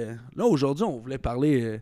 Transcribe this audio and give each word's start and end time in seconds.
euh, 0.00 0.14
là, 0.36 0.44
aujourd'hui, 0.46 0.84
on 0.84 0.98
voulait 0.98 1.18
parler. 1.18 1.62
euh, 1.62 1.78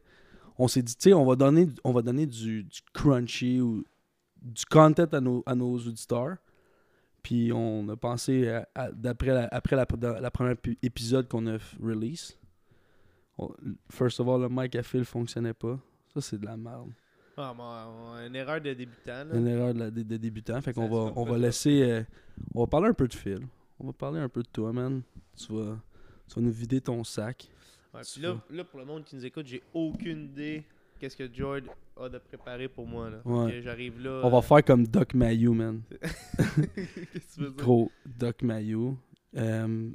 on 0.58 0.66
s'est 0.68 0.82
dit, 0.82 0.94
tu 0.96 1.10
sais, 1.10 1.14
on 1.14 1.24
va 1.24 1.36
donner, 1.36 1.68
on 1.84 1.92
va 1.92 2.02
donner 2.02 2.26
du, 2.26 2.64
du 2.64 2.80
crunchy 2.92 3.60
ou 3.60 3.84
du 4.42 4.64
content 4.66 5.04
à 5.12 5.20
nos, 5.20 5.42
à 5.46 5.54
nos 5.54 5.76
auditeurs. 5.78 6.36
Puis 7.22 7.52
on 7.52 7.88
a 7.88 7.96
pensé, 7.96 8.48
à- 8.48 8.68
à- 8.74 8.90
d'après 8.92 9.28
la, 9.34 9.48
après 9.52 9.76
la, 9.76 9.84
dans 9.84 10.18
la 10.20 10.30
première 10.30 10.56
pi- 10.56 10.78
épisode 10.82 11.28
qu'on 11.28 11.46
a 11.46 11.58
release, 11.82 12.36
on- 13.38 13.52
first 13.90 14.20
of 14.20 14.28
all, 14.28 14.40
le 14.40 14.48
mic 14.48 14.74
à 14.76 14.82
fil 14.82 15.04
fonctionnait 15.04 15.54
pas. 15.54 15.78
Ça, 16.14 16.20
c'est 16.20 16.38
de 16.40 16.46
la 16.46 16.56
merde. 16.56 16.90
Ah, 17.36 17.54
mon- 17.56 18.26
une 18.26 18.34
erreur 18.34 18.60
de 18.60 18.72
débutant. 18.74 19.24
Là. 19.24 19.34
Une 19.36 19.46
erreur 19.46 19.74
de, 19.74 19.78
la- 19.78 19.90
de- 19.90 20.02
de 20.02 20.16
débutant. 20.16 20.60
Fait 20.60 20.72
qu'on 20.72 20.88
va, 20.88 21.12
on 21.14 21.24
va 21.24 21.38
laisser. 21.38 21.82
euh, 21.82 22.02
on 22.54 22.60
va 22.62 22.66
parler 22.66 22.88
un 22.88 22.94
peu 22.94 23.06
de 23.06 23.14
fil. 23.14 23.40
On 23.78 23.86
va 23.86 23.92
parler 23.92 24.18
un 24.18 24.28
peu 24.28 24.42
de 24.42 24.48
toi, 24.48 24.72
man. 24.72 25.02
Tu 25.36 25.52
vas, 25.52 25.78
tu 26.28 26.34
vas 26.34 26.40
nous 26.42 26.50
vider 26.50 26.80
ton 26.80 27.04
sac. 27.04 27.48
Ouais, 27.98 28.04
tu 28.04 28.20
puis 28.20 28.56
là, 28.56 28.64
pour 28.64 28.78
le 28.78 28.84
monde 28.84 29.04
qui 29.04 29.16
nous 29.16 29.26
écoute, 29.26 29.46
j'ai 29.46 29.62
aucune 29.74 30.26
idée 30.26 30.64
qu'est-ce 30.98 31.16
que 31.16 31.32
George 31.32 31.62
a 31.96 32.08
de 32.08 32.18
préparé 32.18 32.68
pour 32.68 32.86
moi. 32.86 33.10
Là. 33.10 33.20
Ouais. 33.24 33.60
J'arrive 33.62 34.00
là. 34.00 34.20
On 34.24 34.30
va 34.30 34.38
euh, 34.38 34.42
faire 34.42 34.64
comme 34.64 34.86
Doc 34.86 35.14
Mayou, 35.14 35.54
man. 35.54 35.82
Qu'est-ce? 37.12 37.40
Gros 37.56 37.90
Doc 38.06 38.42
Mayou. 38.42 38.96
Euh, 39.36 39.90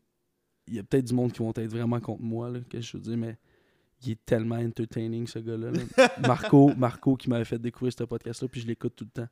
Il 0.68 0.74
y 0.74 0.80
a 0.80 0.84
peut-être 0.84 1.06
du 1.06 1.14
monde 1.14 1.32
qui 1.32 1.40
vont 1.40 1.52
être 1.52 1.68
vraiment 1.72 2.00
contre 2.00 2.22
moi, 2.22 2.50
là, 2.50 2.60
que 2.70 2.80
je 2.82 2.98
veux 2.98 3.04
dire, 3.04 3.18
mais 3.18 3.38
il 4.06 4.12
est 4.12 4.26
tellement 4.26 4.56
entertaining, 4.58 5.28
ce 5.28 5.40
gars-là. 5.40 5.72
là. 5.72 6.10
Marco, 6.28 6.74
Marco 6.76 7.16
qui 7.16 7.30
m'avait 7.30 7.46
fait 7.46 7.60
découvrir 7.60 7.94
ce 7.98 8.04
podcast-là, 8.04 8.48
puis 8.50 8.62
je 8.62 8.68
l'écoute 8.68 8.96
tout 8.96 9.06
le 9.06 9.22
temps. 9.24 9.30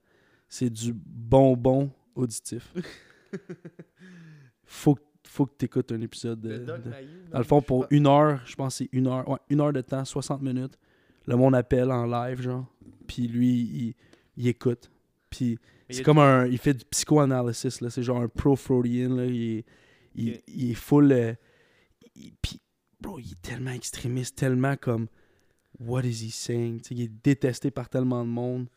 C'est 0.48 0.70
du 0.70 0.94
bonbon 0.94 1.92
auditif. 2.16 2.74
Faut, 4.66 4.96
que- 4.96 5.02
faut 5.32 5.46
que 5.46 5.54
tu 5.58 5.66
écoutes 5.66 5.92
un 5.94 6.02
épisode 6.02 6.42
de, 6.42 6.58
Doc 6.58 6.82
Dans 7.32 7.38
le 7.38 7.44
fond, 7.46 7.62
pour 7.62 7.88
une 7.90 8.06
heure, 8.06 8.42
je 8.46 8.54
pense 8.56 8.78
que 8.78 8.84
c'est 8.84 8.90
une 8.92 9.08
heure, 9.08 9.28
ouais, 9.30 9.38
une 9.50 9.62
heure 9.62 9.72
de 9.72 9.80
temps, 9.82 10.04
60 10.04 10.42
minutes. 10.42 10.78
Le 11.26 11.38
monde 11.38 11.56
appelle 11.56 11.90
en 11.92 12.06
live, 12.06 12.42
genre. 12.42 12.66
Puis 13.08 13.28
lui, 13.28 13.60
il, 13.62 13.96
il 14.36 14.48
écoute. 14.50 14.92
Puis 15.30 15.58
c'est 15.90 16.00
y 16.00 16.04
comme 16.04 16.18
un. 16.18 16.48
Il 16.48 16.58
fait 16.58 16.74
du 16.74 16.84
psychoanalysis, 16.84 17.80
là. 17.80 17.90
C'est 17.90 18.04
genre 18.04 18.22
un 18.22 18.28
pro-Freudian, 18.28 19.16
là. 19.16 19.26
Il 19.26 19.60
est, 19.60 19.66
il, 20.16 20.32
Ok. 20.32 20.44
il 20.48 20.72
est 20.72 20.74
full. 20.74 21.12
euh, 21.14 21.34
il- 22.16 22.34
puis, 22.42 22.60
bro, 23.00 23.18
il 23.20 23.32
est 23.32 23.42
tellement 23.42 23.72
extrémiste, 23.72 24.38
tellement 24.38 24.76
comme. 24.76 25.08
What 25.80 26.04
is 26.04 26.26
he 26.28 26.32
saying? 26.34 26.82
Tu 26.82 26.90
sais, 26.90 26.96
il 26.96 27.02
est 27.04 27.12
détesté 27.24 27.72
par 27.72 27.88
tellement 27.88 28.24
de 28.26 28.30
monde. 28.30 28.68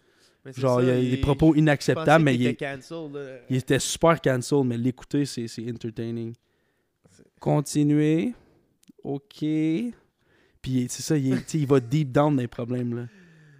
Genre, 0.57 0.79
ça, 0.81 0.85
il 0.85 0.91
a 0.91 1.01
des 1.17 1.17
propos 1.21 1.55
inacceptables, 1.55 2.23
mais 2.25 2.35
il, 2.35 2.47
était 2.47 2.65
cancel, 2.67 3.43
il 3.49 3.57
était 3.57 3.79
super 3.79 4.21
cancel, 4.21 4.63
mais 4.65 4.77
l'écouter, 4.77 5.25
c'est 5.25 5.49
entertaining. 5.69 6.35
Continuer. 7.45 8.33
OK. 9.03 9.41
Puis 10.63 10.87
c'est 10.89 11.03
ça, 11.03 11.15
il, 11.19 11.67
va 11.67 11.79
deep 11.79 12.11
down 12.11 12.35
dans 12.35 12.41
les 12.41 12.49
problèmes. 12.49 12.95
Là. 12.97 13.03
Mais, 13.03 13.07
mais- 13.07 13.11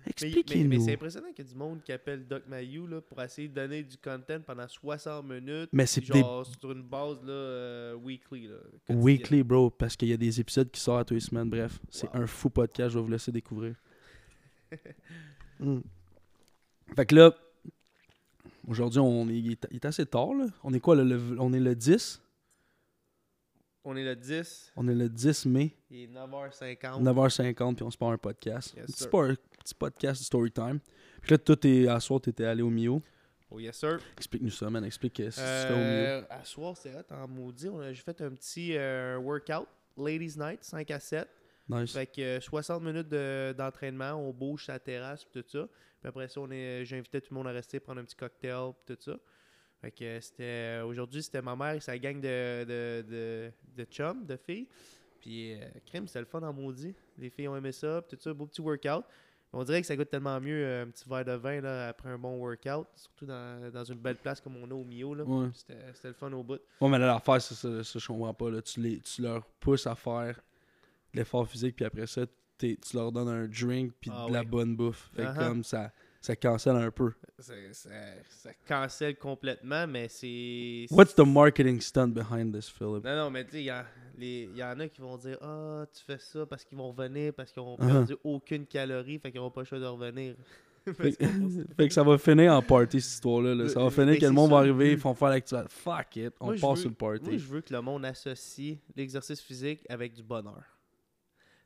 mais 0.07 0.11
Expliquez-nous. 0.11 0.85
c'est 0.87 0.93
impressionnant 0.95 1.33
qu'il 1.35 1.45
y 1.45 1.49
a 1.49 1.51
du 1.53 1.59
monde 1.59 1.83
qui 1.83 1.93
appelle 1.93 2.27
Doc 2.27 2.45
Mayou 2.49 2.87
là, 2.87 3.03
pour 3.03 3.21
essayer 3.23 3.47
de 3.49 3.53
donner 3.55 3.83
du 3.83 3.99
content 3.99 4.41
pendant 4.41 4.67
60 4.67 5.27
minutes. 5.27 5.69
Mais 5.73 5.85
c'est 5.85 6.01
puis 6.01 6.13
des 6.13 6.21
genre 6.21 6.47
sur 6.47 6.73
une 6.73 6.83
base 6.83 7.23
là, 7.25 7.33
euh, 7.33 7.95
weekly. 7.97 8.49
Là, 8.49 8.57
weekly, 8.89 9.43
bro, 9.43 9.69
parce 9.69 9.97
qu'il 9.97 10.09
y 10.09 10.15
a 10.15 10.17
des 10.17 10.41
épisodes 10.41 10.71
qui 10.71 10.81
sortent 10.81 11.09
toutes 11.09 11.17
les 11.17 11.21
semaines. 11.21 11.51
Bref, 11.51 11.79
c'est 11.91 12.07
Wow. 12.15 12.23
un 12.23 12.27
fou 12.27 12.49
podcast, 12.49 12.91
je 12.95 12.99
vais 12.99 13.05
vous 13.05 13.11
laisser 13.11 13.33
découvrir. 13.33 13.75
Mm. 15.61 15.81
Fait 16.97 17.07
que 17.07 17.15
là, 17.15 17.33
aujourd'hui, 18.67 18.99
on 18.99 19.29
est, 19.29 19.39
il, 19.39 19.53
est, 19.53 19.67
il 19.71 19.77
est 19.77 19.85
assez 19.85 20.05
tard. 20.05 20.35
Là. 20.35 20.47
On 20.65 20.75
est 20.75 20.81
quoi, 20.81 20.97
le, 20.97 21.05
le- 21.05 21.37
on 21.39 21.53
est 21.53 21.61
le 21.61 21.77
10? 21.77 22.21
On 23.85 23.97
est 23.97 24.05
le 24.05 24.17
10, 24.17 24.73
On 24.77 24.89
est 24.89 24.95
le 24.95 25.09
10 25.09 25.47
mai. 25.47 25.77
il 25.91 26.05
est 26.05 26.07
9h50. 26.07 27.03
9h50, 27.03 27.75
puis 27.77 27.85
on 27.85 27.91
se 27.91 27.99
part 27.99 28.11
un 28.11 28.19
podcast. 28.19 28.73
Yes, 28.77 28.87
c'est 28.89 28.97
sir. 29.03 29.11
pas 29.11 29.25
un 29.25 29.35
petit 29.59 29.75
podcast 29.75 30.21
de 30.21 30.25
story 30.25 30.51
time. 30.51 30.81
Puis 31.21 31.33
là, 31.33 31.39
toi, 31.39 31.57
t'es, 31.57 31.87
à 31.89 32.01
soir, 32.01 32.21
t'étais 32.21 32.45
allé 32.45 32.63
au 32.63 32.71
Mio. 32.71 33.03
Oh 33.51 33.61
yes 33.61 33.77
sir. 33.77 34.01
Explique-nous 34.17 34.51
ça, 34.51 34.69
man. 34.71 34.85
Explique 34.85 35.21
euh, 35.21 35.31
ce 35.31 35.37
que 35.41 35.63
tu 35.63 35.69
fais 35.69 35.73
au 35.75 35.77
Mio. 35.77 35.85
Euh, 35.85 36.23
à 36.31 36.45
soir, 36.45 36.77
c'est 36.77 36.95
hot 36.95 37.15
en 37.15 37.29
maudit. 37.29 37.69
On 37.69 37.81
a- 37.81 37.93
J'ai 37.93 38.03
fait 38.03 38.21
un 38.23 38.31
petit 38.31 38.77
euh, 38.77 39.19
workout, 39.19 39.69
Ladies 39.97 40.35
Night, 40.39 40.65
5 40.65 40.91
à 40.91 40.99
7. 40.99 41.29
Nice. 41.69 41.93
Fait 41.93 42.07
que 42.07 42.21
euh, 42.21 42.41
60 42.41 42.83
minutes 42.83 43.09
de- 43.09 43.55
d'entraînement, 43.57 44.13
on 44.15 44.33
bouge 44.33 44.67
sa 44.67 44.79
terrasse 44.79 45.25
puis 45.25 45.43
tout 45.43 45.49
ça. 45.51 45.67
Puis 46.01 46.09
après 46.09 46.29
ça, 46.29 46.41
on 46.41 46.51
est, 46.51 46.85
j'ai 46.85 46.99
invité 46.99 47.21
tout 47.21 47.29
le 47.33 47.37
monde 47.37 47.47
à 47.47 47.53
rester 47.53 47.81
prendre 47.81 48.01
un 48.01 48.05
petit 48.05 48.17
cocktail 48.17 48.73
puis 48.85 48.97
tout 48.97 49.03
ça. 49.03 49.17
Fait 49.85 49.91
que 49.91 50.21
c'était 50.21 50.43
euh, 50.81 50.87
aujourd'hui, 50.87 51.23
c'était 51.23 51.43
ma 51.43 51.55
mère 51.55 51.75
et 51.75 51.81
sa 51.81 51.99
gang 51.99 52.19
de, 52.19 52.65
de, 52.65 53.05
de, 53.07 53.51
de 53.77 53.85
chums, 53.85 54.25
de 54.25 54.37
filles. 54.37 54.67
Puis 55.21 55.55
euh, 55.55 55.69
crème, 55.85 56.07
c'était 56.07 56.21
le 56.21 56.25
fun 56.27 56.41
en 56.43 56.53
maudit. 56.55 56.95
Les 57.19 57.29
filles 57.29 57.49
ont 57.49 57.57
aimé 57.57 57.71
ça, 57.71 58.01
puis 58.01 58.17
tout 58.17 58.23
ça, 58.23 58.33
beau 58.33 58.47
petit 58.47 58.63
workout. 58.63 59.05
On 59.53 59.63
dirait 59.63 59.83
que 59.83 59.87
ça 59.87 59.95
goûte 59.95 60.09
tellement 60.09 60.41
mieux 60.41 60.65
euh, 60.65 60.85
un 60.85 60.87
petit 60.89 61.09
verre 61.09 61.25
de 61.25 61.33
vin 61.33 61.61
là, 61.61 61.89
après 61.89 62.09
un 62.09 62.19
bon 62.19 62.39
workout, 62.39 62.87
surtout 62.97 63.27
dans, 63.27 63.71
dans 63.71 63.85
une 63.85 63.99
belle 63.99 64.17
place 64.17 64.41
comme 64.41 64.57
on 64.57 64.71
a 64.71 64.75
au 64.75 64.85
Mio. 64.85 65.15
Là. 65.15 65.25
Ouais. 65.25 65.49
C'était, 65.53 66.09
le 66.09 66.15
fun 66.15 66.33
au 66.33 66.43
bout. 66.43 66.61
Ouais, 66.81 66.89
mais 66.89 66.99
là, 66.99 67.07
l'affaire, 67.07 67.41
c'est 67.43 67.55
ça, 67.55 67.85
ça, 67.85 67.99
je 67.99 68.07
comprends 68.07 68.35
pas. 68.35 68.51
Là. 68.51 68.63
Tu, 68.63 68.81
les, 68.81 69.01
tu 69.01 69.21
leur 69.23 69.45
pousses 69.61 69.87
à 69.87 69.95
faire 69.95 70.41
de 71.13 71.19
l'effort 71.19 71.47
physique, 71.47 71.77
puis 71.77 71.85
après 71.85 72.07
ça, 72.07 72.23
tu 72.59 72.77
leur 72.95 73.13
donnes 73.13 73.29
un 73.29 73.47
drink, 73.47 73.93
puis 74.01 74.11
Ah 74.13 74.27
de 74.29 74.33
la 74.33 74.45
bonne 74.45 74.75
bouffe. 74.77 75.11
Fait 75.15 75.25
Uh-huh. 75.25 75.37
comme 75.37 75.63
ça, 75.63 75.93
ça 76.25 76.37
cancelle 76.37 76.77
un 76.77 76.91
peu. 76.91 77.11
Ça, 77.39 77.53
ça 77.73 78.51
cancelle 78.67 79.17
complètement, 79.17 79.87
mais 79.87 80.09
c'est. 80.09 80.87
What's 80.91 81.15
the 81.15 81.21
marketing 81.27 81.81
stunt 81.81 82.09
behind 82.09 82.55
this, 82.55 82.69
Philip? 82.71 83.05
Non, 83.05 83.17
non, 83.17 83.31
mais 83.31 83.45
tu 83.45 83.53
sais, 83.53 83.65
il 83.65 84.25
y, 84.25 84.59
y 84.59 84.63
en 84.63 84.81
a 84.81 84.89
qui 84.89 85.01
vont 85.01 85.17
dire 85.19 85.37
Ah, 85.43 85.85
tu 85.93 86.03
fais 86.05 86.19
ça 86.19 86.47
parce 86.47 86.65
qu'ils 86.65 86.79
vont 86.79 86.91
revenir, 86.93 87.33
parce 87.35 87.53
qu'ils 87.53 87.63
n'ont 87.63 87.77
Uh-huh. 87.77 87.87
perdu 87.87 88.17
aucune 88.25 88.65
calorie, 88.67 89.19
fait 89.19 89.31
qu'ils 89.31 89.41
n'auront 89.41 89.51
pas 89.51 89.61
le 89.63 89.67
choix 89.67 89.79
de 89.81 89.85
revenir. 89.87 90.35
Fait, 90.87 91.89
que 91.89 91.95
ça 91.95 92.03
va 92.03 92.19
finir 92.19 92.53
en 92.53 92.61
party, 92.61 93.01
cette 93.01 93.13
histoire-là. 93.15 93.55
là. 93.55 93.69
Ça 93.71 93.79
va 93.81 93.87
Mais- 93.87 93.91
finir 93.91 94.07
mais 94.09 94.19
que 94.19 94.25
le 94.27 94.33
monde 94.33 94.51
va 94.51 94.59
arriver, 94.59 94.93
ils 94.93 94.99
vont 94.99 95.15
faire 95.15 95.29
l'actualité. 95.31 95.73
Fuck 95.75 96.17
it, 96.17 96.33
on 96.41 96.45
Moi, 96.47 96.55
passe 96.61 96.71
veux- 96.71 96.77
sur 96.77 96.89
le 96.91 96.95
party. 96.95 97.25
Moi, 97.25 97.39
je 97.39 97.47
veux 97.47 97.61
que 97.63 97.73
le 97.73 97.81
monde 97.81 98.05
associe 98.05 98.77
l'exercice 98.95 99.41
physique 99.41 99.81
avec 99.89 100.13
du 100.13 100.23
bonheur. 100.23 100.63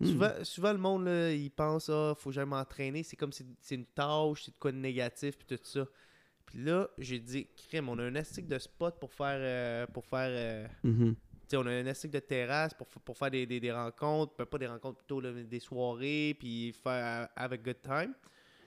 Hmm. 0.00 0.06
Souvent, 0.06 0.30
souvent, 0.44 0.72
le 0.72 0.78
monde, 0.78 1.04
là, 1.06 1.32
il 1.32 1.50
pense 1.50 1.88
Ah, 1.88 2.14
faut 2.16 2.30
jamais 2.30 2.50
m'entraîner. 2.50 3.02
C'est 3.02 3.16
comme 3.16 3.32
si 3.32 3.44
c'est 3.60 3.74
une 3.74 3.86
tâche, 3.86 4.44
c'est 4.44 4.52
de 4.52 4.56
quoi 4.58 4.70
de 4.72 4.76
négatif, 4.76 5.36
puis 5.36 5.46
tout 5.56 5.62
ça. 5.64 5.86
Puis 6.46 6.62
là, 6.62 6.88
j'ai 6.98 7.18
dit 7.18 7.46
Crème, 7.68 7.88
on 7.88 7.98
a 7.98 8.04
un 8.04 8.14
astic 8.14 8.46
de 8.46 8.58
spot 8.58 8.98
pour 9.00 9.12
faire. 9.12 9.38
euh, 9.40 9.86
pour 9.88 10.06
faire 10.06 10.28
euh, 10.30 10.66
Mhm. 10.84 11.14
Sais, 11.48 11.56
on 11.56 11.66
a 11.66 11.70
un 11.70 11.86
astic 11.86 12.10
de 12.10 12.18
terrasse 12.18 12.74
pour, 12.74 12.86
pour 12.86 13.16
faire 13.16 13.30
des, 13.30 13.46
des, 13.46 13.58
des 13.58 13.72
rencontres, 13.72 14.34
ben, 14.38 14.44
pas 14.44 14.58
des 14.58 14.66
rencontres, 14.66 14.98
plutôt 14.98 15.18
là, 15.20 15.32
des 15.32 15.60
soirées, 15.60 16.36
puis 16.38 16.72
faire 16.74 17.22
euh, 17.24 17.26
have 17.36 17.52
a 17.52 17.56
good 17.56 17.80
time. 17.82 18.12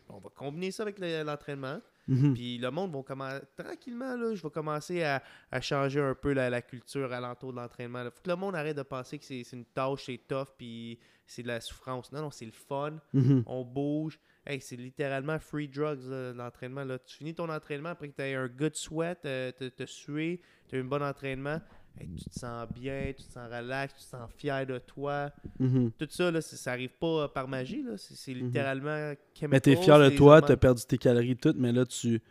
On 0.09 0.17
va 0.19 0.29
combiner 0.35 0.71
ça 0.71 0.81
avec 0.83 0.97
le- 0.99 1.23
l'entraînement. 1.23 1.79
Mhm. 2.07 2.33
Puis 2.33 2.57
le 2.57 2.71
monde 2.71 2.93
va 2.93 3.03
commencer, 3.03 3.41
tranquillement, 3.55 4.15
là, 4.15 4.33
je 4.35 4.41
vais 4.41 4.49
commencer 4.49 5.03
à, 5.03 5.21
à 5.51 5.61
changer 5.61 5.99
un 6.01 6.15
peu 6.15 6.33
la, 6.33 6.49
la 6.49 6.61
culture 6.61 7.11
alentour 7.13 7.51
de 7.51 7.57
l'entraînement. 7.57 8.01
Il 8.03 8.11
faut 8.11 8.21
que 8.23 8.29
le 8.29 8.35
monde 8.35 8.55
arrête 8.55 8.77
de 8.77 8.83
penser 8.83 9.19
que 9.19 9.25
c'est 9.25 9.43
une 9.53 9.65
tâche, 9.65 10.05
c'est 10.05 10.21
tough, 10.27 10.47
puis 10.57 10.99
c'est 11.25 11.43
de 11.43 11.47
la 11.47 11.61
souffrance. 11.61 12.11
Non, 12.11 12.21
non, 12.21 12.31
c'est 12.31 12.45
le 12.45 12.51
fun. 12.51 12.99
Mhm. 13.13 13.43
On 13.45 13.63
bouge. 13.63 14.19
Hey, 14.45 14.59
c'est 14.59 14.75
littéralement 14.75 15.37
free 15.37 15.67
drugs, 15.67 16.01
l'entraînement. 16.35 16.83
Tu 17.05 17.17
finis 17.17 17.35
ton 17.35 17.47
entraînement 17.49 17.89
après 17.89 18.09
que 18.09 18.15
tu 18.15 18.21
as 18.23 18.39
un 18.39 18.47
good 18.47 18.75
sweat, 18.75 19.19
euh, 19.25 19.51
tu 19.57 19.83
as 19.83 19.87
sué, 19.87 20.41
tu 20.67 20.75
as 20.75 20.79
eu 20.79 20.81
un 20.81 20.85
bon 20.85 21.03
entraînement. 21.03 21.61
Hey, 21.99 22.09
tu 22.15 22.29
te 22.29 22.39
sens 22.39 22.67
bien, 22.73 23.13
tu 23.15 23.23
te 23.23 23.31
sens 23.31 23.47
relax, 23.51 23.93
tu 23.93 23.99
te 23.99 24.05
sens 24.09 24.29
fier 24.37 24.65
de 24.65 24.77
toi. 24.79 25.29
Mhm. 25.59 25.91
Tout 25.97 26.07
ça, 26.09 26.31
là, 26.31 26.41
ça 26.41 26.71
arrive 26.71 26.93
pas 26.99 27.23
euh, 27.23 27.27
par 27.27 27.47
magie. 27.47 27.83
là. 27.83 27.97
C'est 27.97 28.33
Mhm. 28.33 28.45
littéralement 28.45 29.13
Mais 29.49 29.59
t'es 29.59 29.75
fier 29.75 29.99
de 29.99 30.09
toi, 30.15 30.41
t'as 30.41 30.55
perdu 30.57 30.83
tes 30.85 30.97
calories 30.97 31.35
toutes, 31.37 31.57
mais 31.57 31.71
là, 31.71 31.85
tu 31.85 32.21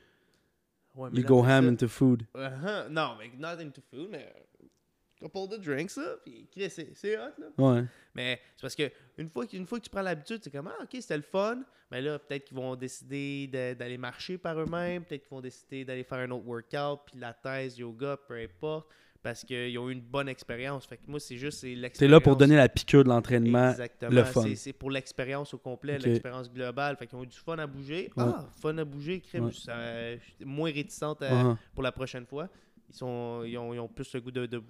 Ouais, 0.96 1.08
mais 1.12 1.18
you 1.18 1.22
là, 1.22 1.28
go 1.28 1.44
ham 1.44 1.68
into 1.68 1.86
food. 1.88 2.24
Uh-huh. 2.34 2.88
Non, 2.90 3.16
mais 3.18 3.30
not 3.38 3.62
into 3.62 3.80
food, 3.90 4.08
mais 4.10 4.32
couple 5.20 5.52
de 5.56 5.62
drinks, 5.62 5.90
ça. 5.90 6.16
Puis 6.24 6.48
c'est 6.68 7.18
hot, 7.18 7.30
là. 7.38 7.46
Ouais. 7.58 7.84
Mais 8.14 8.40
c'est 8.56 8.62
parce 8.62 8.74
que 8.74 8.90
une 9.18 9.28
fois, 9.28 9.44
une 9.52 9.66
fois 9.66 9.78
que 9.78 9.84
tu 9.84 9.90
prends 9.90 10.02
l'habitude, 10.02 10.40
c'est 10.42 10.50
comme, 10.50 10.66
ah, 10.68 10.82
ok, 10.82 10.88
c'était 11.00 11.16
le 11.16 11.22
fun. 11.22 11.62
Mais 11.92 12.00
là, 12.00 12.18
peut-être 12.18 12.44
qu'ils 12.46 12.56
vont 12.56 12.74
décider 12.76 13.46
de- 13.48 13.74
d'aller 13.74 13.98
marcher 13.98 14.38
par 14.38 14.58
eux-mêmes. 14.58 15.04
Peut-être 15.04 15.22
qu'ils 15.22 15.30
vont 15.30 15.40
décider 15.40 15.84
d'aller 15.84 16.04
faire 16.04 16.18
un 16.18 16.30
autre 16.30 16.46
workout, 16.46 17.00
puis 17.06 17.18
la 17.20 17.34
thèse, 17.34 17.78
yoga, 17.78 18.16
peu 18.28 18.34
importe. 18.34 18.88
Parce 19.22 19.44
qu'ils 19.44 19.78
ont 19.78 19.90
eu 19.90 19.92
une 19.92 20.00
bonne 20.00 20.28
expérience. 20.30 20.86
Fait 20.86 20.96
que 20.96 21.02
moi, 21.06 21.20
c'est 21.20 21.36
juste 21.36 21.62
l'expérience. 21.62 21.98
T'es 21.98 22.08
là 22.08 22.20
pour 22.20 22.36
donner 22.36 22.56
la 22.56 22.70
piqûre 22.70 23.04
de 23.04 23.10
l'entraînement. 23.10 23.70
Exactement. 23.70 24.10
le 24.12 24.24
fun. 24.24 24.44
C'est- 24.54 24.72
pour 24.72 24.90
l'expérience 24.90 25.52
au 25.52 25.58
complet, 25.58 25.98
l'expérience 25.98 26.50
globale. 26.50 26.96
Fait 26.96 27.06
qu'ils 27.06 27.18
ont 27.18 27.24
eu 27.24 27.26
du 27.26 27.36
fun 27.36 27.58
à 27.58 27.66
bouger. 27.66 28.10
Ouais. 28.16 28.24
Ah, 28.26 28.46
fun 28.62 28.78
à 28.78 28.84
bouger, 28.84 29.20
crème. 29.20 29.44
Ouais. 29.46 29.52
Ça- 29.52 30.12
j'étais 30.16 30.44
moins 30.46 30.72
réticente 30.72 31.20
à, 31.22 31.30
Uh-huh. 31.30 31.56
pour 31.74 31.82
la 31.82 31.92
prochaine 31.92 32.24
fois. 32.24 32.48
Ils, 32.88 32.94
sont, 32.94 33.42
ils, 33.44 33.58
ont, 33.58 33.74
ils 33.74 33.78
ont 33.78 33.88
plus 33.88 34.10
le 34.14 34.20
goût 34.22 34.30
de, 34.30 34.46
de, 34.46 34.62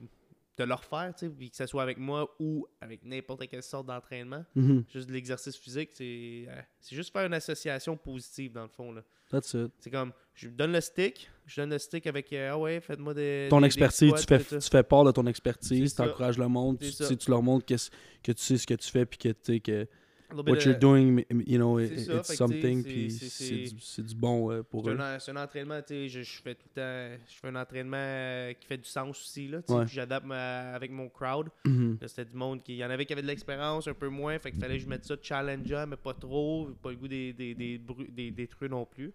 de 0.61 0.69
le 0.69 0.75
refaire, 0.75 1.12
tu 1.17 1.27
sais, 1.27 1.33
puis 1.33 1.51
que 1.51 1.57
ce 1.57 1.67
soit 1.67 1.83
avec 1.83 1.99
moi 1.99 2.35
ou 2.39 2.67
avec 2.81 3.05
n'importe 3.05 3.47
quelle 3.49 3.62
sorte 3.62 3.87
d'entraînement. 3.87 4.45
Mhm. 4.55 4.85
Juste 4.93 5.09
de 5.09 5.12
l'exercice 5.12 5.57
physique, 5.57 5.91
c'est 5.93 6.45
euh, 6.49 6.61
c'est 6.81 6.95
juste 6.97 7.12
faire 7.12 7.27
une 7.27 7.35
association 7.35 7.97
positive 7.97 8.53
dans 8.53 8.62
le 8.62 8.69
fond. 8.69 8.93
là. 8.93 9.03
That's 9.31 9.55
it. 9.55 9.71
C'est 9.79 9.91
comme, 9.91 10.12
je 10.35 10.49
donne 10.49 10.73
le 10.73 10.81
stick, 10.81 11.31
je 11.47 11.61
donne 11.61 11.71
le 11.71 11.79
stick 11.79 12.07
avec, 12.07 12.33
euh, 12.33 12.51
ah 12.53 12.59
ouais, 12.59 12.81
faites-moi 12.81 13.15
des. 13.15 13.47
Ton 13.49 13.59
des- 13.59 13.62
des 13.62 13.67
expertise, 13.67 14.09
squats, 14.17 14.39
tu 14.39 14.45
fais, 14.45 14.59
tu 14.59 14.69
fais 14.69 14.83
part 14.83 15.05
de 15.05 15.12
ton 15.12 15.27
expertise, 15.27 15.95
tu 15.95 16.03
encourages 16.03 16.37
le 16.39 16.49
monde, 16.49 16.79
tu, 16.79 17.17
tu 17.17 17.31
leur 17.31 17.43
montres 17.43 17.65
qu'est-ce- 17.65 17.91
que 18.23 18.33
tu 18.33 18.43
sais 18.43 18.57
ce 18.59 18.67
que 18.67 18.75
tu 18.75 18.91
fais, 18.91 19.07
puis 19.07 19.19
que, 19.19 19.29
tu 19.29 19.37
sais, 19.43 19.61
que 19.61 19.87
what 20.35 20.59
you're 20.65 20.79
doing, 20.79 21.25
you 21.47 21.59
know, 21.59 21.79
C'est 21.81 21.99
ça, 21.99 22.15
it's 22.17 22.35
something, 22.37 22.82
puis 22.82 23.11
c'est- 23.11 23.29
c'est 23.29 23.44
c'est- 23.67 23.75
du, 23.75 23.81
c'est 23.81 24.15
bon 24.17 24.50
euh, 24.50 24.62
pour 24.62 24.85
C'est 24.85 24.91
eux. 24.93 25.00
un, 25.00 25.19
c'est 25.19 25.31
un 25.32 25.37
entraînement, 25.43 25.81
tu 25.82 25.88
sais, 25.94 26.09
je, 26.09 26.23
je 26.23 26.43
fais 26.43 26.55
tout 26.55 26.67
le 26.75 26.81
temps, 26.81 27.23
je 27.29 27.35
fais 27.38 27.49
un 27.49 27.56
entraînement 27.56 27.97
euh, 27.99 28.53
qui 28.55 28.67
fait 28.67 28.79
du 28.79 28.88
sens 28.88 29.11
aussi, 29.21 29.49
là, 29.49 29.62
tu 29.62 29.69
sais, 29.73 29.79
Ouais. 29.79 29.85
puis 29.85 29.94
j'adapte 29.94 30.31
avec 30.31 30.91
mon 30.91 31.09
crowd. 31.09 31.49
Mhm. 31.65 31.99
Là, 32.00 32.09
C'était 32.09 32.25
du 32.31 32.37
monde 32.37 32.62
qui, 32.62 32.73
il 32.75 32.79
y 32.79 32.85
en 32.85 32.91
avait 32.91 33.06
qui 33.06 33.12
avaient 33.12 33.23
de 33.23 33.27
l'expérience, 33.27 33.87
un 33.88 33.94
peu 33.94 34.09
moins, 34.09 34.38
fait 34.38 34.50
qu'il 34.50 34.61
fallait 34.61 34.77
que 34.79 34.85
je 34.85 34.88
mette 34.88 35.05
ça 35.05 35.15
challengeant, 35.21 35.87
mais 35.87 35.97
pas 35.97 36.15
trop, 36.15 36.69
pas 36.83 36.91
le 36.91 36.97
goût 36.97 37.09
des, 37.09 37.33
des, 37.33 37.55
des, 37.55 37.81
des, 38.09 38.31
des 38.31 38.47
trucs 38.47 38.71
non 38.71 38.85
plus. 38.87 39.12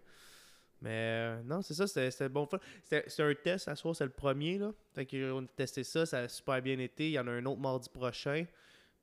Mais 0.81 0.89
euh, 0.91 1.41
non, 1.45 1.61
c'est 1.61 1.73
ça, 1.73 1.87
c'était 1.87 2.29
bon 2.29 2.45
fun. 2.45 2.59
C'était 2.83 3.23
un 3.23 3.33
test, 3.33 3.67
à 3.69 3.75
soir, 3.75 3.95
c'est 3.95 4.03
le 4.03 4.09
premier, 4.11 4.57
là. 4.57 4.71
Fait 4.93 5.05
qu'on 5.05 5.43
a 5.43 5.47
testé 5.55 5.83
ça, 5.83 6.05
ça 6.05 6.19
a 6.19 6.27
super 6.27 6.61
bien 6.61 6.77
été. 6.79 7.05
Il 7.07 7.11
y 7.13 7.19
en 7.19 7.25
a 7.27 7.31
un 7.31 7.45
autre 7.45 7.61
mardi 7.61 7.89
prochain. 7.89 8.45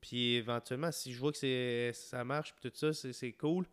Puis 0.03 0.35
éventuellement, 0.35 0.91
si 0.93 1.13
je 1.15 1.19
vois 1.21 1.33
que 1.33 1.39
c'est 1.39 1.93
ça 1.95 2.23
marche, 2.25 2.53
puis 2.55 2.69
tout 2.71 2.77
ça, 2.77 2.93
c'est 2.93 3.13
c'est 3.15 3.33
cool. 3.33 3.65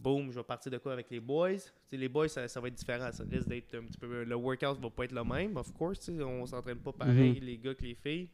Boom, 0.00 0.30
je 0.30 0.38
vais 0.38 0.44
partir 0.44 0.70
de 0.70 0.78
quoi 0.78 0.92
avec 0.92 1.10
les 1.10 1.18
boys. 1.18 1.56
Les 1.90 2.08
boys, 2.08 2.28
ça, 2.28 2.46
ça 2.46 2.60
va 2.60 2.68
être 2.68 2.74
différent. 2.74 3.10
Ça 3.10 3.24
risque 3.28 3.48
d'être 3.48 3.74
un 3.74 3.82
petit 3.84 3.98
peu. 3.98 4.22
Le 4.22 4.34
workout 4.36 4.78
va 4.80 4.90
pas 4.90 5.04
être 5.06 5.12
le 5.12 5.24
même, 5.24 5.56
of 5.56 5.72
course. 5.72 6.08
On 6.10 6.46
s'entraîne 6.46 6.78
pas 6.78 6.92
pareil, 6.92 7.40
les 7.40 7.58
gars 7.58 7.74
que 7.74 7.82
les 7.82 7.96
filles. 7.96 8.28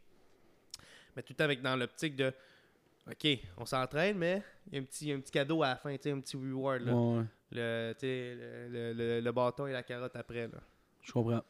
Mais 1.16 1.22
tout 1.22 1.32
le 1.32 1.36
temps 1.36 1.44
avec 1.44 1.62
dans 1.62 1.76
l'optique 1.76 2.16
de. 2.16 2.32
OK, 3.10 3.38
on 3.58 3.64
s'entraîne, 3.66 4.18
mais 4.18 4.42
il 4.66 4.74
y 4.74 4.78
a 4.78 4.80
un 4.80 4.84
petit, 4.84 5.12
un 5.12 5.20
petit 5.20 5.30
cadeau 5.32 5.62
à 5.62 5.68
la 5.68 5.76
fin, 5.76 5.90
un 5.90 5.96
petit 6.20 6.36
reward. 6.36 6.82
Là. 6.82 6.92
Ouais, 6.94 7.18
ouais, 7.18 7.24
Le, 7.52 7.94
le, 8.68 8.92
le, 8.94 9.20
le- 9.20 9.32
bâton 9.32 9.66
et 9.66 9.72
la 9.72 9.82
carotte 9.82 10.16
après. 10.16 10.48
Là. 10.48 10.58
je 11.02 11.12
comprends. 11.12 11.42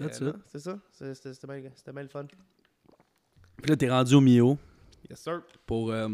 Euh, 0.00 0.32
C'est 0.46 0.58
ça. 0.60 0.78
C'est- 0.92 1.14
c'était 1.14 1.46
bien, 1.46 1.70
c'était 1.74 1.92
bien 1.92 2.02
le 2.02 2.08
fun. 2.08 2.24
Puis 2.24 3.70
là, 3.70 3.76
t'es 3.76 3.90
rendu 3.90 4.14
au 4.14 4.20
Mio 4.20 4.58
Yes, 5.10 5.20
sir. 5.20 5.42
pour. 5.66 5.90
euh, 5.92 6.08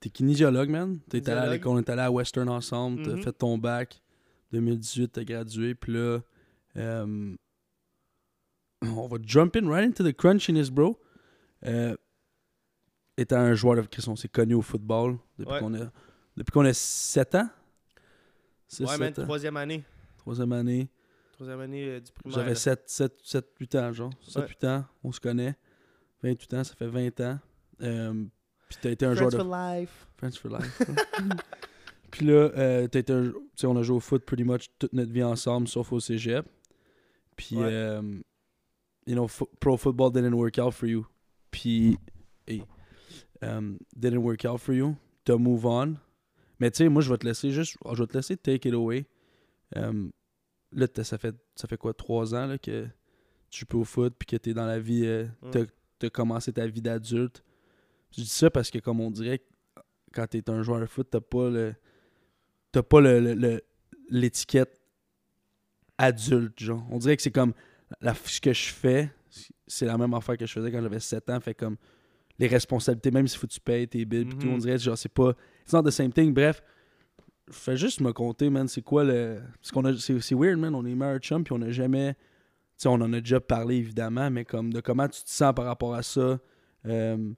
t'es 0.00 0.10
kinésiologue, 0.10 0.68
man. 0.70 0.98
T'es 1.08 1.28
allé 1.30 1.40
à 1.40 1.50
l'école, 1.50 1.72
on 1.72 1.78
est 1.78 1.88
allé 1.90 2.02
à 2.02 2.10
Western 2.10 2.48
ensemble, 2.48 3.02
t'as 3.02 3.12
Mhm. 3.14 3.22
fait 3.22 3.32
ton 3.32 3.58
bac. 3.58 4.00
2018, 4.52 5.08
t'as 5.12 5.24
gradué, 5.24 5.74
puis 5.74 5.92
là. 5.92 6.20
euh, 6.76 7.34
on 8.82 9.06
va 9.06 9.16
jump 9.22 9.56
in 9.56 9.68
right 9.68 9.86
into 9.88 10.04
the 10.04 10.14
crunchiness, 10.14 10.70
bro. 10.70 11.00
Euh, 11.64 11.96
étant 13.16 13.36
un 13.38 13.54
joueur 13.54 13.76
de 13.76 13.82
Chris, 13.82 14.04
on 14.08 14.16
s'est 14.16 14.28
connu 14.28 14.54
au 14.54 14.62
football 14.62 15.16
depuis 15.38 15.52
Ouais. 15.52 15.60
qu'on 15.60 15.74
a 15.74 15.90
depuis 16.36 16.50
qu'on 16.52 16.64
a 16.64 16.72
7 16.74 17.34
ans. 17.36 17.48
6, 18.66 18.82
Ouais, 18.84 18.98
man, 18.98 19.08
7 19.14 19.20
ans. 19.20 19.22
troisième 19.22 19.56
année. 19.56 19.84
Troisième 20.18 20.52
année. 20.52 20.88
Troisième 21.32 21.60
année 21.60 21.84
euh, 21.88 22.00
du 22.00 22.10
primaire. 22.12 22.36
J'avais 22.38 22.50
là. 22.50 22.54
7, 22.56 22.82
7, 22.88 23.14
7, 23.22 23.46
8 23.60 23.74
ans, 23.76 23.92
genre. 23.92 24.12
7, 24.26 24.42
Ouais. 24.42 24.48
8 24.48 24.64
ans, 24.64 24.84
on 25.04 25.12
se 25.12 25.20
connaît. 25.20 25.56
28 26.24 26.54
ans, 26.54 26.64
ça 26.64 26.74
fait 26.74 26.86
20 26.88 27.20
ans. 27.20 27.38
Euh, 27.82 28.24
puis 28.68 28.78
t'as 28.82 28.90
été 28.90 29.04
un 29.06 29.14
Friends 29.14 29.30
joueur 29.30 29.44
de 29.44 29.48
for 29.48 29.56
life. 29.56 30.06
Friends 30.16 30.32
for 30.40 30.50
life. 30.58 30.80
Puis 32.10 32.26
là, 32.26 32.32
euh, 32.56 32.86
t'as 32.86 33.00
été 33.00 33.12
un- 33.12 33.30
tu 33.32 33.36
sais, 33.56 33.66
on 33.66 33.76
a 33.76 33.82
joué 33.82 33.96
au 33.96 34.00
foot 34.00 34.24
pretty 34.24 34.44
much 34.44 34.66
toute 34.78 34.92
notre 34.92 35.10
vie 35.12 35.22
ensemble, 35.24 35.66
sauf 35.66 35.92
au 35.92 35.98
cégep. 36.00 36.46
Puis, 37.36 37.56
Ouais. 37.56 37.64
euh, 37.68 38.02
you 39.06 39.14
know, 39.14 39.26
fo- 39.26 39.50
pro 39.58 39.76
football 39.76 40.12
didn't 40.12 40.32
work 40.34 40.58
out 40.58 40.72
for 40.72 40.88
you. 40.88 41.04
Puis, 41.50 41.98
hey, 42.46 42.62
um, 43.42 43.78
didn't 43.96 44.18
work 44.22 44.44
out 44.44 44.58
for 44.60 44.74
you. 44.74 44.94
T'as 45.24 45.36
move 45.36 45.66
on. 45.66 45.96
Mais 46.60 46.70
tu 46.70 46.78
sais, 46.78 46.88
moi, 46.88 47.02
je 47.02 47.10
vais 47.10 47.18
te 47.18 47.26
laisser 47.26 47.50
juste, 47.50 47.76
je 47.92 47.98
vais 48.00 48.06
te 48.06 48.16
laisser 48.16 48.36
take 48.36 48.68
it 48.68 48.74
away. 48.74 49.06
Um, 49.74 50.12
là, 50.70 50.86
ça 51.02 51.18
fait, 51.18 51.34
ça 51.56 51.66
fait 51.66 51.76
quoi, 51.76 51.92
trois 51.94 52.32
ans 52.34 52.46
là, 52.46 52.58
que 52.58 52.86
tu 53.50 53.66
joues 53.68 53.80
au 53.80 53.84
foot, 53.84 54.14
puis 54.16 54.26
que 54.26 54.36
t'es 54.36 54.54
dans 54.54 54.66
la 54.66 54.78
vie, 54.78 55.04
euh, 55.04 55.26
T'as 55.98 56.10
commencé 56.10 56.52
ta 56.52 56.66
vie 56.66 56.82
d'adulte. 56.82 57.42
Je 58.10 58.22
dis 58.22 58.26
ça 58.28 58.50
parce 58.50 58.70
que, 58.70 58.78
comme 58.78 59.00
on 59.00 59.10
dirait, 59.10 59.42
quand 60.12 60.26
t'es 60.26 60.48
un 60.50 60.62
joueur 60.62 60.80
de 60.80 60.86
foot, 60.86 61.08
t'as 61.10 61.20
pas 61.20 61.48
le. 61.50 61.74
T'as 62.72 62.82
pas 62.82 63.00
le, 63.00 63.62
l'étiquette 64.10 64.80
adulte, 65.98 66.58
genre. 66.60 66.84
On 66.90 66.98
dirait 66.98 67.16
que 67.16 67.22
c'est 67.22 67.30
comme 67.30 67.54
la, 68.00 68.14
ce 68.14 68.40
que 68.40 68.52
je 68.52 68.72
fais, 68.72 69.10
c'est 69.66 69.86
la 69.86 69.96
même 69.96 70.14
affaire 70.14 70.36
que 70.36 70.46
je 70.46 70.52
faisais 70.52 70.70
quand 70.70 70.82
j'avais 70.82 71.00
7 71.00 71.30
ans. 71.30 71.40
Fait 71.40 71.54
comme 71.54 71.76
les 72.38 72.46
responsabilités, 72.48 73.10
même 73.10 73.28
s'il 73.28 73.38
faut 73.38 73.46
que 73.46 73.52
tu 73.52 73.60
payes 73.60 73.86
tes 73.86 74.04
billes, 74.04 74.24
pis 74.24 74.36
tout, 74.36 74.46
Mhm. 74.46 74.54
on 74.54 74.58
dirait 74.58 74.78
genre 74.78 74.98
c'est 74.98 75.08
pas. 75.12 75.34
It's 75.62 75.72
not 75.72 75.82
the 75.84 75.90
same 75.90 76.12
thing. 76.12 76.32
Bref, 76.34 76.62
fais 77.50 77.76
juste 77.76 78.00
me 78.00 78.12
compter, 78.12 78.50
man, 78.50 78.66
c'est 78.68 78.82
quoi 78.82 79.04
le. 79.04 79.40
Parce 79.60 79.70
qu'on 79.70 79.84
a. 79.84 79.96
C'est, 79.96 80.20
c'est 80.20 80.34
weird, 80.34 80.58
man. 80.58 80.74
On 80.74 80.84
est 80.84 80.94
meilleurs 80.94 81.18
chums, 81.20 81.44
puis 81.44 81.52
on 81.56 81.62
a 81.62 81.70
jamais. 81.70 82.16
Tu 82.76 82.82
sais, 82.82 82.88
on 82.88 82.94
en 82.94 83.12
a 83.12 83.20
déjà 83.20 83.40
parlé 83.40 83.76
évidemment, 83.76 84.30
mais 84.30 84.44
comme 84.44 84.72
de 84.72 84.80
comment 84.80 85.08
tu 85.08 85.22
te 85.22 85.30
sens 85.30 85.54
par 85.54 85.64
rapport 85.64 85.94
à 85.94 86.02
ça. 86.02 86.38
Euh, 86.86 87.32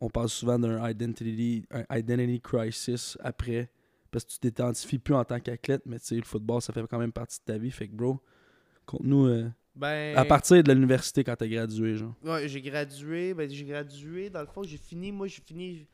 on 0.00 0.08
parle 0.08 0.28
souvent 0.28 0.58
d'un 0.58 0.88
identity, 0.88 1.64
un 1.70 1.84
identity 1.96 2.40
crisis 2.40 3.16
après. 3.22 3.70
Parce 4.10 4.24
que 4.24 4.30
tu 4.32 4.38
t'identifies 4.40 4.98
plus 4.98 5.14
en 5.14 5.24
tant 5.24 5.38
qu'athlète, 5.38 5.82
mais 5.86 6.00
tu 6.00 6.06
sais, 6.06 6.16
le 6.16 6.22
football, 6.22 6.60
ça 6.60 6.72
fait 6.72 6.82
quand 6.88 6.98
même 6.98 7.12
partie 7.12 7.38
de 7.38 7.44
ta 7.44 7.58
vie. 7.58 7.70
Fait 7.70 7.86
que, 7.86 7.94
bro, 7.94 8.18
conte-nous 8.84 9.26
euh, 9.26 9.48
Ben, 9.76 10.16
à 10.16 10.24
partir 10.24 10.62
de 10.64 10.72
l'université 10.72 11.22
quand 11.22 11.36
t'as 11.36 11.46
gradué, 11.46 11.94
genre. 11.94 12.14
Ouais, 12.24 12.48
j'ai 12.48 12.60
gradué. 12.60 13.34
Ben, 13.34 13.48
j'ai 13.48 13.64
gradué. 13.64 14.28
Dans 14.28 14.40
le 14.40 14.48
fond, 14.48 14.64
j'ai 14.64 14.78
fini. 14.78 15.12
Moi, 15.12 15.28
j'ai 15.28 15.42
fini. 15.46 15.86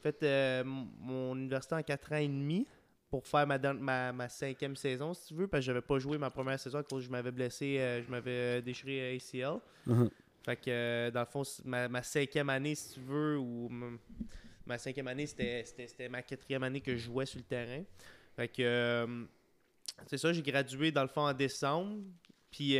fait 0.00 0.22
euh, 0.22 0.64
mon 0.64 1.36
université 1.36 1.74
en 1.74 1.82
4 1.82 2.12
ans 2.12 2.16
et 2.16 2.28
demi 2.28 2.66
pour 3.10 3.26
faire 3.26 3.46
ma, 3.46 3.58
ma, 3.58 4.12
ma 4.12 4.28
cinquième 4.28 4.76
saison, 4.76 5.14
si 5.14 5.28
tu 5.28 5.34
veux, 5.34 5.46
parce 5.48 5.62
que 5.62 5.66
j'avais 5.66 5.80
pas 5.80 5.98
joué 5.98 6.18
ma 6.18 6.30
première 6.30 6.60
saison 6.60 6.78
à 6.78 6.82
cause 6.82 7.02
que 7.02 7.06
je 7.06 7.10
m'avais 7.10 7.30
blessé, 7.30 7.78
euh, 7.78 8.02
je 8.02 8.10
m'avais 8.10 8.60
déchiré 8.62 9.00
euh, 9.00 9.16
ACL. 9.16 9.60
Uh-huh. 9.86 10.10
Fait 10.44 10.56
que, 10.56 10.62
euh, 10.68 11.10
dans 11.10 11.20
le 11.20 11.26
fond, 11.26 11.42
ma, 11.64 11.88
ma 11.88 12.02
cinquième 12.02 12.50
année, 12.50 12.74
si 12.74 12.94
tu 12.94 13.00
veux, 13.00 13.38
ou 13.38 13.70
ma 14.66 14.76
cinquième 14.78 15.08
année, 15.08 15.26
c'était 15.26 15.64
c'était- 15.64 15.88
c'était 15.88 16.08
ma 16.08 16.22
quatrième 16.22 16.62
année 16.62 16.80
que 16.80 16.92
je 16.96 17.04
jouais 17.04 17.24
sur 17.26 17.38
le 17.38 17.44
terrain. 17.44 17.82
Fait 18.36 18.48
que, 18.48 18.62
euh, 18.62 19.24
c'est 20.06 20.18
ça, 20.18 20.32
j'ai 20.32 20.42
gradué, 20.42 20.92
dans 20.92 21.02
le 21.02 21.08
fond, 21.08 21.22
en 21.22 21.32
décembre. 21.32 21.96
Puis, 22.50 22.76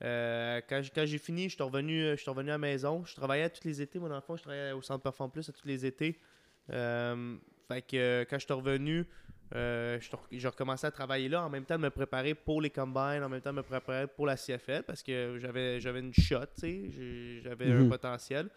quand, 0.00 0.82
j'ai- 0.82 0.90
quand 0.94 1.06
j'ai 1.06 1.18
fini, 1.18 1.48
je 1.48 1.54
suis 1.54 1.62
revenu, 1.62 2.10
revenu 2.12 2.50
à 2.50 2.54
la 2.54 2.58
maison. 2.58 3.04
Je 3.04 3.14
travaillais 3.14 3.48
tous 3.50 3.64
les 3.66 3.80
étés, 3.80 3.98
moi, 3.98 4.08
dans 4.08 4.16
le 4.16 4.20
fond, 4.20 4.36
je 4.36 4.42
travaillais 4.42 4.72
au 4.72 4.82
Centre 4.82 5.02
Perform 5.02 5.30
Plus 5.30 5.48
à 5.48 5.52
tous 5.52 5.66
les 5.66 5.86
étés. 5.86 6.18
Fait 7.68 7.82
que, 7.82 7.96
euh, 7.96 8.24
quand 8.28 8.38
je 8.38 8.44
suis 8.44 8.54
revenu, 8.54 9.06
euh, 9.54 9.98
j'ai 10.30 10.48
recommencé 10.48 10.86
à 10.86 10.90
travailler 10.90 11.28
là, 11.28 11.44
en 11.44 11.50
même 11.50 11.64
temps 11.64 11.76
de 11.76 11.82
me 11.82 11.90
préparer 11.90 12.34
pour 12.34 12.60
les 12.60 12.70
combines, 12.70 13.22
en 13.22 13.28
même 13.28 13.40
temps 13.40 13.52
de 13.52 13.56
me 13.58 13.62
préparer 13.62 14.06
pour 14.06 14.26
la 14.26 14.36
CFL, 14.36 14.82
parce 14.84 15.02
que 15.02 15.38
j'avais 15.40 15.80
j'avais 15.80 16.00
une 16.00 16.12
shot, 16.14 16.40
tu 16.54 16.60
sais, 16.60 16.90
j'ai- 16.90 17.40
j'avais 17.42 17.70
un 17.72 17.82
Mhm. 17.82 17.88
potentiel. 17.88 18.48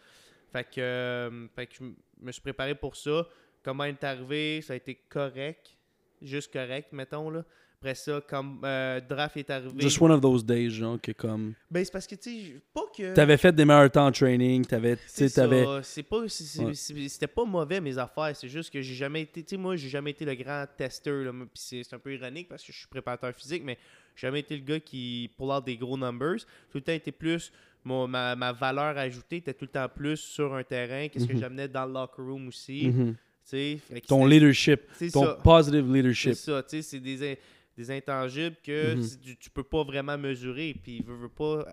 Fait 0.51 0.63
que, 0.63 0.81
euh, 0.81 1.47
fait 1.55 1.67
que 1.67 1.75
je 1.75 1.83
me 2.21 2.31
suis 2.31 2.41
préparé 2.41 2.73
pour 2.75 2.95
ça. 2.95 3.27
Comment 3.63 3.83
est 3.83 4.03
arrivé, 4.03 4.61
ça 4.61 4.73
a 4.73 4.75
été 4.77 4.95
correct, 4.95 5.77
juste 6.21 6.51
correct, 6.51 6.91
mettons, 6.91 7.29
là. 7.29 7.43
Après 7.81 7.95
ça, 7.95 8.19
comme 8.27 8.59
euh, 8.65 8.99
draft 8.99 9.37
est 9.37 9.49
arrivé. 9.49 9.79
Just 9.79 10.01
one 10.01 10.11
of 10.11 10.19
those 10.19 10.43
days, 10.43 10.69
genre, 10.69 10.99
que 10.99 11.13
comme. 11.13 11.53
Ben, 11.71 11.85
c'est 11.85 11.91
parce 11.93 12.05
que, 12.07 12.15
tu 12.15 12.29
sais, 12.47 12.61
pas 12.73 12.81
que... 12.93 13.13
T'avais 13.13 13.37
fait 13.37 13.53
des 13.55 13.63
meilleurs 13.63 13.89
temps 13.89 14.07
en 14.07 14.11
training, 14.11 14.65
t'avais. 14.65 14.97
C'est 15.07 15.29
t'avais. 15.29 15.63
c'est 15.83 16.03
pas 16.03 16.27
c'est- 16.27 16.43
c'est- 16.43 16.61
Ouais. 16.65 16.73
c'est- 16.73 17.07
c'était 17.07 17.27
pas 17.27 17.45
mauvais 17.45 17.79
mes 17.79 17.97
affaires 17.97 18.35
c'est 18.35 18.49
juste 18.49 18.69
que 18.73 18.81
j'ai 18.81 18.95
jamais 18.95 19.21
été 19.21 19.43
tu 19.43 19.51
sais 19.51 19.57
moi 19.57 19.77
j'ai 19.77 19.87
jamais 19.87 20.11
été 20.11 20.25
le 20.25 20.35
grand 20.35 20.65
testeur 20.77 21.23
là, 21.23 21.31
puis 21.31 21.47
c'est 21.53 21.83
c'est 21.83 21.95
un 21.95 21.99
peu 21.99 22.13
ironique 22.13 22.49
parce 22.49 22.63
que 22.63 22.73
je 22.73 22.77
suis 22.79 22.87
préparateur 22.87 23.33
physique 23.33 23.63
mais 23.65 23.77
j'ai 24.15 24.27
jamais 24.27 24.41
été 24.41 24.57
le 24.57 24.63
gars 24.63 24.79
qui 24.81 25.31
pull 25.37 25.49
out 25.49 25.65
des 25.65 25.77
gros 25.77 25.97
numbers 25.97 26.39
tout 26.71 26.79
le 26.79 26.81
temps 26.81 26.91
été 26.91 27.11
plus 27.13 27.51
mon, 27.85 28.07
ma, 28.07 28.35
ma 28.35 28.51
valeur 28.51 28.97
ajoutée 28.97 29.37
était 29.37 29.53
tout 29.53 29.65
le 29.65 29.71
temps 29.71 29.87
plus 29.87 30.17
sur 30.17 30.53
un 30.53 30.63
terrain 30.63 31.07
qu'est-ce 31.07 31.25
que 31.25 31.33
Mhm. 31.33 31.39
j'amenais 31.39 31.67
dans 31.69 31.85
le 31.85 31.93
locker 31.93 32.21
room 32.21 32.47
aussi 32.49 32.91
tu 32.93 33.15
sais 33.43 33.79
fait 33.89 34.01
que 34.01 34.07
Ton 34.07 34.25
leadership, 34.25 34.81
c'est 34.93 35.09
ton 35.11 35.23
ça. 35.25 35.37
positive 35.43 35.85
C'est 35.87 35.93
leadership. 35.93 36.33
ça, 36.33 36.61
tu 36.63 36.69
sais, 36.69 36.81
c'est 36.81 36.99
des, 36.99 37.39
des 37.79 37.91
intangibles 37.91 38.55
que 38.63 38.95
Mhm. 38.95 39.01
si 39.03 39.19
tu, 39.19 39.37
tu 39.37 39.49
peux 39.49 39.63
pas 39.63 39.83
vraiment 39.83 40.17
mesurer. 40.17 40.75
Puis, 40.83 41.01
veux, 41.01 41.15
veux 41.15 41.29
pas, 41.29 41.65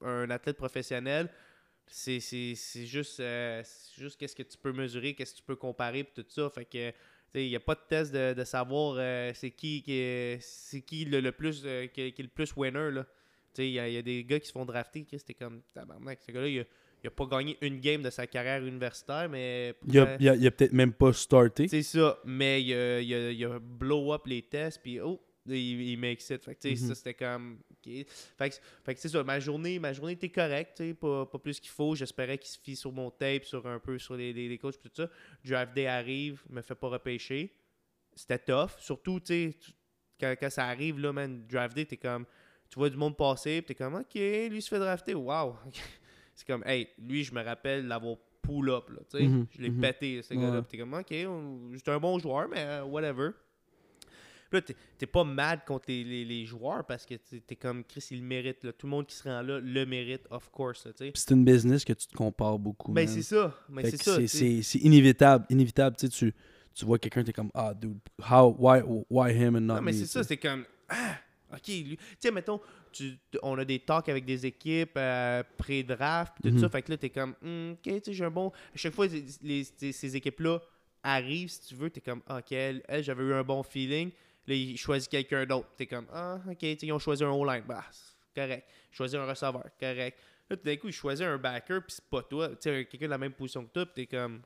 un 0.00 0.28
athlète 0.30 0.56
professionnel, 0.56 1.28
c'est 1.86 2.18
juste, 2.86 3.20
euh, 3.20 3.62
juste 3.98 4.18
qu'est-ce 4.18 4.34
que 4.34 4.42
tu 4.42 4.56
peux 4.58 4.72
mesurer, 4.72 5.14
qu'est-ce 5.14 5.32
que 5.32 5.38
tu 5.38 5.42
peux 5.44 5.56
comparer, 5.56 6.04
puis 6.04 6.22
tout 6.22 6.30
ça. 6.30 6.48
Fait 6.50 6.64
que, 6.64 6.92
il 7.36 7.48
n'y 7.48 7.56
a 7.56 7.60
pas 7.60 7.74
de 7.74 7.80
test 7.88 8.12
de, 8.14 8.32
de 8.32 8.44
savoir 8.44 8.96
euh, 8.98 9.32
c'est 9.34 9.50
qui, 9.50 9.82
qui 9.82 9.92
est- 9.92 10.38
c'est 10.40 10.80
qui 10.82 11.04
le, 11.04 11.20
le 11.20 11.32
plus, 11.32 11.62
euh, 11.64 11.86
qui, 11.88 12.00
est- 12.02 12.12
qui 12.12 12.22
est 12.22 12.24
le 12.24 12.30
plus 12.30 12.54
winner, 12.56 12.90
là. 12.92 13.06
Il 13.58 13.66
y, 13.70 13.78
a- 13.78 13.88
il 13.88 13.94
y 13.94 13.98
a 13.98 14.02
des 14.02 14.24
gars 14.24 14.40
qui 14.40 14.46
se 14.48 14.52
font 14.52 14.64
drafter, 14.64 15.06
c'était 15.10 15.34
comme, 15.34 15.60
tabarnak, 15.74 16.20
ce 16.26 16.32
gars-là, 16.32 16.48
il 16.48 16.60
a, 16.60 16.64
il 17.02 17.06
a 17.08 17.10
pas 17.10 17.26
gagné 17.26 17.56
une 17.60 17.80
game 17.80 18.02
de 18.02 18.10
sa 18.10 18.26
carrière 18.26 18.64
universitaire, 18.64 19.28
mais... 19.28 19.74
Il 19.86 19.98
a, 19.98 20.06
pourtant- 20.06 20.16
il 20.20 20.28
a- 20.30 20.34
il 20.36 20.46
a 20.46 20.50
peut-être 20.50 20.72
même 20.72 20.92
pas 20.92 21.12
starté. 21.12 21.68
c'est 21.68 21.82
ça, 21.82 22.18
mais 22.24 22.62
il 22.62 22.72
a, 22.72 23.00
il 23.00 23.14
a- 23.14 23.30
il 23.30 23.44
a 23.44 23.58
blow 23.60 24.12
up 24.12 24.26
les 24.26 24.42
tests, 24.42 24.80
puis 24.82 25.00
oh, 25.00 25.20
il, 25.46 25.80
il 25.90 25.98
makes 25.98 26.28
it. 26.30 26.44
Fait 26.44 26.54
que, 26.54 26.62
sais, 26.62 26.70
Mhm. 26.70 26.76
ça, 26.88 26.94
c'était 26.94 27.14
comme. 27.14 27.58
Fait 27.82 28.04
que, 28.50 28.54
fait 28.84 28.94
que 28.94 29.00
c'est 29.00 29.08
ça, 29.10 29.22
ma 29.24 29.38
journée, 29.40 29.78
ma 29.78 29.92
journée 29.92 30.12
était 30.12 30.30
correcte, 30.30 30.82
pas, 30.94 31.26
pas 31.26 31.38
plus 31.38 31.60
qu'il 31.60 31.70
faut. 31.70 31.94
J'espérais 31.94 32.38
qu'il 32.38 32.48
se 32.50 32.58
fie 32.58 32.76
sur 32.76 32.92
mon 32.92 33.10
tape, 33.10 33.44
sur 33.44 33.66
un 33.66 33.78
peu 33.78 33.98
sur 33.98 34.16
les, 34.16 34.32
les, 34.32 34.48
les 34.48 34.58
coachs, 34.58 34.80
tout 34.80 34.90
ça. 34.94 35.08
Draft 35.44 35.74
day 35.74 35.86
arrive, 35.86 36.42
me 36.48 36.62
fait 36.62 36.74
pas 36.74 36.88
repêcher. 36.88 37.52
C'était 38.14 38.38
tough. 38.38 38.70
Surtout, 38.78 39.20
tu 39.20 39.26
sais, 39.26 39.58
tu- 39.58 39.72
quand, 40.18 40.34
quand 40.40 40.50
ça 40.50 40.66
arrive, 40.66 40.98
là, 40.98 41.12
man, 41.12 41.46
draft 41.46 41.74
day, 41.76 41.84
t'es 41.84 41.96
comme. 41.98 42.24
Tu 42.70 42.78
vois 42.78 42.88
du 42.88 42.96
monde 42.96 43.16
passer, 43.16 43.60
puis 43.62 43.74
t'es 43.74 43.84
comme, 43.84 43.94
ok, 43.96 44.14
lui 44.14 44.62
se 44.62 44.68
fait 44.68 44.78
drafter, 44.78 45.14
wow. 45.14 45.56
c'est 46.34 46.46
comme, 46.46 46.62
hey, 46.66 46.88
lui, 46.98 47.22
je 47.22 47.34
me 47.34 47.42
rappelle 47.42 47.86
l'avoir 47.86 48.16
pull 48.40 48.70
up, 48.70 48.88
là, 48.90 49.00
tu 49.10 49.18
sais. 49.18 49.24
Mhm, 49.28 49.46
Je 49.50 49.60
l'ai 49.62 49.70
mhm. 49.70 49.80
pété, 49.80 50.22
ce 50.22 50.34
gars-là. 50.34 50.62
T'es 50.62 50.78
comme, 50.78 50.94
ok, 50.94 51.06
c'est 51.08 51.88
un 51.88 51.98
bon 52.00 52.18
joueur, 52.18 52.48
mais 52.48 52.60
euh, 52.64 52.84
whatever. 52.84 53.30
Puis 54.62 54.74
là, 54.74 54.74
t'es- 54.98 55.06
pas 55.06 55.24
mad 55.24 55.60
contre 55.66 55.84
les, 55.88 56.04
les- 56.04 56.24
les 56.24 56.44
joueurs 56.46 56.84
parce 56.84 57.04
que 57.06 57.14
t'es 57.14 57.40
t'es 57.40 57.56
comme, 57.56 57.84
Chris, 57.84 58.06
il 58.10 58.20
le 58.20 58.24
mérite, 58.26 58.64
là. 58.64 58.72
Tout 58.72 58.86
le 58.86 58.90
monde 58.90 59.06
qui 59.06 59.14
se 59.16 59.22
rend 59.24 59.42
là 59.42 59.58
le 59.60 59.86
mérite, 59.86 60.22
of 60.30 60.48
course, 60.50 60.86
c'est 61.14 61.30
une 61.30 61.44
business 61.44 61.84
que 61.84 61.92
tu 61.92 62.06
te 62.06 62.14
compares 62.16 62.58
beaucoup. 62.58 62.92
Ben, 62.92 63.06
c'est 63.08 63.22
ça. 63.22 63.52
Ben, 63.68 63.84
c'est 64.62 64.78
inévitable. 64.78 65.46
Inévitable. 65.50 65.96
Tu, 65.96 66.08
tu, 66.08 66.32
tu 66.74 66.84
vois 66.84 66.98
quelqu'un, 66.98 67.22
t'es 67.24 67.32
comme, 67.32 67.50
ah, 67.54 67.72
dude, 67.74 67.98
how, 68.30 68.54
why, 68.58 68.80
why 69.10 69.32
him 69.32 69.56
and 69.56 69.60
not 69.60 69.74
Non, 69.76 69.82
mais 69.82 69.92
c'est 69.92 70.06
ça, 70.06 70.22
c'est 70.24 70.36
comme. 70.36 70.64
Ah, 70.88 71.16
ok. 71.52 71.62
Tu 71.62 71.98
sais, 72.18 72.30
mettons, 72.30 72.60
tu, 72.92 73.16
on 73.42 73.58
a 73.58 73.64
des 73.64 73.78
talks 73.80 74.08
avec 74.08 74.24
des 74.24 74.46
équipes 74.46 74.96
euh, 74.96 75.42
pré-draft, 75.58 76.34
tout 76.42 76.50
Mhm. 76.50 76.58
ça. 76.60 76.68
Fait 76.68 76.82
que 76.82 76.90
là, 76.92 76.96
t'es 76.96 77.10
comme, 77.10 77.34
Hmm, 77.42 77.72
ok, 77.72 77.82
tu 77.82 78.00
sais, 78.04 78.12
j'ai 78.12 78.24
un 78.24 78.30
bon. 78.30 78.48
À 78.48 78.76
chaque 78.76 78.94
fois, 78.94 79.06
les, 79.06 79.24
les- 79.42 79.64
ces- 79.64 79.92
ces 79.92 80.16
équipes-là 80.16 80.60
arrivent, 81.02 81.50
si 81.50 81.60
tu 81.68 81.74
veux, 81.74 81.90
t'es 81.90 82.00
comme, 82.00 82.22
ok, 82.30 82.52
elle, 82.52 82.82
elle, 82.88 83.02
j'avais 83.04 83.22
eu 83.24 83.34
un 83.34 83.42
bon 83.44 83.62
feeling. 83.62 84.10
Là, 84.46 84.54
ils 84.54 84.76
choisissent 84.76 85.08
quelqu'un 85.08 85.46
d'autre. 85.46 85.68
T'es 85.76 85.86
comme, 85.86 86.06
ah, 86.12 86.38
ok, 86.50 86.62
ils 86.62 86.92
ont 86.92 86.98
choisi 86.98 87.24
un 87.24 87.30
O-line. 87.30 87.64
Bah, 87.66 87.84
correct. 88.34 88.68
Choisir 88.90 89.20
un 89.22 89.26
receveur, 89.26 89.64
correct. 89.80 90.18
Là, 90.50 90.56
tout 90.56 90.64
d'un 90.64 90.76
coup, 90.76 90.88
ils 90.88 90.92
choisissent 90.92 91.26
un 91.26 91.38
backer, 91.38 91.80
puis 91.82 91.94
c'est 91.96 92.04
pas 92.04 92.22
toi. 92.22 92.48
Tu 92.50 92.56
sais, 92.60 92.84
quelqu'un 92.84 93.06
de 93.06 93.10
la 93.10 93.18
même 93.18 93.32
position 93.32 93.64
que 93.64 93.72
toi, 93.72 93.86
puis 93.86 94.06
t'es 94.06 94.16
comme, 94.16 94.42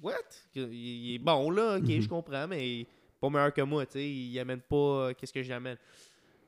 what? 0.00 0.14
Il, 0.54 1.14
est 1.14 1.18
bon, 1.18 1.50
là, 1.50 1.78
ok, 1.78 1.88
Mhm. 1.88 2.00
je 2.02 2.08
comprends, 2.08 2.46
mais 2.46 2.86
pas 3.20 3.28
meilleur 3.30 3.52
que 3.52 3.62
moi, 3.62 3.84
tu 3.86 3.92
sais, 3.92 4.08
il 4.08 4.38
amène 4.38 4.60
pas 4.60 4.76
euh, 4.76 5.14
qu'est-ce 5.14 5.32
que 5.32 5.42
j'amène? 5.42 5.76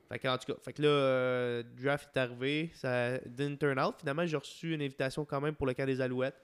Fait 0.07 0.19
que, 0.19 0.27
en 0.27 0.37
tout 0.37 0.53
cas, 0.53 0.59
fait 0.63 0.71
que 0.73 0.81
là, 0.83 0.87
euh, 0.87 1.63
draft 1.81 2.09
est 2.15 2.19
arrivé, 2.19 2.69
ça 2.73 3.17
didn't 3.25 3.57
turn 3.57 3.79
out. 3.79 3.95
Finalement, 3.99 4.25
j'ai 4.25 4.37
reçu 4.37 4.73
une 4.73 4.81
invitation 4.81 5.25
quand 5.25 5.41
même 5.41 5.55
pour 5.55 5.65
le 5.67 5.73
camp 5.73 5.85
des 5.85 5.99
Alouettes. 5.99 6.35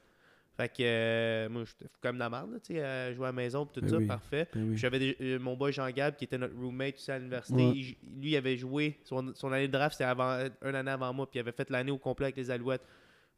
Fait 0.57 0.67
que, 0.69 0.83
euh, 0.83 1.49
moi, 1.49 1.63
j'étais 1.65 1.89
comme 2.01 2.15
de 2.15 2.19
la 2.19 2.29
merde, 2.29 2.59
tu 2.61 2.73
sais, 2.73 2.81
à 2.83 3.13
jouer 3.13 3.25
à 3.25 3.29
la 3.29 3.33
maison, 3.33 3.65
tout 3.65 3.79
Ben 3.81 3.89
ça, 3.89 3.97
oui. 3.97 4.05
parfait. 4.05 4.47
Ben 4.53 4.69
oui. 4.69 4.77
J'avais 4.77 5.15
euh, 5.21 5.39
mon 5.39 5.55
boy 5.55 5.71
Jean 5.71 5.89
Gab 5.91 6.15
qui 6.17 6.25
était 6.25 6.37
notre 6.37 6.55
roommate 6.55 6.95
tu 6.95 7.01
sais, 7.03 7.13
à 7.13 7.17
l'université. 7.19 7.57
Ouais. 7.65 7.71
Il- 7.73 7.97
lui, 8.19 8.31
il 8.31 8.35
avait 8.35 8.57
joué 8.57 8.99
son, 9.03 9.33
son 9.33 9.51
année 9.51 9.67
de 9.67 9.71
draft, 9.71 9.93
c'était 9.93 10.03
avant, 10.09 10.45
un 10.61 10.73
année 10.73 10.91
avant 10.91 11.13
moi, 11.13 11.29
puis 11.29 11.37
il 11.37 11.41
avait 11.41 11.53
fait 11.53 11.69
l'année 11.69 11.91
au 11.91 11.97
complet 11.97 12.25
avec 12.25 12.37
les 12.37 12.51
Alouettes. 12.51 12.83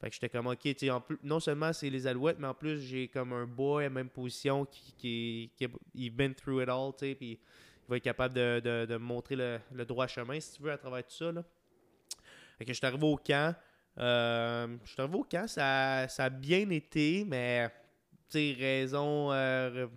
Fait 0.01 0.10
que 0.10 0.15
j'étais 0.15 0.27
comme 0.27 0.48
ok, 0.48 0.60
tu 0.60 0.74
sais, 0.79 0.89
non 1.24 1.39
seulement 1.39 1.72
c'est 1.72 1.89
les 1.89 2.08
Alouettes, 2.08 2.38
mais 2.39 2.48
en 2.48 2.53
plus 2.53 2.82
j'ai 2.82 3.08
comme 3.08 3.32
un 3.32 3.46
boy 3.46 3.86
à 3.86 3.89
même 3.89 4.10
position 4.10 4.65
qui, 4.65 4.93
qui, 4.98 5.51
qui 5.55 5.65
a 5.65 5.67
il 5.96 6.10
been 6.10 6.34
through 6.36 6.62
it 6.63 6.67
all, 6.67 6.91
tu 6.98 7.05
sais, 7.05 7.15
puis 7.15 7.32
il 7.34 7.89
va 7.89 7.98
être 7.98 8.03
capable 8.03 8.34
de, 8.34 8.60
de, 8.60 8.86
de 8.86 8.93
me 8.96 9.03
montrer 9.03 9.36
le, 9.38 9.60
le 9.74 9.86
droit 9.86 10.08
chemin, 10.08 10.39
si 10.41 10.58
tu 10.58 10.63
veux, 10.63 10.72
à 10.72 10.77
travers 10.77 11.03
tout 11.05 11.13
ça. 11.13 11.32
Là. 11.32 11.43
Fait 12.58 12.65
que 12.65 12.74
je 12.74 12.77
suis 12.77 12.86
arrivé 12.86 13.05
au 13.05 13.15
camp. 13.17 13.55
Euh, 14.00 14.67
je 14.83 14.91
suis 14.91 15.01
arrivé 15.01 15.17
au 15.17 15.23
camp, 15.23 15.47
ça, 15.47 16.07
ça 16.07 16.25
a 16.25 16.29
bien 16.29 16.69
été, 16.71 17.25
mais 17.27 17.69
tu 18.29 18.39
sais, 18.39 18.55
raison. 18.59 19.31
euh, 19.31 19.85
en 19.85 19.89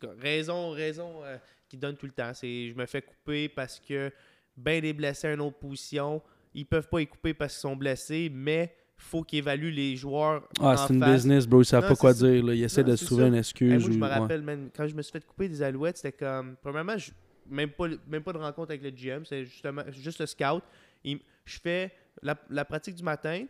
tout 0.00 0.06
cas, 0.06 0.12
raison, 0.20 0.70
raison 0.70 1.24
euh, 1.24 1.36
qui 1.68 1.76
donne 1.76 1.96
tout 1.96 2.06
le 2.06 2.12
temps. 2.12 2.32
C'est 2.34 2.68
je 2.70 2.74
me 2.74 2.86
fais 2.86 3.02
couper 3.02 3.48
parce 3.48 3.80
que 3.80 4.10
ben 4.56 4.80
des 4.80 4.92
blessés 4.92 5.28
à 5.28 5.32
une 5.34 5.40
autre 5.40 5.58
position. 5.58 6.22
Ils 6.54 6.66
peuvent 6.66 6.88
pas 6.88 7.00
y 7.00 7.06
couper 7.06 7.34
parce 7.34 7.54
qu'ils 7.54 7.60
sont 7.62 7.76
blessés, 7.76 8.30
mais 8.32 8.74
faut 8.96 9.22
qu'ils 9.22 9.38
évaluent 9.40 9.70
les 9.72 9.96
joueurs. 9.96 10.46
Ah, 10.60 10.76
c'est 10.76 10.92
une 10.94 11.00
face. 11.00 11.12
business, 11.22 11.46
bro. 11.46 11.62
Ils 11.62 11.64
savent 11.64 11.88
pas 11.88 11.96
quoi 11.96 12.12
dire. 12.12 12.44
Là. 12.44 12.54
Ils 12.54 12.62
essaient 12.62 12.84
de 12.84 12.94
se 12.94 13.04
trouver 13.06 13.22
ça. 13.22 13.28
une 13.28 13.34
Hey, 13.34 13.40
excuse. 13.40 13.70
moi, 13.70 13.78
je 13.80 13.88
me 13.98 14.02
ouais. 14.02 14.08
rappelle, 14.08 14.70
quand 14.76 14.86
je 14.86 14.94
me 14.94 15.02
suis 15.02 15.10
fait 15.12 15.24
couper 15.26 15.48
des 15.48 15.62
alouettes, 15.62 15.96
c'était 15.96 16.12
comme. 16.12 16.56
Premièrement, 16.62 16.96
je- 16.98 17.10
même, 17.48 17.70
pas, 17.70 17.86
même 18.06 18.22
pas 18.22 18.32
de 18.32 18.38
rencontre 18.38 18.70
avec 18.70 18.82
le 18.82 18.90
GM, 18.90 19.24
c'est 19.24 19.44
justement 19.46 19.82
juste 19.90 20.20
le 20.20 20.26
scout. 20.26 20.62
Il- 21.02 21.18
je 21.44 21.58
fais 21.58 21.90
la, 22.22 22.36
la 22.50 22.64
pratique 22.64 22.94
du 22.94 23.02
matin, 23.02 23.46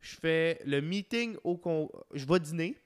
je 0.00 0.16
fais 0.16 0.60
le 0.66 0.80
meeting 0.80 1.36
au 1.44 1.56
con, 1.56 1.90
Je 2.14 2.26
vais 2.26 2.38
dîner. 2.40 2.76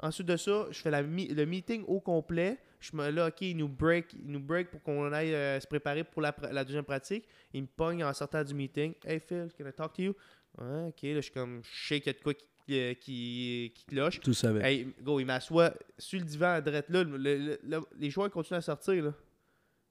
Ensuite 0.00 0.26
de 0.26 0.36
ça, 0.36 0.66
je 0.70 0.80
fais 0.80 0.90
la 0.90 1.02
mi- 1.02 1.28
le 1.28 1.46
meeting 1.46 1.84
au 1.86 2.00
complet. 2.00 2.58
Je 2.80 2.96
me 2.96 3.08
là, 3.10 3.28
ok, 3.28 3.40
il 3.42 3.56
nous 3.56 3.68
break, 3.68 4.12
il 4.14 4.26
nous 4.32 4.40
break 4.40 4.70
pour 4.70 4.82
qu'on 4.82 5.12
aille 5.12 5.32
euh, 5.34 5.60
se 5.60 5.66
préparer 5.68 6.02
pour 6.02 6.20
la, 6.20 6.32
deuxième 6.64 6.84
pratique. 6.84 7.24
Il 7.54 7.62
me 7.62 7.66
pogne 7.68 8.02
en 8.02 8.12
sortant 8.12 8.42
du 8.42 8.52
meeting. 8.54 8.94
Hey 9.06 9.20
Phil, 9.20 9.48
can 9.56 9.68
I 9.68 9.72
talk 9.72 9.92
to 9.94 10.02
you? 10.02 10.14
Ouais, 10.58 10.88
ok, 10.88 11.02
là, 11.02 11.14
je 11.16 11.20
suis 11.20 11.32
comme, 11.32 11.62
je 11.62 11.86
sais 11.88 12.00
qu'il 12.00 12.12
y 12.12 12.16
a 12.16 12.18
de 12.18 12.22
quoi 12.22 12.34
qui, 12.34 12.44
qui, 12.66 12.96
qui, 13.00 13.72
qui 13.76 13.84
cloche. 13.86 14.18
Tu 14.20 14.30
le 14.30 14.34
savais. 14.34 14.60
Hey, 14.68 14.92
go, 15.00 15.20
il 15.20 15.24
m'assoit 15.26 15.72
sur 15.96 16.18
le 16.18 16.24
divan 16.26 16.54
à 16.54 16.60
drette 16.60 16.88
là. 16.90 17.04
Le- 17.04 17.16
le- 17.16 17.60
le- 17.62 17.80
les 17.96 18.10
joueurs 18.10 18.30
continuent 18.30 18.58
à 18.58 18.62
sortir, 18.62 19.04
là. 19.04 19.14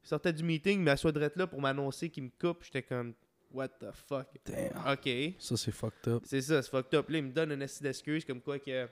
Ils 0.04 0.08
sortaient 0.08 0.34
du 0.34 0.44
meeting, 0.44 0.80
il 0.80 0.84
m'assoit 0.84 1.12
drette 1.14 1.38
là 1.38 1.48
pour 1.48 1.62
m'annoncer 1.62 2.10
qu'il 2.10 2.24
me 2.24 2.30
coupe. 2.38 2.64
J'étais 2.66 2.84
comme, 2.84 3.14
what 3.54 3.70
the 3.80 3.92
fuck? 3.94 4.28
Damn. 4.46 4.94
Ok. 4.94 5.36
Ça, 5.40 5.58
c'est 5.58 5.72
fucked 5.72 6.08
up. 6.08 6.24
C'est 6.26 6.42
ça, 6.42 6.62
c'est 6.62 6.70
fucked 6.70 6.94
up. 6.98 7.10
Là, 7.10 7.18
il 7.20 7.24
me 7.26 7.32
donne 7.32 7.52
une 7.52 7.62
astuce 7.62 7.82
d'excuse 7.82 8.26
comme 8.26 8.42
quoi 8.42 8.60
que. 8.60 8.88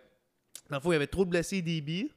Dans 0.70 0.78
le 0.78 0.82
fond, 0.82 0.92
il 0.92 0.96
y 0.96 0.98
avait 0.98 1.08
trop 1.08 1.26
de 1.26 1.30
blessés 1.30 1.62
DB. 1.62 2.10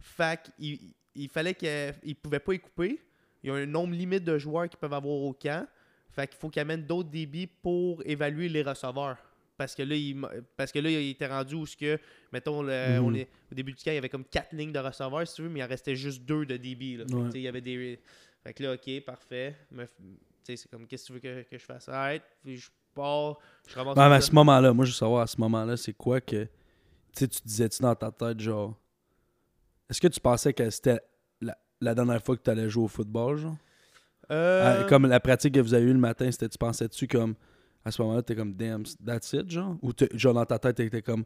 Fait 0.00 0.40
qu'il 0.58 0.78
il 1.14 1.28
fallait 1.28 1.54
qu'il 1.54 1.68
ne 1.68 2.12
pouvait 2.14 2.40
pas 2.40 2.54
y 2.54 2.58
couper. 2.58 3.00
Il 3.42 3.48
y 3.48 3.50
a 3.52 3.54
un 3.54 3.66
nombre 3.66 3.94
limite 3.94 4.24
de 4.24 4.38
joueurs 4.38 4.68
qu'ils 4.68 4.78
peuvent 4.78 4.92
avoir 4.92 5.14
au 5.14 5.32
camp. 5.32 5.66
Fait 6.10 6.26
qu'il 6.26 6.36
faut 6.38 6.48
qu'ils 6.50 6.60
amènent 6.60 6.84
d'autres 6.86 7.10
DB 7.10 7.46
pour 7.62 8.02
évaluer 8.04 8.48
les 8.48 8.62
receveurs. 8.62 9.16
Parce 9.56 9.74
que 9.74 9.82
là, 9.82 9.94
il, 9.94 10.20
parce 10.56 10.70
que 10.72 10.78
là, 10.78 10.90
il 10.90 11.10
était 11.10 11.26
rendu 11.26 11.54
où 11.54 11.64
ce 11.64 11.76
que, 11.76 11.98
mettons, 12.32 12.60
le- 12.62 12.98
Mhm. 13.00 13.04
on 13.04 13.14
est, 13.14 13.28
au 13.50 13.54
début 13.54 13.72
du 13.72 13.82
camp, 13.82 13.90
il 13.90 13.94
y 13.94 13.98
avait 13.98 14.10
comme 14.10 14.24
4 14.26 14.52
lignes 14.52 14.72
de 14.72 14.78
receveurs, 14.78 15.26
si 15.26 15.36
tu 15.36 15.42
veux, 15.42 15.48
mais 15.48 15.60
il 15.60 15.62
en 15.62 15.66
restait 15.68 15.96
juste 15.96 16.22
2 16.24 16.44
de. 16.44 16.54
Là. 16.56 17.04
Ouais. 17.04 17.30
sais, 17.30 17.38
il 17.38 17.42
y 17.42 17.48
avait 17.48 17.62
des. 17.62 17.98
Fait 18.42 18.52
que 18.52 18.62
là, 18.62 18.74
ok, 18.74 19.00
parfait. 19.04 19.56
C'est 20.54 20.68
comme, 20.70 20.86
qu'est-ce 20.86 21.04
que 21.04 21.06
tu 21.06 21.12
veux 21.14 21.20
que, 21.20 21.48
que 21.48 21.58
je 21.58 21.64
fasse? 21.64 21.88
Arrête, 21.88 22.22
puis 22.42 22.56
je 22.58 22.70
pars, 22.94 23.38
je 23.66 23.74
ramasse 23.74 23.96
mon 23.96 24.08
mais 24.08 24.14
à 24.16 24.20
ce 24.20 24.32
moment-là, 24.34 24.72
moi, 24.72 24.84
je 24.84 24.90
veux 24.90 24.96
savoir, 24.96 25.22
à 25.22 25.26
ce 25.26 25.40
moment-là, 25.40 25.76
c'est 25.76 25.92
quoi 25.94 26.20
que. 26.20 26.44
Tu 26.44 26.50
sais, 27.20 27.28
tu 27.28 27.40
disais-tu 27.44 27.82
dans 27.82 27.94
ta 27.94 28.10
tête, 28.12 28.38
genre. 28.40 28.74
Est-ce 29.90 30.00
que 30.00 30.08
tu 30.08 30.20
pensais 30.20 30.52
que 30.52 30.68
c'était 30.70 31.00
la, 31.40 31.56
la 31.80 31.94
dernière 31.94 32.22
fois 32.22 32.36
que 32.36 32.42
tu 32.42 32.50
allais 32.50 32.68
jouer 32.68 32.84
au 32.84 32.88
football, 32.88 33.36
genre? 33.38 33.56
Euh, 34.30 34.82
Ah, 34.82 34.84
Comme 34.88 35.06
la 35.06 35.20
pratique 35.20 35.54
que 35.54 35.60
vous 35.60 35.74
avez 35.74 35.84
eue 35.84 35.92
le 35.92 35.98
matin, 35.98 36.30
c'était, 36.30 36.48
tu 36.48 36.58
pensais-tu 36.58 37.06
comme. 37.08 37.34
À 37.84 37.90
ce 37.92 38.02
moment-là, 38.02 38.22
t'es 38.22 38.34
comme, 38.34 38.52
damn, 38.54 38.82
that's 39.04 39.32
it, 39.32 39.48
genre? 39.50 39.76
Ou 39.82 39.92
genre 40.14 40.34
dans 40.34 40.44
ta 40.44 40.58
tête, 40.58 40.76
t'étais 40.76 41.02
comme. 41.02 41.24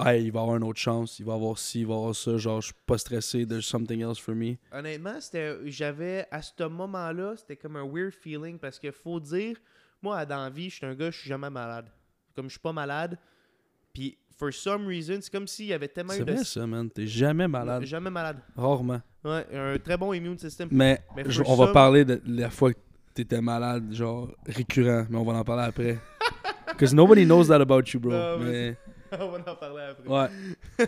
Hey, 0.00 0.24
il 0.24 0.32
va 0.32 0.40
avoir 0.40 0.56
une 0.56 0.64
autre 0.64 0.80
chance, 0.80 1.18
il 1.20 1.24
va 1.26 1.34
avoir 1.34 1.56
ci, 1.58 1.80
il 1.82 1.86
va 1.86 1.94
avoir 1.94 2.14
ça, 2.14 2.36
genre, 2.36 2.60
je 2.60 2.66
suis 2.66 2.74
pas 2.86 2.98
stressé, 2.98 3.46
there's 3.46 3.64
something 3.66 4.00
else 4.02 4.18
for 4.18 4.34
me. 4.34 4.56
Honnêtement, 4.72 5.20
c'était 5.20 5.56
j'avais 5.66 6.26
à 6.30 6.42
ce 6.42 6.64
moment-là, 6.66 7.34
c'était 7.36 7.56
comme 7.56 7.76
un 7.76 7.84
weird 7.86 8.12
feeling 8.12 8.58
parce 8.58 8.80
que 8.80 8.90
faut 8.90 9.20
dire, 9.20 9.56
moi 10.02 10.24
dans 10.26 10.38
la 10.44 10.50
vie, 10.50 10.70
je 10.70 10.76
suis 10.76 10.86
un 10.86 10.94
gars, 10.94 11.10
je 11.10 11.18
suis 11.20 11.28
jamais 11.28 11.50
malade. 11.50 11.86
Comme 12.34 12.46
je 12.46 12.52
suis 12.52 12.60
pas 12.60 12.72
malade, 12.72 13.16
puis 13.92 14.18
for 14.36 14.52
some 14.52 14.88
reason, 14.88 15.18
c'est 15.20 15.30
comme 15.30 15.46
s'il 15.46 15.66
y 15.66 15.72
avait 15.72 15.86
tellement 15.88 16.14
C'est 16.14 16.24
de 16.24 16.32
vrai, 16.32 16.42
ça, 16.44 16.66
man. 16.66 16.90
T'es 16.90 17.06
jamais 17.06 17.46
malade. 17.46 17.84
jamais 17.84 18.10
malade. 18.10 18.38
Rarement. 18.56 19.00
Ouais, 19.24 19.46
un 19.54 19.78
très 19.78 19.96
bon 19.96 20.12
immune 20.14 20.38
system. 20.38 20.68
Mais, 20.72 21.00
Mais 21.14 21.22
je- 21.28 21.42
for 21.44 21.50
on 21.50 21.56
va 21.56 21.72
parler 21.72 22.04
de 22.04 22.20
la 22.26 22.50
fois 22.50 22.72
que 22.72 22.78
t'étais 23.14 23.40
malade, 23.40 23.92
genre 23.92 24.34
récurrent, 24.46 25.06
mais 25.08 25.16
on 25.18 25.24
va 25.24 25.34
en 25.34 25.44
parler 25.44 25.62
après. 25.68 25.98
Because 26.66 26.92
nobody 26.92 27.24
knows 27.24 27.46
that 27.48 27.60
about 27.60 27.84
you, 27.92 28.00
bro. 28.00 28.10
Non, 28.10 28.38
mais, 28.38 28.76
On 29.20 29.28
va 29.28 29.38
en 29.52 29.56
parler 29.56 29.82
après. 29.82 30.08
ouais. 30.08 30.28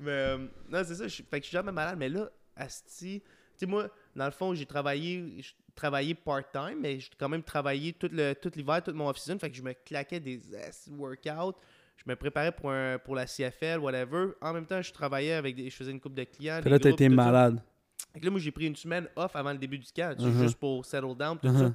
mais 0.00 0.10
euh, 0.10 0.38
non, 0.68 0.82
c'est 0.84 0.94
ça. 0.94 1.08
Je, 1.08 1.22
fait 1.22 1.38
que 1.40 1.44
je 1.44 1.48
suis 1.48 1.56
jamais 1.56 1.72
malade. 1.72 1.96
Mais 1.98 2.08
là, 2.08 2.28
Asti, 2.56 3.20
tu 3.22 3.28
sais, 3.56 3.66
moi, 3.66 3.88
dans 4.14 4.24
le 4.26 4.30
fond, 4.30 4.54
j'ai 4.54 4.66
travaillé, 4.66 5.34
j'ai 5.38 5.52
travaillé 5.74 6.14
part-time, 6.14 6.78
mais 6.80 7.00
j'ai 7.00 7.10
quand 7.18 7.28
même 7.28 7.42
travaillé 7.42 7.92
tout 7.92 8.08
le 8.12 8.34
tout 8.34 8.50
l'hiver, 8.54 8.82
toute 8.82 8.94
mon 8.94 9.08
off-season. 9.08 9.38
Fait 9.38 9.50
que 9.50 9.56
je 9.56 9.62
me 9.62 9.72
claquais 9.72 10.20
des 10.20 10.40
workouts. 10.90 11.56
Je 11.96 12.02
me 12.10 12.16
préparais 12.16 12.50
pour, 12.52 12.70
un, 12.72 12.98
pour 12.98 13.14
la 13.14 13.24
CFL, 13.24 13.78
whatever. 13.78 14.30
En 14.40 14.52
même 14.52 14.66
temps, 14.66 14.82
je 14.82 14.92
travaillais 14.92 15.34
avec 15.34 15.54
des. 15.54 15.70
Je 15.70 15.76
faisais 15.76 15.92
une 15.92 16.00
coupe 16.00 16.14
de 16.14 16.24
clients. 16.24 16.58
Puis 16.60 16.70
là, 16.70 16.78
t'as 16.78 16.90
été 16.90 17.08
malade. 17.08 17.62
Fait 18.12 18.20
que 18.20 18.24
là, 18.24 18.30
moi, 18.32 18.40
j'ai 18.40 18.50
pris 18.50 18.66
une 18.66 18.76
semaine 18.76 19.08
off 19.16 19.34
avant 19.36 19.52
le 19.52 19.58
début 19.58 19.78
du 19.78 19.90
camp, 19.92 20.14
Mhm. 20.18 20.42
juste 20.42 20.56
pour 20.56 20.84
settle 20.84 21.16
down, 21.16 21.38
tout 21.38 21.56
ça. 21.56 21.72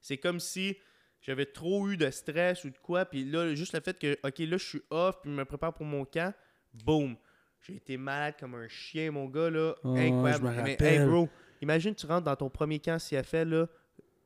C'est 0.00 0.18
comme 0.18 0.40
si 0.40 0.76
j'avais 1.20 1.46
trop 1.46 1.88
eu 1.88 1.96
de 1.96 2.10
stress 2.10 2.64
ou 2.64 2.70
de 2.70 2.78
quoi, 2.78 3.04
puis 3.04 3.24
là, 3.24 3.54
juste 3.54 3.74
le 3.74 3.80
fait 3.80 3.98
que, 3.98 4.12
ok, 4.26 4.38
là, 4.38 4.56
je 4.56 4.64
suis 4.64 4.82
off, 4.90 5.16
puis 5.22 5.30
je 5.30 5.36
me 5.36 5.44
prépare 5.44 5.74
pour 5.74 5.86
mon 5.86 6.04
camp, 6.04 6.32
boum. 6.84 7.16
J'ai 7.62 7.76
été 7.76 7.96
malade 7.98 8.34
comme 8.40 8.54
un 8.54 8.68
chien, 8.68 9.10
mon 9.10 9.26
gars, 9.26 9.50
là. 9.50 9.74
Oh, 9.84 9.94
Incroyable. 9.96 10.50
Mais, 10.64 10.76
hey, 10.80 11.04
bro, 11.04 11.28
imagine, 11.60 11.94
tu 11.94 12.06
rentres 12.06 12.24
dans 12.24 12.36
ton 12.36 12.48
premier 12.48 12.78
camp 12.78 12.98
CFL, 12.98 13.48
là, 13.48 13.66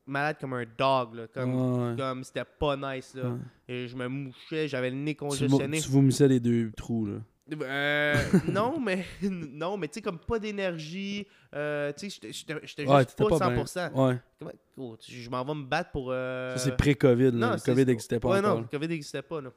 malade 0.07 0.37
comme 0.41 0.53
un 0.53 0.65
dog, 0.79 1.15
là. 1.15 1.27
Comme, 1.27 1.55
Ouais. 1.91 1.97
comme 1.97 2.23
c'était 2.23 2.45
pas 2.45 2.77
nice, 2.77 3.13
là. 3.15 3.31
Ouais. 3.31 3.39
Et 3.67 3.89
je 3.89 3.97
me 3.97 4.07
mouchais, 4.07 4.69
j'avais 4.69 4.91
le 4.91 4.97
nez 4.97 5.15
Tu, 5.15 5.19
congestionné. 5.19 5.81
tu 5.81 5.89
vomissais 5.91 6.29
les 6.29 6.39
deux 6.39 6.71
trous, 6.77 7.07
là. 7.07 7.17
Euh, 7.53 8.15
non, 8.51 8.81
mais 8.85 9.05
non, 9.23 9.77
mais 9.77 9.89
tu 9.89 9.95
sais, 9.95 10.03
comme 10.03 10.19
pas 10.19 10.39
d'énergie. 10.39 11.27
Euh, 11.55 11.93
tu 11.93 12.09
sais, 12.11 12.33
j'étais- 12.33 12.55
Ouais, 12.55 13.03
juste 13.03 13.19
pas, 13.19 13.39
pas 13.39 13.51
bien. 13.51 13.65
100%. 13.65 13.93
Ouais. 13.93 14.19
Comment- 14.39 14.53
oh, 14.79 14.97
je 15.07 15.31
m'en 15.31 15.45
vais 15.45 15.55
me 15.55 15.65
battre 15.65 15.91
pour. 15.91 16.11
euh, 16.11 16.57
Ça, 16.57 16.65
c'est 16.65 16.77
pré-COVID. 16.77 17.33
là. 17.33 17.49
non, 17.49 17.53
Le 17.53 17.61
COVID 17.61 17.87
n'existait 17.87 18.19
pas 18.19 18.29
ouais, 18.31 18.39
encore. 18.39 18.55
non, 18.57 18.61
le 18.63 18.67
COVID 18.69 18.89
n'existait 18.89 19.23
pas, 19.23 19.41
là. 19.41 19.53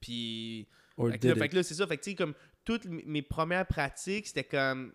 Puis. 0.00 0.66
Fait 0.96 1.18
que, 1.18 1.28
là, 1.28 1.34
fait 1.34 1.46
it. 1.46 1.50
que 1.50 1.56
là, 1.56 1.62
c'est 1.62 1.74
ça. 1.74 1.86
Fait 1.86 1.96
que, 1.96 2.02
tu 2.02 2.10
sais, 2.10 2.16
comme 2.16 2.34
toutes 2.64 2.86
mes 2.86 3.22
premières 3.22 3.66
pratiques, 3.66 4.26
c'était 4.26 4.44
comme. 4.44 4.92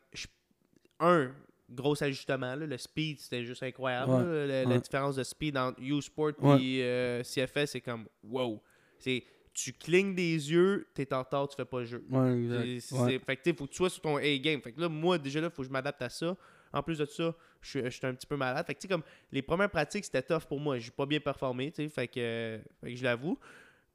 un, 1.00 1.32
gros 1.70 2.02
ajustement. 2.04 2.56
Là, 2.56 2.66
le 2.66 2.78
speed, 2.78 3.20
c'était 3.20 3.46
juste 3.46 3.64
incroyable. 3.64 4.12
Ouais, 4.12 4.48
là. 4.48 4.66
La, 4.66 4.80
différence 4.80 5.16
de 5.16 5.24
speed 5.24 5.58
entre 5.58 5.80
U-Sport 5.82 6.34
et. 6.60 7.22
CFS, 7.24 7.72
c'est 7.72 7.82
comme 7.82 8.06
wow. 8.24 8.62
C'est, 8.98 9.24
tu 9.64 9.74
clignes 9.74 10.16
des 10.16 10.52
yeux, 10.52 10.88
t'es 10.94 11.14
en 11.14 11.20
retard, 11.20 11.48
tu 11.48 11.56
fais 11.56 11.66
pas 11.66 11.80
le 11.80 11.86
jeu. 11.86 12.04
Ouais, 12.10 12.34
exact. 12.38 12.80
c'est- 12.80 12.96
Ouais. 12.96 13.20
Fait 13.20 13.36
que 13.38 13.54
faut 13.54 13.66
que 13.66 13.72
tu 13.72 13.78
sois 13.78 13.90
sur 13.90 14.02
ton 14.02 14.18
A-game. 14.18 14.62
Fait 14.62 14.72
que 14.72 14.80
là, 14.82 14.90
moi, 14.90 15.18
déjà 15.18 15.42
là, 15.42 15.50
faut 15.50 15.62
que 15.62 15.68
je 15.68 15.72
m'adapte 15.74 16.02
à 16.02 16.10
ça. 16.10 16.36
En 16.72 16.84
plus 16.84 16.98
de 17.00 17.06
ça, 17.06 17.36
je 17.62 17.70
suis- 17.70 17.84
je 17.84 17.90
suis 17.90 18.06
un 18.06 18.14
petit 18.14 18.28
peu 18.28 18.36
malade. 18.38 18.66
Fait 18.66 18.74
que 18.76 18.80
tu 18.80 18.84
sais, 18.88 18.88
comme 18.94 19.04
les 19.32 19.42
premières 19.42 19.70
pratiques, 19.70 20.06
c'était 20.06 20.22
tough 20.22 20.44
pour 20.48 20.60
moi. 20.60 20.78
J'ai 20.78 20.92
pas 20.92 21.06
bien 21.06 21.20
performé, 21.20 21.72
tu 21.72 21.84
sais. 21.84 21.90
Fait 21.90 22.08
que, 22.08 22.20
euh, 22.20 22.58
fait 22.82 22.92
que 22.92 22.96
je 22.96 23.04
l'avoue. 23.04 23.38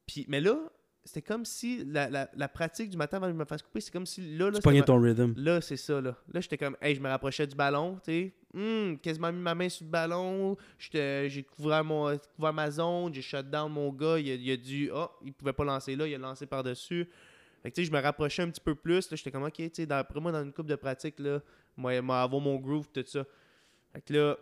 Puis, 0.07 0.27
mais 0.29 0.41
là, 0.41 0.59
c'était 1.05 1.23
comme 1.23 1.45
si 1.45 1.85
la, 1.85 2.09
la, 2.09 2.31
la 2.35 2.49
pratique 2.49 2.89
du 2.89 2.97
matin 2.97 3.19
avant 3.19 3.27
que 3.27 3.33
je 3.33 3.39
me 3.39 3.45
fasse 3.45 3.63
couper, 3.63 3.81
c'est 3.81 3.93
comme 3.93 4.07
si 4.07 4.37
là, 4.37 4.47
là, 4.47 4.57
Tu 4.57 4.63
pognais 4.63 4.83
ton 4.83 4.99
rhythm. 4.99 5.35
Là, 5.37 5.61
c'est 5.61 5.77
ça, 5.77 6.01
là. 6.01 6.17
Là, 6.33 6.41
j'étais 6.41 6.57
comme, 6.57 6.77
hey, 6.81 6.95
je 6.95 7.01
me 7.01 7.09
rapprochais 7.09 7.47
du 7.47 7.55
ballon, 7.55 7.97
tu 7.97 8.13
sais. 8.13 8.33
Hum, 8.55 8.99
quasiment 9.01 9.31
mis 9.33 9.41
ma 9.41 9.55
main 9.55 9.69
sur 9.69 9.85
le 9.85 9.91
ballon. 9.91 10.57
J'ai 10.79 11.47
couvert, 11.57 11.85
mon, 11.85 12.17
couvert 12.37 12.53
ma 12.53 12.71
zone, 12.71 13.13
j'ai 13.13 13.21
shut 13.21 13.51
down 13.51 13.71
mon 13.71 13.93
gars. 13.93 14.19
Il 14.19 14.31
a, 14.31 14.35
il 14.35 14.51
a 14.51 14.57
dû, 14.57 14.91
ah, 14.95 15.11
il 15.23 15.33
pouvait 15.35 15.53
pas 15.53 15.65
lancer 15.65 15.95
là, 15.95 16.07
il 16.07 16.15
a 16.15 16.19
lancé 16.19 16.47
par-dessus. 16.47 17.07
Fait 17.63 17.71
que, 17.71 17.75
tu 17.75 17.83
sais, 17.83 17.87
je 17.87 17.93
me 17.93 18.01
rapprochais 18.01 18.43
un 18.43 18.51
petit 18.51 18.61
peu 18.61 18.75
plus. 18.75 19.11
Là, 19.11 19.17
j'étais 19.17 19.31
comme, 19.31 19.43
ok, 19.43 19.53
tu 19.57 19.71
sais, 19.75 19.87
d'après 19.87 20.21
moi, 20.21 20.33
dans 20.33 20.43
une 20.43 20.53
coupe 20.53 20.69
de 20.69 20.77
pratique, 20.77 21.19
là, 21.19 21.41
moi, 21.77 22.01
moi, 22.01 22.23
avoir 22.23 22.41
mon 22.41 22.57
groove, 22.57 22.89
tout 22.93 23.05
ça. 23.07 23.25
Fait 23.93 24.01
que 24.01 24.13
là, 24.15 24.37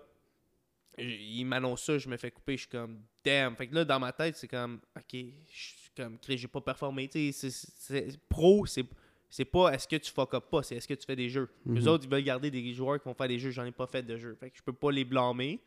il 0.98 1.44
m'annonce 1.44 1.82
ça, 1.84 1.98
je 1.98 2.08
me 2.08 2.16
fais 2.16 2.30
couper, 2.30 2.56
je 2.56 2.62
suis 2.62 2.68
comme, 2.68 3.00
damn. 3.24 3.56
Fait 3.56 3.66
que 3.66 3.74
là, 3.74 3.84
dans 3.84 3.98
ma 3.98 4.12
tête, 4.12 4.36
c'est 4.36 4.48
comme, 4.48 4.80
ok, 4.96 5.12
je 5.12 5.81
comme, 5.96 6.18
Chris, 6.18 6.38
j'ai 6.38 6.48
pas 6.48 6.60
performé. 6.60 7.08
Tu 7.08 7.32
sais, 7.32 8.18
pro, 8.28 8.66
c'est 8.66 8.84
c'est 9.32 9.46
pas 9.46 9.72
est-ce 9.72 9.88
que 9.88 9.96
tu 9.96 10.12
fuck 10.12 10.34
up 10.34 10.44
pas, 10.50 10.62
c'est 10.62 10.76
est-ce 10.76 10.86
que 10.86 10.92
tu 10.92 11.06
fais 11.06 11.16
des 11.16 11.30
jeux. 11.30 11.48
Mhm. 11.64 11.74
Les 11.74 11.88
autres, 11.88 12.04
ils 12.04 12.10
veulent 12.10 12.22
garder 12.22 12.50
des 12.50 12.74
joueurs 12.74 13.00
qui 13.00 13.08
vont 13.08 13.14
faire 13.14 13.28
des 13.28 13.38
jeux. 13.38 13.50
J'en 13.50 13.64
ai 13.64 13.72
pas 13.72 13.86
fait 13.86 14.02
de 14.02 14.18
jeux. 14.18 14.34
Fait 14.34 14.50
que 14.50 14.58
je 14.58 14.62
peux 14.62 14.74
pas 14.74 14.92
les 14.92 15.06
blâmer. 15.06 15.58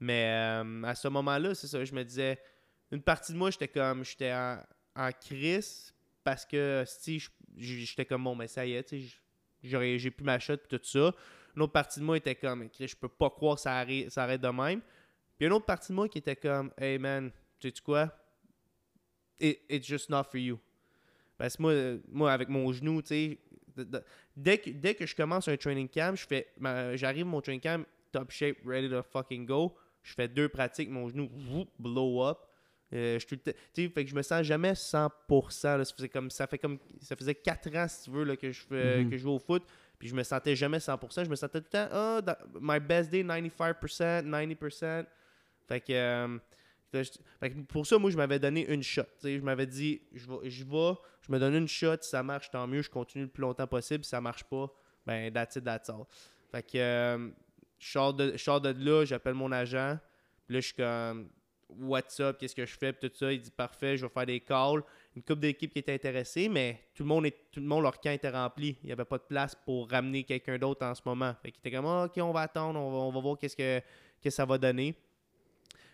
Mais 0.00 0.28
euh, 0.32 0.82
à 0.82 0.94
ce 0.96 1.06
moment-là, 1.06 1.54
c'est 1.54 1.68
ça. 1.68 1.84
Je 1.84 1.94
me 1.94 2.04
disais, 2.04 2.36
une 2.90 3.00
partie 3.00 3.32
de 3.32 3.38
moi, 3.38 3.52
j'étais 3.52 3.68
comme, 3.68 4.04
j'étais 4.04 4.32
en, 4.32 4.58
en 4.96 5.10
crise 5.12 5.94
parce 6.24 6.44
que, 6.44 6.82
si 6.86 7.22
j'étais 7.56 8.04
comme, 8.04 8.24
bon, 8.24 8.34
mais 8.34 8.48
ça 8.48 8.66
y 8.66 8.72
est, 8.72 8.88
sais, 8.88 9.00
j'ai 9.62 10.10
plus 10.10 10.24
ma 10.24 10.40
shot 10.40 10.54
et 10.54 10.58
tout 10.68 10.80
ça. 10.82 11.14
Une 11.54 11.62
autre 11.62 11.72
partie 11.72 12.00
de 12.00 12.04
moi 12.04 12.16
était 12.16 12.34
comme, 12.34 12.68
Chris, 12.68 12.88
je 12.88 12.96
peux 12.96 13.08
pas 13.08 13.30
croire 13.30 13.54
que 13.54 13.62
ça 13.62 13.78
arrête, 13.78 14.10
ça 14.10 14.24
arrête 14.24 14.40
de 14.40 14.48
même. 14.48 14.80
Puis 15.38 15.46
une 15.46 15.52
autre 15.52 15.64
partie 15.64 15.92
de 15.92 15.94
moi 15.94 16.08
qui 16.08 16.18
était 16.18 16.34
comme, 16.34 16.72
hey 16.76 16.98
man, 16.98 17.30
tu 17.60 17.68
sais 17.68 17.82
quoi? 17.82 18.12
It- 19.40 19.60
it's 19.68 19.86
just 19.86 20.08
not 20.10 20.24
for 20.24 20.38
you. 20.38 20.58
Parce 21.38 21.56
que 21.56 21.62
moi, 21.62 21.72
moi 22.10 22.32
avec 22.32 22.48
mon 22.48 22.72
genou, 22.72 23.02
tu 23.02 23.08
sais, 23.08 23.38
dès 24.36 24.58
que, 24.58 24.70
dès 24.70 24.94
que 24.94 25.04
je 25.06 25.14
commence 25.14 25.48
un 25.48 25.56
training 25.56 25.88
camp, 25.88 26.16
je 26.16 26.26
fais, 26.26 26.46
j'arrive 26.96 27.26
mon 27.26 27.40
training 27.40 27.60
camp, 27.60 27.84
top 28.12 28.30
shape, 28.30 28.56
ready 28.64 28.88
to 28.88 29.02
fucking 29.02 29.44
go. 29.46 29.74
Je 30.02 30.14
fais 30.14 30.28
deux 30.28 30.48
pratiques, 30.48 30.88
mon 30.88 31.08
genou, 31.08 31.28
whoop, 31.50 31.68
blow 31.78 32.24
up. 32.24 32.38
Euh, 32.94 33.18
je 33.18 33.26
tu 33.26 33.38
sais, 33.74 33.88
fait 33.88 34.04
que 34.04 34.10
je 34.10 34.14
me 34.14 34.22
sens 34.22 34.42
jamais 34.44 34.72
100%. 34.74 35.76
là. 35.76 35.84
ça, 35.84 35.92
faisait 35.94 36.08
comme, 36.08 36.30
ça, 36.30 36.46
fait 36.46 36.56
comme, 36.58 36.78
ça 37.02 37.16
faisait 37.16 37.34
4 37.34 37.74
ans, 37.76 37.88
si 37.88 38.04
tu 38.04 38.10
veux, 38.10 38.22
là, 38.24 38.36
que, 38.36 38.50
je 38.52 38.60
fais, 38.62 39.02
Mhm. 39.02 39.10
que 39.10 39.16
je 39.18 39.22
joue 39.22 39.32
au 39.32 39.38
foot. 39.40 39.64
Puis 39.98 40.08
je 40.08 40.14
me 40.14 40.22
sentais 40.22 40.54
jamais 40.54 40.78
100%. 40.78 41.24
Je 41.24 41.28
me 41.30 41.34
sentais 41.34 41.60
tout 41.60 41.66
le 41.72 41.86
temps, 41.88 42.22
dans- 42.22 42.36
my 42.60 42.78
best 42.78 43.10
day, 43.10 43.24
95%, 43.24 44.22
90%. 44.22 45.04
Fait 45.66 45.80
que, 45.80 45.92
euh, 45.92 46.38
pour 47.68 47.86
ça, 47.86 47.98
moi, 47.98 48.10
je 48.10 48.16
m'avais 48.16 48.38
donné 48.38 48.66
une 48.66 48.82
shot. 48.82 49.02
Je 49.22 49.38
m'avais 49.38 49.66
dit, 49.66 50.00
je 50.12 50.26
vais, 50.26 50.50
je 50.50 50.64
je 50.64 51.32
me 51.32 51.38
donne 51.38 51.54
une 51.54 51.68
shot. 51.68 51.96
Si 52.00 52.10
ça 52.10 52.22
marche, 52.22 52.50
tant 52.50 52.66
mieux. 52.66 52.82
Je 52.82 52.90
continue 52.90 53.24
le 53.24 53.30
plus 53.30 53.42
longtemps 53.42 53.66
possible. 53.66 54.04
Si 54.04 54.10
ça 54.10 54.20
marche 54.20 54.44
pas, 54.44 54.72
ben, 55.06 55.32
that's 55.32 55.56
it, 55.56 55.64
that's 55.64 55.88
all. 55.88 56.04
Fait 56.50 56.62
que, 56.62 56.78
euh, 56.78 57.28
je 57.78 57.90
sors 57.90 58.12
de, 58.14 58.30
de 58.32 58.84
là, 58.84 59.04
j'appelle 59.04 59.34
mon 59.34 59.52
agent. 59.52 59.98
Là, 60.48 60.60
je 60.60 60.60
suis 60.60 60.74
comme, 60.74 61.28
what's 61.68 62.20
up, 62.20 62.38
qu'est-ce 62.38 62.54
que 62.54 62.64
je 62.64 62.76
fais, 62.76 62.92
tout 62.92 63.10
ça. 63.12 63.32
Il 63.32 63.40
dit, 63.40 63.50
parfait, 63.50 63.96
je 63.96 64.06
vais 64.06 64.12
faire 64.12 64.26
des 64.26 64.40
calls. 64.40 64.82
Une 65.14 65.22
couple 65.22 65.40
d'équipes 65.40 65.72
qui 65.72 65.78
était 65.78 65.94
intéressée, 65.94 66.48
mais 66.48 66.80
tout 66.94 67.02
le 67.02 67.08
monde, 67.08 67.26
tout 67.50 67.60
le 67.60 67.66
monde, 67.66 67.82
leur 67.82 68.00
camp 68.00 68.10
était 68.10 68.30
rempli. 68.30 68.76
Il 68.82 68.86
n'y 68.86 68.92
avait 68.92 69.04
pas 69.04 69.18
de 69.18 69.24
place 69.24 69.54
pour 69.54 69.90
ramener 69.90 70.24
quelqu'un 70.24 70.58
d'autre 70.58 70.84
en 70.84 70.94
ce 70.94 71.02
moment. 71.04 71.34
Fait 71.42 71.50
qu'il 71.50 71.60
était 71.60 71.76
comme, 71.76 71.86
ok, 71.86 72.12
on 72.18 72.32
va 72.32 72.42
attendre, 72.42 72.78
on 72.78 72.90
va, 72.90 72.98
on 72.98 73.10
va 73.10 73.20
voir 73.20 73.38
qu'est-ce 73.38 73.56
que, 73.56 73.80
que 74.22 74.30
ça 74.30 74.44
va 74.44 74.58
donner. 74.58 74.94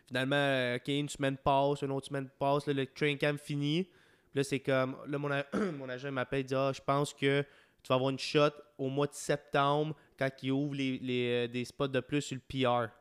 Finalement, 0.07 0.37
euh, 0.37 0.79
une 0.87 1.09
semaine 1.09 1.37
passe, 1.37 1.83
une 1.83 1.93
autre 1.93 2.09
semaine 2.09 2.29
passe, 2.39 2.67
là, 2.67 2.73
le 2.73 2.87
train 2.87 3.17
camp 3.17 3.39
finit. 3.39 3.85
Puis 3.85 4.39
là, 4.39 4.45
c'est 4.45 4.61
comme, 4.61 4.97
là, 5.07 5.19
mon, 5.19 5.29
mon 5.79 5.89
agent 5.89 6.11
m'appelle, 6.11 6.41
il 6.41 6.47
dit, 6.47 6.55
ah, 6.55 6.73
je 6.75 6.81
pense 6.81 7.13
que 7.15 7.43
tu 7.83 7.89
vas 7.89 7.97
avoir 7.97 8.11
une 8.11 8.19
shot 8.19 8.51
au 8.79 8.89
mois 8.89 9.07
de 9.07 9.15
septembre 9.15 9.95
quand 10.19 10.31
il 10.43 10.53
ouvre 10.53 10.75
les, 10.75 10.99
les, 10.99 11.47
euh, 11.47 11.49
des 11.49 11.65
spots 11.65 11.89
de 11.89 12.01
plus 12.01 12.23
sur 12.23 12.37
le 12.37 12.41
PR. 12.41 12.93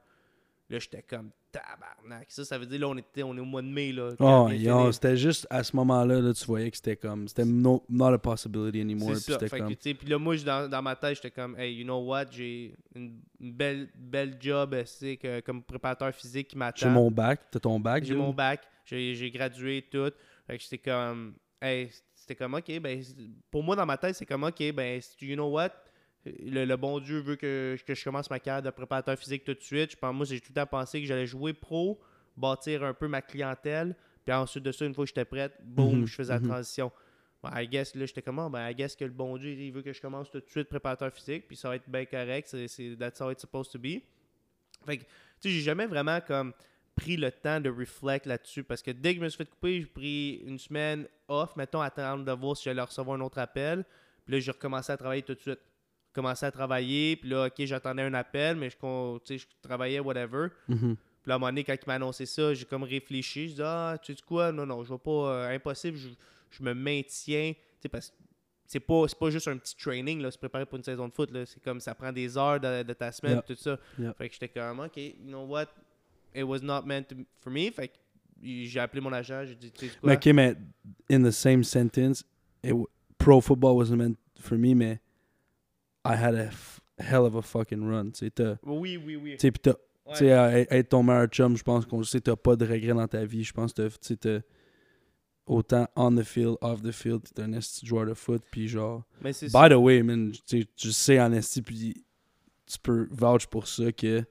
Là, 0.70 0.80
j'étais 0.80 1.02
comme, 1.04 1.32
tabarnak. 1.52 2.26
Ça, 2.30 2.46
ça 2.46 2.58
veut 2.58 2.66
dire, 2.66 2.80
là, 2.80 2.88
on, 2.90 2.98
était, 2.98 3.24
on 3.24 3.36
est 3.36 3.40
au 3.40 3.46
mois 3.46 3.62
de 3.62 3.68
mai, 3.68 3.92
là. 3.92 4.12
Oh, 4.20 4.92
c'était 4.92 5.18
juste 5.18 5.46
à 5.50 5.64
ce 5.64 5.76
moment-là, 5.76 6.20
là, 6.22 6.34
tu 6.34 6.46
voyais 6.46 6.70
que 6.72 6.78
c'était 6.78 6.96
comme. 6.96 7.28
C'était 7.28 7.46
no, 7.46 7.84
not 7.90 8.14
a 8.14 8.18
possibility 8.18 8.82
anymore. 8.82 9.16
C'est 9.16 9.26
Puis 9.26 9.34
ça. 9.34 9.40
Fait 9.48 9.60
comme. 9.60 10.10
là, 10.10 10.18
moi, 10.18 10.36
je- 10.36 10.46
dans, 10.46 10.70
dans 10.70 10.82
ma 10.82 10.96
tête, 10.96 11.16
j'étais 11.16 11.32
comme, 11.32 11.58
hey, 11.60 11.74
you 11.76 11.84
know 11.84 12.00
what, 12.00 12.26
j'ai 12.32 12.76
une, 12.96 13.20
une 13.40 13.54
belle, 13.54 13.90
belle 13.96 14.38
job, 14.40 14.74
euh, 14.74 14.84
c'est 14.86 15.18
que, 15.18 15.40
comme 15.42 15.62
préparateur 15.64 16.14
physique 16.14 16.48
qui 16.50 16.58
m'attend. 16.58 16.88
J'ai 16.88 16.90
mon 16.90 17.12
bac. 17.12 17.42
T'as 17.52 17.60
ton 17.60 17.80
bac, 17.80 18.04
J'ai 18.04 18.16
mon 18.16 18.34
bac, 18.34 18.62
j'ai 18.86 19.32
gradué, 19.32 19.86
tout. 19.90 20.12
Fait 20.48 20.58
que 20.58 20.64
j'étais 20.64 20.78
comme, 20.80 21.36
hey, 21.62 21.90
c'était 22.14 22.36
comme, 22.36 22.54
ok, 22.54 22.80
ben, 22.80 23.02
pour 23.50 23.64
moi, 23.64 23.76
dans 23.76 23.86
ma 23.86 23.98
tête, 23.98 24.16
c'est 24.16 24.26
comme, 24.26 24.44
ok, 24.44 24.74
ben, 24.74 25.02
you 25.22 25.36
know 25.36 25.50
what, 25.50 25.70
le, 26.26 26.66
le 26.66 26.78
bon 26.78 27.00
Dieu 27.00 27.20
veut 27.20 27.36
que, 27.36 27.78
que 27.86 27.96
je 27.96 28.04
commence 28.04 28.30
ma 28.30 28.40
carrière 28.40 28.62
de 28.62 28.70
préparateur 28.70 29.18
physique 29.18 29.44
tout 29.44 29.54
de 29.54 29.62
suite. 29.62 29.92
Je 29.92 29.98
pense, 29.98 30.14
moi, 30.14 30.26
j'ai 30.26 30.40
tout 30.40 30.50
le 30.50 30.62
temps 30.62 30.68
pensé 30.68 31.02
que 31.02 31.08
j'allais 31.08 31.26
jouer 31.26 31.54
pro, 31.54 32.00
bâtir 32.38 32.84
un 32.84 32.94
peu 32.94 33.08
ma 33.08 33.22
clientèle, 33.22 33.96
puis 34.24 34.34
ensuite 34.34 34.64
de 34.64 34.72
ça, 34.72 34.86
une 34.86 34.94
fois 34.94 35.06
que 35.06 35.10
j'étais 35.10 35.26
prête, 35.26 35.54
boum, 35.64 36.02
Mhm, 36.02 36.06
je 36.06 36.16
faisais 36.16 36.34
la 36.34 36.40
mhm. 36.40 36.48
transition. 36.48 36.92
Ben, 37.44 37.60
I 37.60 37.68
guess, 37.68 37.96
là, 37.96 38.06
j'étais 38.06 38.22
comme, 38.22 38.38
Ah, 38.38 38.50
ben, 38.50 38.70
I 38.70 38.76
guess 38.76 38.96
que 38.96 39.04
le 39.04 39.12
bon 39.12 39.36
Dieu, 39.38 39.52
il 39.52 39.72
veut 39.72 39.82
que 39.82 39.94
je 39.94 40.02
commence 40.02 40.30
tout 40.30 40.40
de 40.40 40.50
suite 40.50 40.70
préparateur 40.70 41.12
physique, 41.12 41.48
puis 41.48 41.58
ça 41.58 41.70
va 41.70 41.76
être 41.78 41.90
bien 41.90 42.06
correct, 42.06 42.48
c'est, 42.50 42.68
c'est, 42.68 42.96
that's 43.00 43.20
how 43.20 43.32
it's 43.32 43.42
supposed 43.42 43.72
to 43.72 43.80
be. 43.80 44.04
Fait 44.86 44.98
que, 44.98 45.04
tu 45.04 45.08
sais, 45.40 45.50
j'ai 45.50 45.62
jamais 45.62 45.88
vraiment, 45.88 46.22
comme, 46.22 46.54
pris 46.96 47.18
le 47.18 47.32
temps 47.32 47.60
de 47.60 47.70
reflect 47.70 48.28
là-dessus, 48.28 48.64
parce 48.64 48.84
que 48.84 48.92
dès 48.92 49.14
que 49.14 49.20
je 49.20 49.24
me 49.24 49.30
suis 49.30 49.38
fait 49.38 49.50
couper, 49.50 49.82
j'ai 49.82 49.88
pris 49.88 50.44
une 50.46 50.60
semaine 50.60 51.08
off, 51.28 51.56
mettons, 51.56 51.82
à 51.82 51.86
attendre 51.86 52.24
de 52.24 52.32
voir 52.32 52.56
si 52.56 52.66
j'allais 52.66 52.82
recevoir 52.82 53.18
un 53.18 53.22
autre 53.22 53.40
appel, 53.40 53.84
puis 54.26 54.36
là, 54.36 54.40
j'ai 54.40 54.52
recommencé 54.52 54.92
à 54.92 54.98
travailler 54.98 55.24
tout 55.24 55.34
de 55.34 55.40
suite. 55.40 55.60
Commencé 56.14 56.46
à 56.46 56.52
travailler, 56.52 57.16
puis 57.16 57.30
là, 57.30 57.46
ok, 57.48 57.66
j'attendais 57.66 58.02
un 58.04 58.14
appel, 58.14 58.58
mais 58.58 58.70
je, 58.70 58.76
je 59.38 59.46
travaillais, 59.62 60.00
whatever. 60.00 60.48
Mhm. 60.68 60.96
Puis 60.96 61.30
là, 61.30 61.34
à 61.34 61.36
un 61.36 61.40
moment 61.40 61.50
donné, 61.52 61.64
quand 61.64 61.74
il 61.74 61.88
m'a 61.88 61.94
annoncé 61.96 62.26
ça, 62.26 62.54
j'ai 62.54 62.66
comme 62.66 62.84
réfléchi. 62.84 63.50
Je 63.50 63.54
dis, 63.56 63.62
ah, 63.64 63.98
tu 64.02 64.14
sais 64.14 64.22
quoi, 64.26 64.52
non, 64.52 64.66
non, 64.66 64.84
je 64.84 64.90
vois 64.90 65.02
pas, 65.02 65.12
euh, 65.12 65.56
impossible, 65.56 65.98
je, 65.98 66.10
je 66.50 66.64
me 66.64 66.74
maintiens. 66.74 67.54
Tu 67.54 67.60
sais, 67.84 67.90
parce 67.90 68.10
que 68.10 68.16
c'est 68.66 68.80
pas, 68.80 69.04
c'est 69.08 69.18
pas 69.20 69.30
juste 69.30 69.48
un 69.48 69.58
petit 69.58 69.76
training, 69.78 70.22
là, 70.22 70.32
se 70.32 70.38
préparer 70.38 70.66
pour 70.66 70.78
une 70.78 70.84
saison 70.84 71.08
de 71.08 71.14
foot. 71.14 71.32
là. 71.32 71.46
C'est 71.46 71.62
comme 71.64 71.80
ça 71.80 71.94
prend 71.96 72.12
des 72.12 72.38
heures 72.38 72.60
de, 72.60 72.84
de 72.84 72.94
ta 72.94 73.12
semaine, 73.12 73.42
tout 73.46 73.56
ça. 73.56 73.78
Fait 74.18 74.28
que 74.30 74.34
j'étais 74.34 74.50
comme, 74.50 74.80
ok, 74.80 74.98
you 74.98 75.14
know 75.28 75.46
what, 75.46 75.68
it 76.36 76.44
was 76.44 76.60
not 76.62 76.84
meant 76.86 77.04
to- 77.04 77.16
for 77.40 77.52
me. 77.52 77.70
Fait 77.72 77.90
que 77.90 77.94
j'ai 78.44 78.80
appelé 78.80 79.00
mon 79.02 79.14
agent, 79.14 79.46
j'ai 79.46 79.56
dit, 79.56 79.72
tu 79.72 79.88
sais 79.88 79.96
quoi? 80.00 80.10
Mais 80.10 80.16
ok, 80.18 80.26
mais 80.34 80.56
in 81.12 81.24
the 81.24 81.32
same 81.32 81.64
sentence, 81.64 82.24
it, 82.64 82.74
pro 83.18 83.40
football 83.42 83.76
wasn't 83.78 83.98
meant 83.98 84.16
for 84.40 84.58
me, 84.58 84.74
mais 84.74 85.00
I 86.06 86.16
had 86.16 86.36
a 86.36 86.50
hell 86.98 87.26
of 87.26 87.36
a 87.36 87.42
fucking 87.42 87.88
run. 87.88 88.12
Oui, 88.64 88.98
oui, 88.98 89.16
oui. 89.16 89.32
tu 89.34 89.40
sais, 89.40 89.52
pis 89.52 89.60
t'as- 89.60 89.72
Ouais. 90.06 90.14
tu 90.14 90.18
sais, 90.20 90.32
à- 90.32 90.44
à 90.46 90.52
être 90.60 90.90
ton 90.90 91.04
meilleur 91.04 91.28
chum, 91.28 91.56
je 91.56 91.64
pense 91.64 91.86
qu'on 91.86 92.00
le 92.00 92.04
sait, 92.04 92.20
t'as 92.22 92.36
pas 92.36 92.56
de 92.56 92.66
regrets 92.66 92.94
dans 92.94 93.08
ta 93.08 93.24
vie. 93.24 93.44
Je 93.44 93.54
pense 93.54 93.72
que 93.74 93.88
t'as- 93.88 94.16
t'as 94.16 94.40
autant 95.46 95.88
on 95.96 96.16
the 96.16 96.24
field, 96.24 96.58
off 96.62 96.82
the 96.82 96.92
field, 96.92 97.22
t'es 97.34 97.42
un 97.44 97.54
esti 97.54 97.86
joueur 97.86 98.06
de 98.06 98.14
foot, 98.14 98.42
puis 98.52 98.68
genre. 98.68 99.04
Mais 99.22 99.32
By 99.32 99.70
the 99.70 99.74
way, 99.78 100.02
man, 100.04 100.32
tu 100.32 100.40
sais, 100.62 100.68
tu 100.76 100.92
sais 100.92 101.20
en 101.20 101.32
esti, 101.34 101.62
puis 101.62 102.04
tu 102.66 102.80
peux 102.80 103.08
vouch 103.12 103.48
pour 103.48 103.68
ça 103.68 103.92
que 103.92 104.24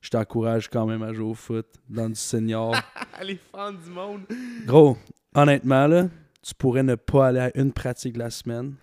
je 0.00 0.10
t'encourage 0.10 0.68
quand 0.68 0.86
même 0.86 1.02
à 1.02 1.12
jouer 1.12 1.30
au 1.30 1.34
foot 1.34 1.66
dans 1.88 2.08
du 2.08 2.14
senior. 2.16 2.74
les 3.22 3.36
fans 3.36 3.72
du 3.72 3.90
monde. 3.90 4.22
Gros, 4.64 4.96
honnêtement, 5.34 5.86
là, 5.86 6.08
tu 6.42 6.54
pourrais 6.54 6.82
ne 6.82 6.94
pas 6.94 7.28
aller 7.28 7.40
à 7.40 7.50
une 7.58 7.72
pratique 7.72 8.16
la 8.16 8.30
semaine. 8.30 8.74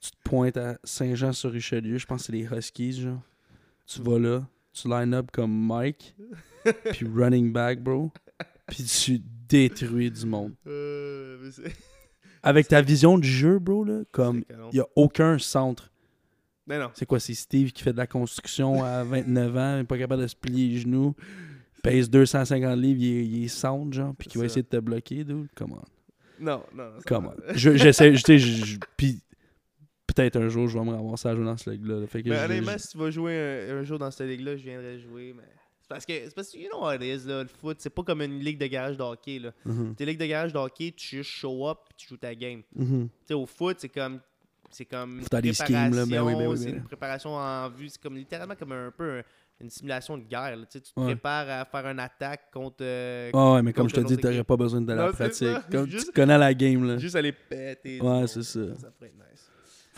Tu 0.00 0.10
te 0.10 0.16
pointes 0.24 0.56
à 0.56 0.78
Saint-Jean-sur-Richelieu, 0.84 1.98
je 1.98 2.06
pense 2.06 2.20
que 2.22 2.26
c'est 2.26 2.32
les 2.32 2.44
Huskies, 2.44 3.00
genre. 3.02 3.20
Tu 3.86 4.00
vas 4.02 4.18
là, 4.18 4.46
tu 4.72 4.88
line 4.88 5.14
up 5.14 5.30
comme 5.32 5.50
Mike, 5.66 6.14
puis 6.92 7.06
running 7.06 7.52
back, 7.52 7.82
bro. 7.82 8.12
Puis 8.68 8.84
tu 8.84 9.20
détruis 9.48 10.10
du 10.10 10.26
monde. 10.26 10.52
Euh, 10.66 11.38
mais 11.42 11.50
c'est- 11.50 11.72
avec 12.42 12.68
ta 12.68 12.80
vision 12.82 13.18
du 13.18 13.28
jeu, 13.28 13.58
bro, 13.58 13.82
là, 13.84 14.02
comme 14.12 14.44
il 14.72 14.76
y 14.76 14.80
a 14.80 14.86
aucun 14.94 15.38
centre. 15.38 15.90
Mais 16.66 16.78
non. 16.78 16.90
C'est 16.94 17.06
quoi, 17.06 17.18
c'est 17.18 17.34
Steve 17.34 17.72
qui 17.72 17.82
fait 17.82 17.92
de 17.94 17.96
la 17.98 18.06
construction 18.06 18.84
à 18.84 19.02
29 19.04 19.56
ans, 19.56 19.76
il 19.78 19.80
est 19.80 19.84
pas 19.84 19.98
capable 19.98 20.22
de 20.22 20.26
se 20.28 20.36
plier 20.36 20.68
les 20.68 20.78
genoux, 20.80 21.16
pèse 21.82 22.10
250 22.10 22.78
livres, 22.78 23.00
il 23.00 23.16
est, 23.18 23.26
il 23.26 23.44
est 23.44 23.48
sound, 23.48 23.92
genre, 23.94 24.14
puis 24.16 24.28
qui 24.28 24.36
va 24.38 24.44
essayer 24.44 24.62
de 24.62 24.68
te 24.68 24.76
bloquer, 24.76 25.24
dude. 25.24 25.48
Come 25.56 25.72
on. 25.72 25.82
Non, 26.44 26.62
non. 26.74 26.90
Come 27.06 27.26
on. 27.34 27.52
Je- 27.54 27.76
J'essaie, 27.76 28.14
je- 28.14 28.76
puis 28.96 29.22
peut-être 30.22 30.36
un 30.36 30.48
jour, 30.48 30.68
je 30.68 30.78
vais 30.78 30.84
me 30.84 30.92
ramasser 30.94 31.28
à 31.28 31.34
jouer 31.34 31.44
dans 31.44 31.56
ce 31.56 31.70
ligue-là. 31.70 32.00
là. 32.00 32.06
Fait 32.06 32.22
que 32.22 32.28
Mais 32.28 32.38
honnêtement, 32.44 32.76
si 32.78 32.88
tu 32.88 32.98
vas 32.98 33.10
jouer 33.10 33.68
un, 33.70 33.78
un 33.78 33.82
jour 33.84 33.98
dans 33.98 34.10
cette 34.10 34.28
ligue-là, 34.28 34.56
je 34.56 34.62
viendrai 34.64 34.98
jouer. 34.98 35.34
Mais... 35.36 35.44
C'est 35.80 35.88
parce 35.88 36.04
que, 36.04 36.12
c'est 36.12 36.34
parce 36.34 36.50
que, 36.50 36.58
you 36.58 36.68
know 36.68 36.80
how 36.84 36.92
it 36.92 37.02
is, 37.02 37.26
là, 37.26 37.42
le 37.42 37.48
foot, 37.48 37.76
c'est 37.80 37.90
pas 37.90 38.02
comme 38.02 38.20
une 38.22 38.40
ligue 38.40 38.58
de 38.58 38.66
garage 38.66 38.96
de 38.96 39.02
hockey. 39.02 39.38
Là. 39.38 39.52
Mhm. 39.64 39.94
Tes 39.94 40.04
ligues 40.04 40.18
de 40.20 40.26
garage 40.26 40.52
de 40.52 40.58
hockey, 40.58 40.92
tu 40.96 41.16
juste 41.16 41.30
show 41.30 41.68
up 41.68 41.78
tu 41.96 42.08
joues 42.08 42.16
ta 42.16 42.34
game. 42.34 42.62
Mhm. 42.74 43.08
Tu 43.08 43.14
sais, 43.26 43.34
au 43.34 43.46
foot, 43.46 43.76
c'est 43.80 43.88
comme. 43.88 44.20
C'est 44.70 44.84
comme 44.84 45.14
une 45.16 45.22
Faut 45.22 45.28
t'as 45.30 45.40
des 45.40 45.54
schemes, 45.54 45.94
là, 45.94 46.04
ben 46.04 46.20
oui, 46.22 46.34
ben 46.36 46.46
oui, 46.46 46.58
c'est 46.58 46.68
une 46.68 46.84
préparation 46.84 47.30
en 47.30 47.70
vue. 47.70 47.88
C'est 47.88 48.02
comme 48.02 48.16
littéralement 48.16 48.54
comme 48.54 48.72
un 48.72 48.90
peu 48.90 49.20
un- 49.20 49.22
une 49.62 49.70
simulation 49.70 50.18
de 50.18 50.24
guerre. 50.24 50.56
là. 50.56 50.66
Tu 50.66 50.72
sais, 50.78 50.80
tu 50.82 50.92
te 50.92 51.00
Ouais. 51.00 51.06
prépares 51.06 51.48
à 51.48 51.64
faire 51.64 51.86
une 51.90 51.98
attaque 51.98 52.50
contre. 52.52 52.76
euh, 52.82 53.30
Ah 53.32 53.54
ouais, 53.54 53.62
mais 53.62 53.72
comme 53.72 53.88
je 53.88 53.94
te 53.94 54.00
dis, 54.00 54.18
t'aurais 54.18 54.44
pas 54.44 54.58
besoin 54.58 54.82
de 54.82 54.92
la 54.92 55.10
pratique. 55.10 55.48
Comme 55.72 55.86
Juste- 55.90 56.08
tu 56.08 56.12
connais 56.12 56.36
la 56.36 56.52
game, 56.52 56.86
là. 56.86 56.98
Juste 56.98 57.16
aller 57.16 57.32
péter. 57.32 57.98
Ouais, 58.02 58.26
c'est 58.26 58.42
ça. 58.42 58.60
Ça 58.76 58.90
pourrait 58.90 59.06
être 59.08 59.14
nice. 59.14 59.47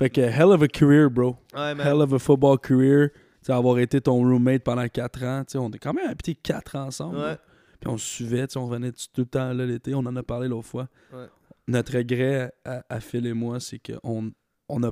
Fait 0.00 0.10
que 0.10 0.20
hell 0.22 0.50
of 0.50 0.62
a 0.62 0.66
career, 0.68 1.08
bro. 1.10 1.36
Ouais, 1.54 1.74
man. 1.74 1.86
Hell 1.86 2.00
of 2.00 2.12
a 2.14 2.18
football 2.18 2.58
career. 2.58 3.10
Tu 3.12 3.18
sais, 3.42 3.52
avoir 3.52 3.78
été 3.78 4.00
ton 4.00 4.16
roommate 4.16 4.64
pendant 4.64 4.88
4 4.88 5.22
ans. 5.24 5.44
Tu 5.46 5.52
sais, 5.52 5.58
on 5.58 5.70
est 5.70 5.78
quand 5.78 5.92
même 5.94 6.08
habités 6.08 6.34
4 6.34 6.76
ans 6.76 6.86
ensemble. 6.86 7.18
Ouais. 7.18 7.36
Puis 7.80 7.88
on 7.90 7.96
se 7.98 8.04
suivait, 8.06 8.46
on 8.56 8.66
revenait 8.66 8.92
tout 8.92 8.98
le 9.18 9.24
temps 9.26 9.52
là 9.52 9.64
l'été. 9.66 9.94
On 9.94 9.98
en 10.00 10.16
a 10.16 10.22
parlé 10.22 10.48
l'autre 10.48 10.66
fois. 10.68 10.88
Ouais. 11.12 11.26
Notre 11.68 11.96
regret 11.98 12.52
à, 12.64 12.82
à 12.88 13.00
Phil 13.00 13.26
et 13.26 13.32
moi, 13.34 13.60
c'est 13.60 13.78
qu'on 13.78 14.30
on 14.68 14.82
a. 14.82 14.90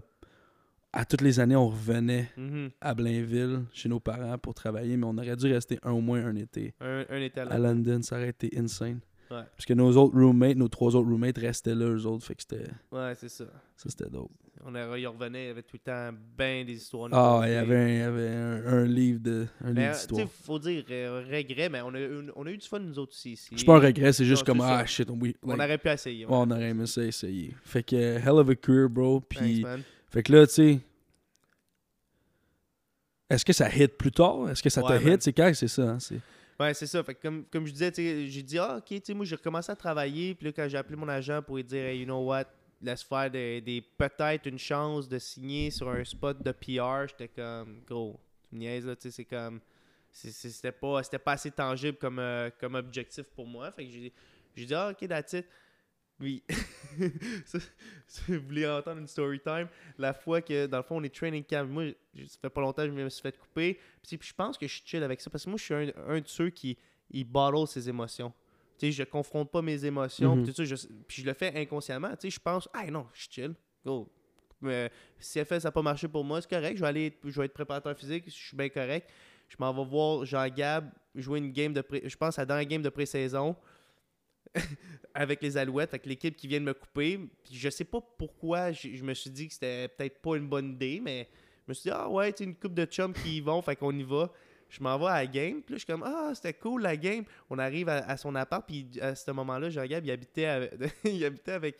À 0.93 1.05
toutes 1.05 1.21
les 1.21 1.39
années, 1.41 1.57
on 1.57 1.69
revenait 1.69 2.31
Mhm. 2.39 2.71
à 2.81 2.95
Blainville 2.95 3.65
chez 3.75 3.89
nos 3.91 4.01
parents 4.01 4.39
pour 4.39 4.55
travailler, 4.55 4.97
mais 4.97 5.05
on 5.07 5.19
aurait 5.19 5.37
dû 5.37 5.53
rester 5.53 5.79
un 5.83 5.91
au 5.93 6.01
moins 6.01 6.25
un 6.25 6.35
été. 6.37 6.75
Un, 6.81 7.05
un 7.11 7.21
était 7.21 7.45
là. 7.45 7.53
À 7.53 7.59
London, 7.59 8.01
ça 8.03 8.17
aurait 8.17 8.31
été 8.31 8.51
insane. 8.59 9.01
Ouais. 9.31 9.43
Parce 9.57 9.67
que 9.67 9.75
nos 9.75 9.95
autres 9.97 10.19
roommates, 10.19 10.57
nos 10.57 10.69
trois 10.69 10.97
autres 10.97 11.09
roommates 11.09 11.37
restaient 11.39 11.75
là, 11.75 11.85
eux 11.87 12.07
autres. 12.07 12.25
Fait 12.25 12.35
que 12.35 12.43
c'était. 12.43 12.71
Ouais, 12.91 13.13
c'est 13.17 13.29
ça. 13.29 13.45
Ça, 13.77 13.89
c'était 13.91 14.09
dope. 14.09 14.31
On 14.65 14.75
a, 14.75 14.99
il 14.99 15.07
revenait, 15.07 15.45
il 15.45 15.47
y 15.49 15.51
avait 15.51 15.63
tout 15.63 15.77
le 15.77 15.79
temps 15.79 16.11
ben 16.37 16.67
des 16.67 16.73
histoires. 16.73 17.09
Ah, 17.13 17.43
il 17.47 17.53
y 17.53 17.55
avait, 17.57 17.77
un, 17.77 17.89
il 17.89 17.99
y 17.99 18.03
avait 18.03 18.29
un, 18.29 18.67
un 18.67 18.85
livre 18.87 19.21
de 19.21 19.47
un 19.63 19.73
livre 19.73 19.95
sais, 19.95 20.07
d'histoire. 20.09 20.29
faut 20.43 20.59
dire, 20.59 20.85
euh, 20.91 21.25
regret, 21.31 21.69
mais 21.69 21.81
on 21.83 21.95
a, 21.95 22.01
eu- 22.01 22.31
on 22.35 22.45
a 22.45 22.51
eu 22.51 22.57
du 22.59 22.67
fun 22.67 22.81
nous 22.81 22.99
autres 22.99 23.13
aussi. 23.13 23.33
ici. 23.33 23.55
C'est 23.57 23.65
pas 23.65 23.77
un 23.77 23.81
regret, 23.81 24.13
c'est 24.13 24.25
juste 24.25 24.47
Non, 24.49 24.55
comme 24.55 24.63
ah 24.63 24.85
shit, 24.85 25.09
on, 25.11 25.19
we- 25.21 25.35
On 25.45 25.51
like, 25.51 25.61
aurait 25.61 25.79
pu 25.79 25.89
essayer. 25.91 26.27
ouais, 26.27 26.33
on 26.35 26.51
aurait 26.51 26.71
aimé 26.71 26.87
ça 26.87 27.05
essayer. 27.05 27.55
Fait 27.63 27.85
que 27.85 27.95
euh, 27.95 28.19
hell 28.19 28.31
of 28.31 28.49
a 28.49 28.55
career, 28.57 28.89
bro. 28.89 29.21
Puis, 29.21 29.63
Thanks, 29.63 29.83
fait 30.11 30.23
que 30.25 30.33
là, 30.33 30.47
tu 30.49 30.53
sais, 30.55 30.81
est-ce 33.31 33.45
que 33.45 33.53
ça 33.53 33.69
hit 33.73 33.97
plus 33.97 34.11
tard? 34.11 34.49
Est-ce 34.51 34.63
que 34.63 34.71
ça 34.71 34.83
Ouais, 34.83 34.99
te 34.99 35.09
hit? 35.09 35.23
C'est 35.23 35.33
quand 35.33 35.53
c'est 35.55 35.69
ça? 35.69 35.83
hein? 35.91 35.99
Ouais, 36.61 36.75
c'est 36.75 36.87
ça. 36.87 37.03
Fait 37.05 37.15
que 37.15 37.23
comme, 37.23 37.45
comme 37.47 37.67
je 37.67 37.73
disais, 37.73 37.93
j'ai 38.29 38.43
dit, 38.43 38.59
ah, 38.59 38.79
ok, 38.79 39.09
moi, 39.15 39.25
j'ai 39.25 39.37
recommencé 39.37 39.71
à 39.71 39.77
travailler. 39.77 40.35
Puis 40.35 40.47
là, 40.47 40.53
quand 40.53 40.69
j'ai 40.69 40.77
appelé 40.77 40.97
mon 40.97 41.09
agent 41.09 41.41
pour 41.43 41.57
lui 41.57 41.65
dire, 41.65 41.85
hey, 41.85 42.01
you 42.01 42.05
know 42.05 42.25
what, 42.25 42.47
laisse 42.83 43.03
faire 43.03 43.31
des, 43.31 43.61
des- 43.61 43.81
peut-être 43.81 44.47
une 44.47 44.59
chance 44.59 45.09
de 45.09 45.19
signer 45.19 45.71
sur 45.71 45.89
un 45.89 46.03
spot 46.05 46.43
de 46.43 46.51
PR, 46.51 47.07
j'étais 47.09 47.29
comme, 47.29 47.81
gros, 47.87 48.19
tu 48.49 48.57
me 48.57 48.61
niaises, 48.61 48.87
là, 48.87 48.97
tu 48.97 49.03
sais, 49.03 49.11
c'est 49.13 49.25
comme, 49.25 49.61
c'était 50.11 50.73
pas, 50.73 51.01
pas 51.03 51.33
assez 51.33 51.51
tangible 51.53 51.97
comme, 51.99 52.19
euh, 52.19 52.51
comme 52.59 52.75
objectif 52.75 53.25
pour 53.37 53.47
moi. 53.47 53.71
Fait 53.71 53.85
que 53.85 53.91
j'ai 54.57 54.67
dit, 54.67 54.75
ah, 54.75 54.91
ok, 54.91 55.07
that's. 55.09 55.37
Oui. 56.21 56.43
Ça, 57.47 57.61
ça, 58.09 58.23
vous 58.27 58.41
voulez 58.41 58.67
entendre 58.67 58.99
une 58.99 59.07
story 59.07 59.39
time? 59.39 59.69
La 59.99 60.13
fois 60.13 60.43
que, 60.43 60.67
dans 60.67 60.79
le 60.79 60.83
fond, 60.83 60.97
on 60.97 61.03
est 61.05 61.15
training 61.15 61.45
camp, 61.45 61.69
moi, 61.69 61.85
ça 62.27 62.39
fait 62.43 62.51
pas 62.51 62.61
longtemps 62.61 62.83
que 62.83 62.89
je 62.89 62.93
me 62.93 63.09
suis 63.09 63.23
fait 63.23 63.39
couper. 63.39 63.79
Puis, 64.03 64.19
puis 64.19 64.29
je 64.29 64.35
pense 64.35 64.59
que 64.59 64.67
je 64.67 64.73
suis 64.73 64.83
chill 64.85 65.03
avec 65.05 65.21
ça 65.21 65.31
parce 65.31 65.45
que 65.45 65.51
moi, 65.51 65.59
je 65.59 65.65
suis 65.65 65.75
un, 65.75 65.93
un 66.09 66.21
de 66.21 66.27
ceux 66.27 66.51
qui 66.51 66.77
il 67.11 67.25
bottle 67.25 67.69
ses 67.69 67.89
émotions. 67.89 68.33
Tu 68.79 68.87
sais, 68.87 68.93
je 68.93 69.03
confronte 69.05 69.51
pas 69.51 69.63
mes 69.63 69.85
émotions. 69.85 70.37
Puis 70.37 70.53
tout 70.53 70.55
ça, 70.55 70.65
je, 70.65 70.75
puis 71.07 71.23
je 71.23 71.27
le 71.27 71.35
fais 71.35 71.57
inconsciemment. 71.57 72.11
Tu 72.11 72.23
sais, 72.23 72.31
je 72.31 72.41
pense, 72.41 72.69
ah 72.73 72.91
non, 72.91 73.07
je 73.13 73.21
suis 73.23 73.31
chill. 73.31 73.55
Go. 73.85 74.11
Mais 74.61 74.91
si 75.19 75.45
FS 75.45 75.65
n'a 75.65 75.71
pas 75.71 75.83
marché 75.83 76.09
pour 76.09 76.25
moi, 76.25 76.41
c'est 76.41 76.51
correct. 76.51 76.77
Je 76.77 76.83
vais 76.83 76.89
aller, 76.89 77.19
je 77.25 77.39
vais 77.41 77.47
être 77.47 77.55
préparateur 77.55 77.97
physique. 77.97 78.25
Je 78.27 78.31
suis 78.31 78.57
bien 78.57 78.69
correct. 78.69 79.09
Je 79.49 79.57
m'en 79.59 79.73
vais 79.73 79.89
voir 79.89 80.25
Jean-Gab 80.25 80.91
jouer 81.15 81.39
une 81.39 81.53
game 81.53 81.73
de 81.73 81.81
pré, 81.81 82.03
je 82.05 82.17
pense 82.17 82.39
à 82.39 82.45
dans 82.45 82.55
la 82.55 82.65
game 82.65 82.83
de 82.83 82.89
pré-saison 82.89 83.57
avec 85.15 85.43
les 85.43 85.57
Alouettes, 85.57 85.91
avec 85.91 86.07
l'équipe 86.07 86.37
qui 86.37 86.47
vient 86.47 86.61
de 86.61 86.65
me 86.65 86.75
couper. 86.75 87.21
Je 87.51 87.69
sais 87.69 87.85
pas 87.85 88.01
pourquoi 88.17 88.73
je, 88.73 88.89
je 88.95 89.05
me 89.05 89.15
suis 89.15 89.31
dit 89.31 89.49
que 89.49 89.55
c'était 89.55 89.89
peut-être 89.89 90.19
pas 90.21 90.37
une 90.37 90.49
bonne 90.49 90.73
idée, 90.73 91.01
mais 91.03 91.29
je 91.67 91.73
me 91.73 91.75
suis 91.75 91.91
dit, 91.91 91.95
ah 91.95 92.09
ouais, 92.09 92.33
sais, 92.35 92.45
une 92.45 92.55
coupe 92.55 92.75
de 92.75 92.87
chums 92.87 93.13
qui 93.13 93.37
y 93.37 93.41
vont, 93.41 93.61
fait 93.61 93.77
qu'on 93.77 93.93
y 93.93 94.03
va. 94.03 94.33
Je 94.71 94.83
m'en 94.83 94.99
vais 94.99 95.07
à 95.07 95.15
la 95.15 95.27
game, 95.27 95.63
puis 95.63 95.75
là, 95.75 95.79
je 95.79 95.79
suis 95.79 95.87
comme, 95.87 96.03
ah, 96.03 96.33
c'était 96.35 96.53
cool 96.55 96.83
la 96.83 96.97
game. 96.97 97.25
On 97.49 97.59
arrive 97.59 97.89
à, 97.89 98.17
son 98.17 98.35
appart, 98.35 98.67
puis 98.67 98.87
à 99.01 99.15
ce 99.15 99.31
moment-là, 99.33 99.71
Jean-Gab, 99.71 100.05
il 100.05 100.11
habitait 100.11 100.45
avec, 100.47 100.73
il 101.05 101.25
habitait 101.25 101.53
avec 101.53 101.79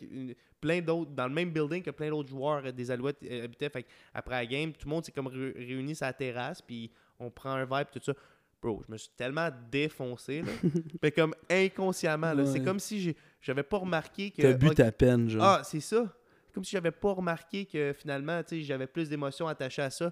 plein 0.59 0.81
d'autres, 0.81 1.11
dans 1.11 1.27
le 1.27 1.33
même 1.33 1.51
building 1.51 1.81
que 1.81 1.91
plein 1.91 2.09
d'autres 2.09 2.29
joueurs 2.29 2.73
des 2.73 2.91
Alouettes 2.91 3.17
euh, 3.23 3.45
habitaient. 3.45 3.69
Fait 3.69 3.85
après 4.13 4.35
la 4.35 4.45
game, 4.45 4.73
tout 4.73 4.87
le 4.87 4.89
monde 4.89 5.05
s'est 5.05 5.11
comme 5.11 5.27
ré- 5.27 5.53
réuni 5.55 5.95
sur 5.95 6.05
la 6.05 6.13
terrasse, 6.13 6.61
puis 6.61 6.91
on 7.19 7.29
prend 7.29 7.51
un 7.51 7.65
verre, 7.65 7.85
puis 7.85 7.99
tout 7.99 8.05
ça. 8.05 8.17
Bro, 8.61 8.83
je 8.87 8.91
me 8.91 8.97
suis 8.97 9.09
tellement 9.15 9.49
défoncé, 9.71 10.41
là. 10.41 10.51
fait 11.01 11.11
comme 11.11 11.33
inconsciemment, 11.49 12.33
là. 12.33 12.45
C'est 12.45 12.61
comme 12.63 12.79
si 12.79 13.15
j'avais 13.41 13.63
pas 13.63 13.77
remarqué 13.77 14.31
que. 14.31 14.41
T'as 14.41 14.53
bu 14.53 14.69
ta 14.75 14.91
peine, 14.91 15.29
genre. 15.29 15.43
ah, 15.43 15.61
c'est 15.63 15.79
ça. 15.79 16.13
Comme 16.53 16.63
si 16.65 16.71
j'avais 16.71 16.91
pas 16.91 17.13
remarqué 17.13 17.65
que 17.65 17.93
finalement, 17.97 18.41
tu 18.43 18.57
sais, 18.57 18.61
j'avais 18.63 18.87
plus 18.87 19.07
d'émotions 19.07 19.47
attachées 19.47 19.83
à 19.83 19.89
ça. 19.89 20.11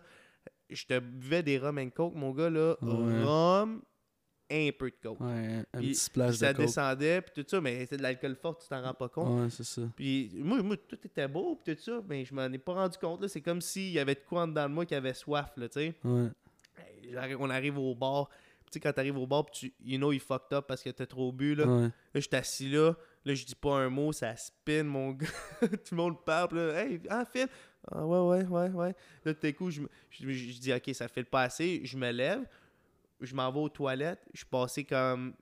Je 0.69 0.85
te 0.85 0.99
buvais 0.99 1.43
des 1.43 1.57
rhum 1.57 1.77
and 1.77 1.89
coke, 1.89 2.13
mon 2.15 2.31
gars, 2.31 2.49
là. 2.49 2.75
Ouais. 2.81 3.23
Rhum, 3.23 3.81
un 4.49 4.69
peu 4.77 4.89
de 4.91 4.95
coke. 5.01 5.19
Ouais, 5.19 5.63
un 5.73 5.79
Puis- 5.79 5.87
petit 5.89 5.95
splash 5.95 6.29
Puis 6.29 6.37
ça 6.37 6.53
de 6.53 6.57
coke. 6.57 6.65
descendait, 6.67 7.21
puis 7.21 7.43
tout 7.43 7.49
ça, 7.49 7.59
mais 7.59 7.79
c'était 7.81 7.97
de 7.97 8.03
l'alcool 8.03 8.35
fort, 8.35 8.57
tu 8.57 8.67
t'en 8.69 8.81
rends 8.81 8.93
pas 8.93 9.09
compte. 9.09 9.41
Ouais, 9.41 9.49
c'est 9.49 9.65
ça. 9.65 9.81
Puis 9.95 10.31
moi, 10.35 10.61
moi, 10.63 10.77
tout 10.77 10.99
était 11.03 11.27
beau, 11.27 11.59
puis 11.65 11.75
tout 11.75 11.81
ça, 11.81 12.01
mais 12.07 12.23
je 12.23 12.33
m'en 12.33 12.45
ai 12.45 12.57
pas 12.57 12.73
rendu 12.75 12.97
compte, 12.97 13.21
là. 13.21 13.27
C'est 13.27 13.41
comme 13.41 13.59
s'il 13.59 13.91
y 13.91 13.99
avait 13.99 14.15
de 14.15 14.21
quoi 14.25 14.43
en 14.43 14.47
dedans 14.47 14.69
de 14.69 14.73
moi 14.73 14.85
qui 14.85 14.95
avait 14.95 15.13
soif, 15.13 15.51
là, 15.57 15.67
tu 15.67 15.79
sais. 15.79 15.95
Ouais. 16.05 16.29
On 17.39 17.49
arrive 17.49 17.77
au 17.77 17.95
bar, 17.95 18.29
tu 18.67 18.73
sais, 18.73 18.79
quand 18.81 18.91
t'arrives 18.91 19.17
au 19.17 19.25
bar, 19.25 19.45
tu, 19.49 19.73
you 19.81 19.97
know, 19.97 20.11
you 20.11 20.19
fucked 20.19 20.51
up 20.51 20.65
parce 20.67 20.83
que 20.83 20.89
t'as 20.89 21.05
trop 21.05 21.31
bu, 21.31 21.55
là. 21.55 21.65
Ouais. 21.65 21.83
Là, 21.83 21.91
je 22.15 22.19
suis 22.19 22.35
assis 22.35 22.69
là. 22.69 22.93
Là, 23.23 23.33
je 23.33 23.45
dis 23.45 23.55
pas 23.55 23.77
un 23.77 23.89
mot, 23.89 24.11
ça 24.11 24.35
spin, 24.35 24.83
mon 24.83 25.11
gars. 25.13 25.27
tout 25.61 25.67
le 25.91 25.97
monde 25.97 26.23
parle. 26.25 26.57
Là, 26.57 26.83
hey, 26.83 26.99
ah, 27.09 27.23
Phil. 27.25 27.47
Ah, 27.89 28.05
ouais, 28.05 28.19
ouais, 28.19 28.45
ouais, 28.45 28.69
ouais. 28.69 28.95
Là, 29.23 29.33
tout 29.33 29.47
à 29.47 29.51
coup, 29.53 29.71
je, 29.71 29.81
je, 30.09 30.29
je 30.29 30.59
dis, 30.59 30.73
OK, 30.73 30.89
ça 30.93 31.07
fait 31.07 31.21
le 31.21 31.27
passer. 31.27 31.81
Je 31.85 31.97
me 31.97 32.11
lève. 32.11 32.45
Je 33.21 33.33
m'en 33.33 33.49
vais 33.51 33.59
aux 33.59 33.69
toilettes. 33.69 34.21
Je 34.33 34.39
suis 34.39 34.45
passé 34.45 34.83
comme 34.83 35.33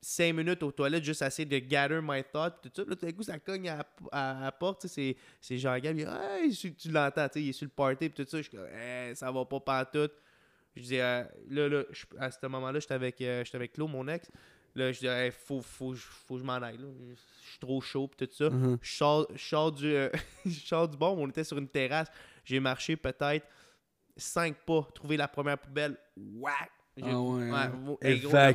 5 0.00 0.32
minutes 0.34 0.62
aux 0.64 0.72
toilettes 0.72 1.04
juste 1.04 1.22
à 1.22 1.28
essayer 1.28 1.46
de 1.46 1.58
gather 1.60 2.00
my 2.02 2.24
thoughts. 2.24 2.60
Tout 2.62 2.70
ça. 2.74 2.82
Là, 2.84 2.96
tout 2.96 3.06
à 3.06 3.12
coup, 3.12 3.22
ça 3.22 3.38
cogne 3.38 3.68
à, 3.68 3.86
à, 4.10 4.38
à 4.38 4.44
la 4.44 4.52
porte. 4.52 4.88
C'est, 4.88 5.16
Jean-Gab. 5.40 5.96
Il 5.96 6.04
dit, 6.04 6.10
hey, 6.10 6.74
tu, 6.76 6.90
l'entends. 6.90 7.28
Il 7.36 7.48
est 7.48 7.52
sur 7.52 7.66
le 7.66 7.70
party. 7.70 8.08
Puis 8.08 8.24
tout 8.24 8.28
ça. 8.28 8.38
Je 8.38 8.48
suis 8.48 8.56
comme, 8.56 8.66
ça 9.14 9.30
va 9.30 9.44
pas 9.44 9.60
pantoute. 9.60 10.14
Je 10.76 10.82
dis, 10.82 10.98
euh, 11.00 11.22
là, 11.50 11.68
là, 11.68 11.82
à 12.18 12.30
ce 12.30 12.38
moment-là, 12.42 12.80
j'étais 12.80 12.94
avec, 12.94 13.20
euh, 13.20 13.44
j'étais 13.44 13.56
avec 13.56 13.72
Claude, 13.72 13.90
mon 13.90 14.08
ex. 14.08 14.30
Là, 14.74 14.90
je 14.90 15.00
dis, 15.00 15.06
hey, 15.06 15.30
faut, 15.30 15.60
faut, 15.60 15.94
faut 15.94 16.34
que 16.34 16.40
je 16.40 16.46
m'en 16.46 16.54
aille. 16.54 16.78
Là. 16.78 16.86
Je 17.42 17.50
suis 17.50 17.58
trop 17.58 17.80
chaud. 17.80 18.08
Puis 18.08 18.26
tout 18.26 18.34
ça. 18.34 18.48
Mhm. 18.48 18.78
Je 18.80 18.92
sors, 18.94 19.26
je 19.34 19.42
sors 19.42 19.70
du, 19.72 19.94
euh, 19.94 20.08
je 20.46 20.50
sors 20.50 20.88
du 20.88 20.96
bon, 20.96 21.14
on 21.18 21.28
était 21.28 21.44
sur 21.44 21.58
une 21.58 21.68
terrasse. 21.68 22.08
J'ai 22.44 22.58
marché 22.58 22.96
peut-être 22.96 23.46
5 24.16 24.56
pas, 24.66 24.88
trouvé 24.94 25.16
la 25.16 25.28
première 25.28 25.58
poubelle. 25.58 25.96
Whack! 26.16 26.70
Ah 27.00 27.18
ouais, 27.18 27.50
hein. 27.50 27.72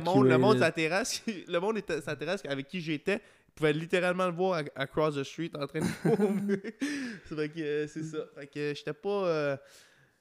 gros, 0.04 0.22
le 0.22 0.38
monde, 0.38 0.54
le 0.54 0.60
la 0.60 0.70
terrasse, 0.70 1.24
le 1.48 1.58
monde 1.58 1.78
était 1.78 1.98
la 2.06 2.14
terrasse 2.14 2.44
avec 2.44 2.68
qui 2.68 2.80
j'étais, 2.80 3.20
pouvait 3.52 3.72
littéralement 3.72 4.26
le 4.26 4.32
voir 4.32 4.62
across 4.76 5.16
the 5.16 5.24
street 5.24 5.50
en 5.54 5.66
train 5.66 5.80
de 5.80 5.86
vomir. 6.16 6.58
c'est 7.26 7.34
vrai 7.34 7.48
que 7.48 7.58
euh, 7.58 7.86
c'est 7.88 8.04
ça. 8.04 8.18
Fait 8.36 8.46
que 8.46 8.74
j'étais 8.76 8.92
pas. 8.92 9.26
euh, 9.26 9.56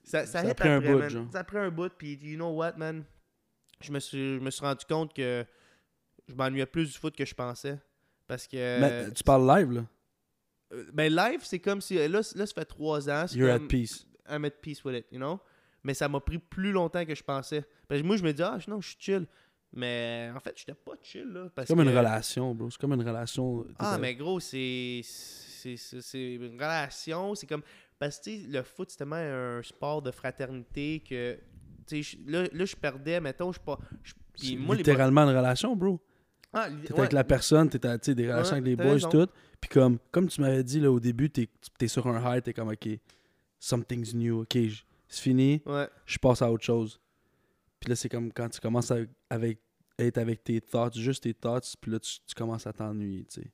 ça, 0.07 0.25
ça, 0.25 0.43
Ça 0.43 0.49
a 0.49 0.53
pris 0.53 0.69
un 0.69 0.79
bout, 0.81 0.97
man. 0.97 1.09
genre. 1.09 1.27
Ça 1.31 1.39
a 1.39 1.43
pris 1.43 1.57
un 1.57 1.69
bout, 1.69 1.91
puis 1.97 2.17
you 2.21 2.35
know 2.35 2.51
what, 2.51 2.73
man? 2.77 3.03
Je 3.81 3.91
me 3.91 3.99
suis, 3.99 4.35
je 4.35 4.39
me 4.39 4.49
suis 4.49 4.61
rendu 4.65 4.85
compte 4.85 5.13
que 5.13 5.45
je 6.27 6.33
m'ennuyais 6.33 6.65
plus 6.65 6.91
du 6.91 6.97
foot 6.97 7.15
que 7.15 7.25
je 7.25 7.35
pensais. 7.35 7.77
Parce 8.27 8.47
que. 8.47 8.79
Mais 8.79 9.11
tu 9.11 9.23
parles 9.23 9.47
live, 9.59 9.71
là. 9.71 9.85
Euh, 10.73 10.85
ben 10.93 11.13
live, 11.13 11.41
c'est 11.43 11.59
comme 11.59 11.81
si. 11.81 11.95
Là, 11.95 12.07
là 12.07 12.23
ça 12.23 12.45
fait 12.53 12.65
trois 12.65 13.09
ans. 13.09 13.25
You're 13.33 13.51
at 13.51 13.59
peace. 13.67 14.05
I'm 14.29 14.43
at 14.45 14.51
peace 14.61 14.83
with 14.83 14.95
it, 14.95 15.05
you 15.11 15.17
know? 15.17 15.39
Mais 15.83 15.93
ça 15.93 16.09
m'a 16.09 16.19
pris 16.19 16.37
plus 16.37 16.71
longtemps 16.71 17.05
que 17.05 17.15
je 17.15 17.23
pensais. 17.23 17.63
Parce 17.87 18.01
que 18.01 18.05
moi, 18.05 18.17
je 18.17 18.23
me 18.23 18.33
dis, 18.33 18.43
ah, 18.43 18.57
non, 18.67 18.81
je 18.81 18.89
suis 18.89 18.97
chill. 18.99 19.25
Mais 19.73 20.29
en 20.35 20.39
fait, 20.39 20.53
j'étais 20.57 20.73
pas 20.73 20.93
chill, 21.01 21.27
là. 21.31 21.49
C'est 21.59 21.67
comme 21.67 21.77
que- 21.77 21.83
une 21.89 21.97
relation, 21.97 22.55
bro. 22.55 22.69
C'est 22.69 22.79
comme 22.79 22.93
une 22.93 23.07
relation. 23.07 23.65
Ah, 23.79 23.97
mais 23.97 24.15
gros, 24.15 24.39
c'est- 24.39 25.01
c'est 25.03 26.35
une 26.35 26.53
relation. 26.55 27.35
C'est 27.35 27.47
comme. 27.47 27.63
Parce 27.99 28.19
que, 28.19 28.29
le 28.51 28.61
foot, 28.63 28.89
c'est 28.91 28.97
tellement 28.97 29.15
un 29.15 29.61
sport 29.63 30.01
de 30.01 30.11
fraternité 30.11 31.01
que. 31.07 31.37
Là, 32.27 32.43
là, 32.51 32.65
je 32.65 32.75
perdais, 32.75 33.19
mettons, 33.21 33.51
je 33.51 33.59
pas. 33.59 33.79
C'est 34.35 34.47
les 34.47 34.75
littéralement 34.75 35.21
une 35.21 35.35
relation, 35.35 35.75
bro. 35.75 35.99
Ah, 36.53 36.69
T'es 36.69 36.93
ouais. 36.93 36.99
avec 36.99 37.13
la 37.13 37.23
personne, 37.23 37.69
t'es 37.69 37.85
à 37.85 37.97
des 37.97 38.13
relations 38.31 38.53
Ouais, 38.55 38.61
avec 38.61 38.65
les 38.65 38.75
boys, 38.75 38.93
raison. 38.93 39.09
tout. 39.09 39.27
Puis 39.59 39.69
comme, 39.69 39.97
comme 40.11 40.27
tu 40.27 40.41
m'avais 40.41 40.63
dit 40.63 40.79
là, 40.79 40.91
au 40.91 40.99
début, 40.99 41.29
t'es 41.29 41.49
es 41.79 41.87
sur 41.87 42.07
un 42.07 42.35
high, 42.35 42.43
t'es 42.43 42.53
comme, 42.53 42.69
OK, 42.69 42.87
something's 43.59 44.13
new, 44.13 44.41
OK, 44.41 44.57
c'est 45.07 45.21
fini, 45.21 45.61
Ouais. 45.65 45.87
je 46.05 46.17
passe 46.17 46.41
à 46.41 46.51
autre 46.51 46.63
chose. 46.63 46.99
Puis 47.79 47.89
là, 47.89 47.95
c'est 47.95 48.09
comme 48.09 48.31
quand 48.31 48.49
tu 48.49 48.59
commences 48.59 48.91
à 48.91 48.97
avec, 49.29 49.59
être 49.99 50.17
avec 50.17 50.43
tes 50.43 50.61
thoughts, 50.61 50.97
juste 50.97 51.23
tes 51.23 51.33
thoughts, 51.33 51.75
puis 51.79 51.91
là, 51.91 51.99
tu, 51.99 52.19
tu 52.25 52.35
commences 52.35 52.65
à 52.67 52.73
t'ennuyer, 52.73 53.25
tu 53.25 53.41
sais. 53.41 53.51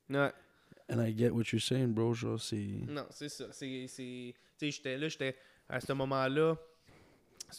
And 0.90 1.00
I 1.00 1.16
get 1.16 1.30
what 1.30 1.44
you're 1.52 1.62
saying, 1.62 1.94
bro, 1.94 2.12
genre, 2.12 2.40
c'est... 2.40 2.56
Non, 2.56 3.06
c'est 3.10 3.28
ça. 3.30 3.46
C'est. 3.52 3.86
c'est- 3.88 4.34
Tu 4.58 4.66
sais, 4.66 4.70
j'étais 4.70 4.98
là, 4.98 5.08
j'étais. 5.08 5.34
À 5.68 5.80
ce 5.80 5.92
moment-là. 5.94 6.56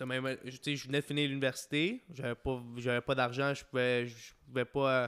même- 0.06 0.38
Tu 0.46 0.52
sais, 0.62 0.76
je 0.76 0.86
venais 0.88 1.02
de 1.02 1.06
finir 1.06 1.28
l'université. 1.28 2.04
J'avais 2.14 2.36
pas, 2.36 2.62
j'avais 2.78 3.02
pas 3.02 3.16
d'argent. 3.16 3.54
Je 3.54 3.66
pouvais, 3.66 4.06
je 4.08 4.34
pouvais 4.48 4.66
pas. 4.66 5.04
euh. 5.04 5.08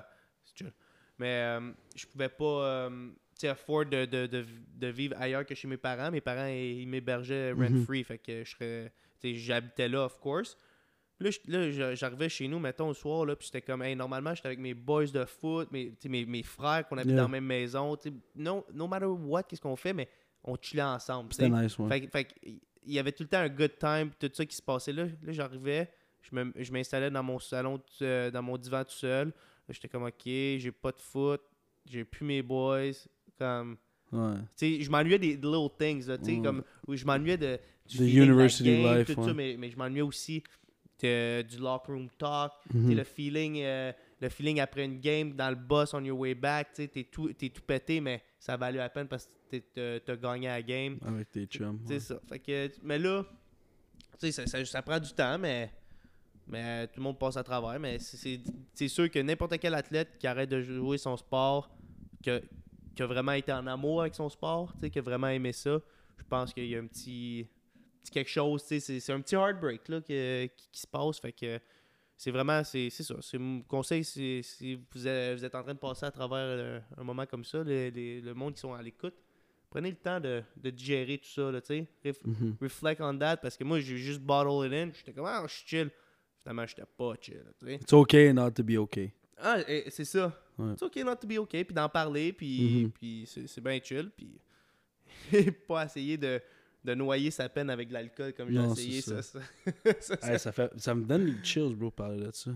Mais 1.20 1.44
euh, 1.60 1.72
je 1.96 2.06
pouvais 2.08 2.30
pas. 2.30 2.46
euh, 2.66 3.10
tu 3.36 3.42
sais, 3.42 3.48
afford 3.50 3.86
de, 3.86 4.06
de, 4.06 4.26
de, 4.26 4.46
de 4.76 4.88
vivre 4.88 5.16
ailleurs 5.20 5.46
que 5.46 5.54
chez 5.54 5.68
mes 5.68 5.78
parents. 5.78 6.10
Mes 6.12 6.22
parents, 6.22 6.48
ils, 6.48 6.82
ils 6.82 6.88
m'hébergeaient 6.88 7.52
rent-free. 7.52 8.04
Fait 8.04 8.18
que 8.18 8.44
je 8.44 8.50
serais. 8.52 8.92
J'habitais 9.24 9.88
là, 9.90 10.06
of 10.06 10.20
course. 10.20 10.58
Là, 11.20 11.30
là, 11.48 11.96
j'arrivais 11.96 12.30
chez 12.30 12.48
nous, 12.48 12.60
mettons, 12.60 12.90
le 12.90 12.94
soir, 12.94 13.26
là, 13.26 13.36
puis 13.36 13.46
j'étais 13.48 13.62
comme, 13.62 13.82
hey, 13.82 13.96
normalement, 13.96 14.36
j'étais 14.36 14.48
avec 14.48 14.60
mes 14.60 14.76
boys 14.76 15.08
de 15.08 15.26
foot, 15.26 15.68
mes, 15.72 15.92
mes, 16.08 16.26
mes 16.26 16.44
frères 16.44 16.88
qu'on 16.88 16.98
habite 16.98 17.08
Yeah. 17.12 17.18
dans 17.18 17.24
la 17.24 17.30
même 17.32 17.46
maison. 17.46 17.98
No, 18.36 18.66
no 18.74 18.88
matter 18.88 19.06
what, 19.08 19.44
qu'est-ce 19.44 19.62
qu'on 19.62 19.76
fait, 19.76 19.94
mais 19.94 20.08
on 20.44 20.56
chillait 20.62 20.84
ensemble. 20.84 21.34
C'était 21.34 21.50
nice, 21.50 21.78
ouais. 21.80 21.90
Fait, 21.90 22.08
fait 22.12 22.36
il 22.44 22.94
y 22.94 23.00
avait 23.00 23.12
tout 23.12 23.24
le 23.24 23.30
temps 23.30 23.40
un 23.40 23.50
good 23.50 23.78
time, 23.80 24.12
tout 24.20 24.30
ça 24.34 24.46
qui 24.46 24.56
se 24.56 24.62
passait 24.62 24.94
là. 24.94 25.06
Là, 25.06 25.32
j'arrivais, 25.32 25.90
je 26.22 26.72
m'installais 26.72 27.10
dans 27.10 27.24
mon 27.24 27.40
salon, 27.40 27.82
euh, 28.02 28.30
dans 28.32 28.44
mon 28.44 28.58
divan 28.58 28.84
tout 28.84 28.92
seul. 28.92 29.34
J'étais 29.70 29.88
comme, 29.90 30.04
ok, 30.04 30.14
j'ai 30.24 30.72
pas 30.72 30.92
de 30.92 31.00
foot, 31.00 31.42
j'ai 31.86 32.06
plus 32.06 32.26
mes 32.26 32.42
boys. 32.44 32.92
Comme, 33.40 33.78
Ouais. 34.10 34.36
je 34.62 34.90
m'ennuyais 34.90 35.20
des 35.20 35.36
little 35.36 35.68
things, 35.78 36.08
là, 36.08 36.18
tu 36.18 36.36
sais, 36.36 36.42
comme, 36.42 36.64
je 36.88 37.04
m'ennuyais 37.06 37.36
de, 37.38 37.60
du 37.86 37.98
The 37.98 38.02
university 38.02 38.64
game, 38.82 39.00
life, 39.00 39.14
tout 39.14 39.20
ouais. 39.20 39.28
ça, 39.28 39.34
mais, 39.34 39.56
mais 39.60 39.70
je 39.70 39.76
m'ennuyais 39.78 40.02
aussi 40.02 40.42
de- 41.02 41.42
du 41.44 41.58
locker 41.58 41.92
room 41.92 42.10
talk, 42.18 42.52
tu 42.70 42.72
sais, 42.72 42.78
Mhm. 42.78 42.96
le 42.96 43.04
feeling 43.04 43.62
euh, 43.62 43.92
le 44.20 44.30
feeling 44.30 44.60
après 44.60 44.86
une 44.86 45.00
game 45.00 45.34
dans 45.34 45.50
le 45.50 45.56
bus 45.56 45.94
on 45.94 46.04
your 46.04 46.18
way 46.18 46.34
back, 46.34 46.70
tu 46.74 46.88
t'es 46.90 47.04
tout, 47.04 47.32
t'es 47.34 47.50
tout 47.50 47.62
pété, 47.62 48.02
mais 48.02 48.24
ça 48.40 48.58
valait 48.58 48.80
la 48.80 48.90
peine 48.90 49.08
parce 49.08 49.28
que 49.52 49.58
t'as 49.58 50.00
t'as 50.00 50.16
gagné 50.16 50.48
la 50.48 50.62
game. 50.62 50.98
Avec 51.06 51.30
tes 51.32 51.46
chums. 51.46 51.80
C'est 51.86 51.94
ouais. 51.94 52.00
ça. 52.00 52.20
Fait 52.28 52.40
que, 52.40 52.72
mais 52.84 52.98
là, 52.98 53.24
tu 54.14 54.18
sais, 54.20 54.32
ça, 54.32 54.48
ça, 54.48 54.66
ça 54.66 54.82
prend 54.82 55.00
du 55.00 55.12
temps, 55.14 55.38
mais, 55.38 55.72
mais 56.48 56.88
tout 56.88 56.94
le 56.98 57.04
monde 57.04 57.20
passe 57.20 57.38
à 57.38 57.44
travers. 57.44 57.80
Mais 57.80 58.00
c'est- 58.00 58.88
sûr 58.88 59.10
que 59.12 59.20
n'importe 59.20 59.58
quel 59.60 59.76
athlète 59.76 60.18
qui 60.18 60.26
arrête 60.28 60.50
de 60.50 60.62
jouer 60.62 60.98
son 60.98 61.16
sport, 61.16 61.70
que, 62.24 62.42
qui 62.96 63.04
a 63.04 63.06
vraiment 63.06 63.34
été 63.34 63.54
en 63.54 63.68
amour 63.68 64.02
avec 64.02 64.16
son 64.16 64.30
sport, 64.30 64.74
qui 64.92 64.98
a 64.98 65.02
vraiment 65.04 65.28
aimé 65.28 65.52
ça, 65.54 65.80
je 66.18 66.24
pense 66.24 66.52
qu'il 66.54 66.66
y 66.66 66.76
a 66.76 66.80
un 66.80 66.88
petit, 66.88 67.48
petit 68.08 68.12
quelque 68.12 68.30
chose, 68.30 68.64
tu 68.66 68.80
sais, 68.80 69.00
c'est- 69.00 69.12
un 69.14 69.22
petit 69.22 69.36
heartbreak 69.36 69.88
là, 69.90 70.02
que- 70.02 70.46
qui, 70.48 70.70
qui 70.72 70.80
se 70.82 70.88
passe. 70.88 71.20
Fait 71.20 71.32
que 71.34 71.60
c'est 72.18 72.32
vraiment, 72.32 72.64
c'est 72.64 72.90
ça. 72.90 73.16
C'est 73.22 73.38
mon 73.38 73.62
conseil, 73.62 74.04
si 74.04 74.42
vous 74.92 75.08
êtes, 75.08 75.38
vous 75.38 75.46
êtes 75.46 75.56
en 75.56 75.64
train 75.64 75.74
de 75.74 75.80
passer 75.80 76.06
à 76.06 76.12
travers 76.12 76.38
euh, 76.40 76.80
un 76.98 77.04
moment 77.04 77.26
comme 77.26 77.44
ça, 77.46 77.64
les- 77.64 77.92
les- 77.92 78.22
le 78.22 78.34
monde 78.34 78.54
qui 78.56 78.62
sont 78.62 78.74
à 78.74 78.82
l'écoute, 78.82 79.16
prenez 79.70 79.90
le 79.92 79.98
temps 79.98 80.20
de, 80.20 80.42
de 80.56 80.70
digérer 80.70 81.18
tout 81.18 81.30
ça, 81.30 81.52
là, 81.52 81.62
tu 81.62 81.86
sais. 82.04 82.14
Mhm. 82.26 82.56
reflect 82.62 83.02
on 83.02 83.18
that 83.18 83.38
parce 83.38 83.58
que 83.58 83.64
moi 83.66 83.80
j'ai 83.82 83.98
juste 83.98 84.22
bottle 84.22 84.66
it 84.66 84.74
in 84.74 84.92
j'étais 84.94 85.12
comme 85.14 85.26
ah 85.26 85.44
je 85.46 85.54
suis 85.54 85.68
chill 85.68 85.92
finalement 86.42 86.66
j'étais 86.66 86.86
pas 86.98 87.14
chill 87.20 87.44
tu 87.60 87.66
sais 87.68 87.76
It's 87.76 87.92
okay 87.94 88.32
not 88.32 88.52
to 88.52 88.64
be 88.64 88.78
okay. 88.78 89.14
ah 89.38 89.58
c'est 89.90 90.06
ça 90.06 90.34
Ouais. 90.58 90.74
c'est 90.80 90.86
ok 90.86 90.96
not 91.06 91.16
to 91.18 91.28
be 91.28 91.38
ok 91.38 91.50
puis 91.50 91.74
d'en 91.74 91.90
parler 91.90 92.32
puis 92.32 92.84
Mhm. 92.86 92.92
puis 92.92 93.26
c'est 93.28 93.46
c'est 93.46 93.60
bien 93.62 93.78
chill 93.84 94.10
puis 94.16 94.40
pas 95.68 95.86
essayer 95.86 96.18
de 96.18 96.42
de 96.84 96.94
noyer 96.96 97.32
sa 97.32 97.50
peine 97.50 97.70
avec 97.70 97.90
de 97.90 97.94
l'alcool 97.94 98.34
comme 98.34 98.50
j'ai 98.50 98.56
essayé 98.72 99.02
ça 99.02 99.22
ça, 99.22 99.40
ça, 100.00 100.18
ça- 100.18 100.32
Hey, 100.34 100.40
ça, 100.40 100.52
fait, 100.52 100.72
ça 100.78 100.96
me 100.96 101.04
donne 101.04 101.26
les 101.26 101.44
chills, 101.44 101.76
bro, 101.76 101.92
parler 101.92 102.26
de 102.26 102.32
ça. 102.32 102.52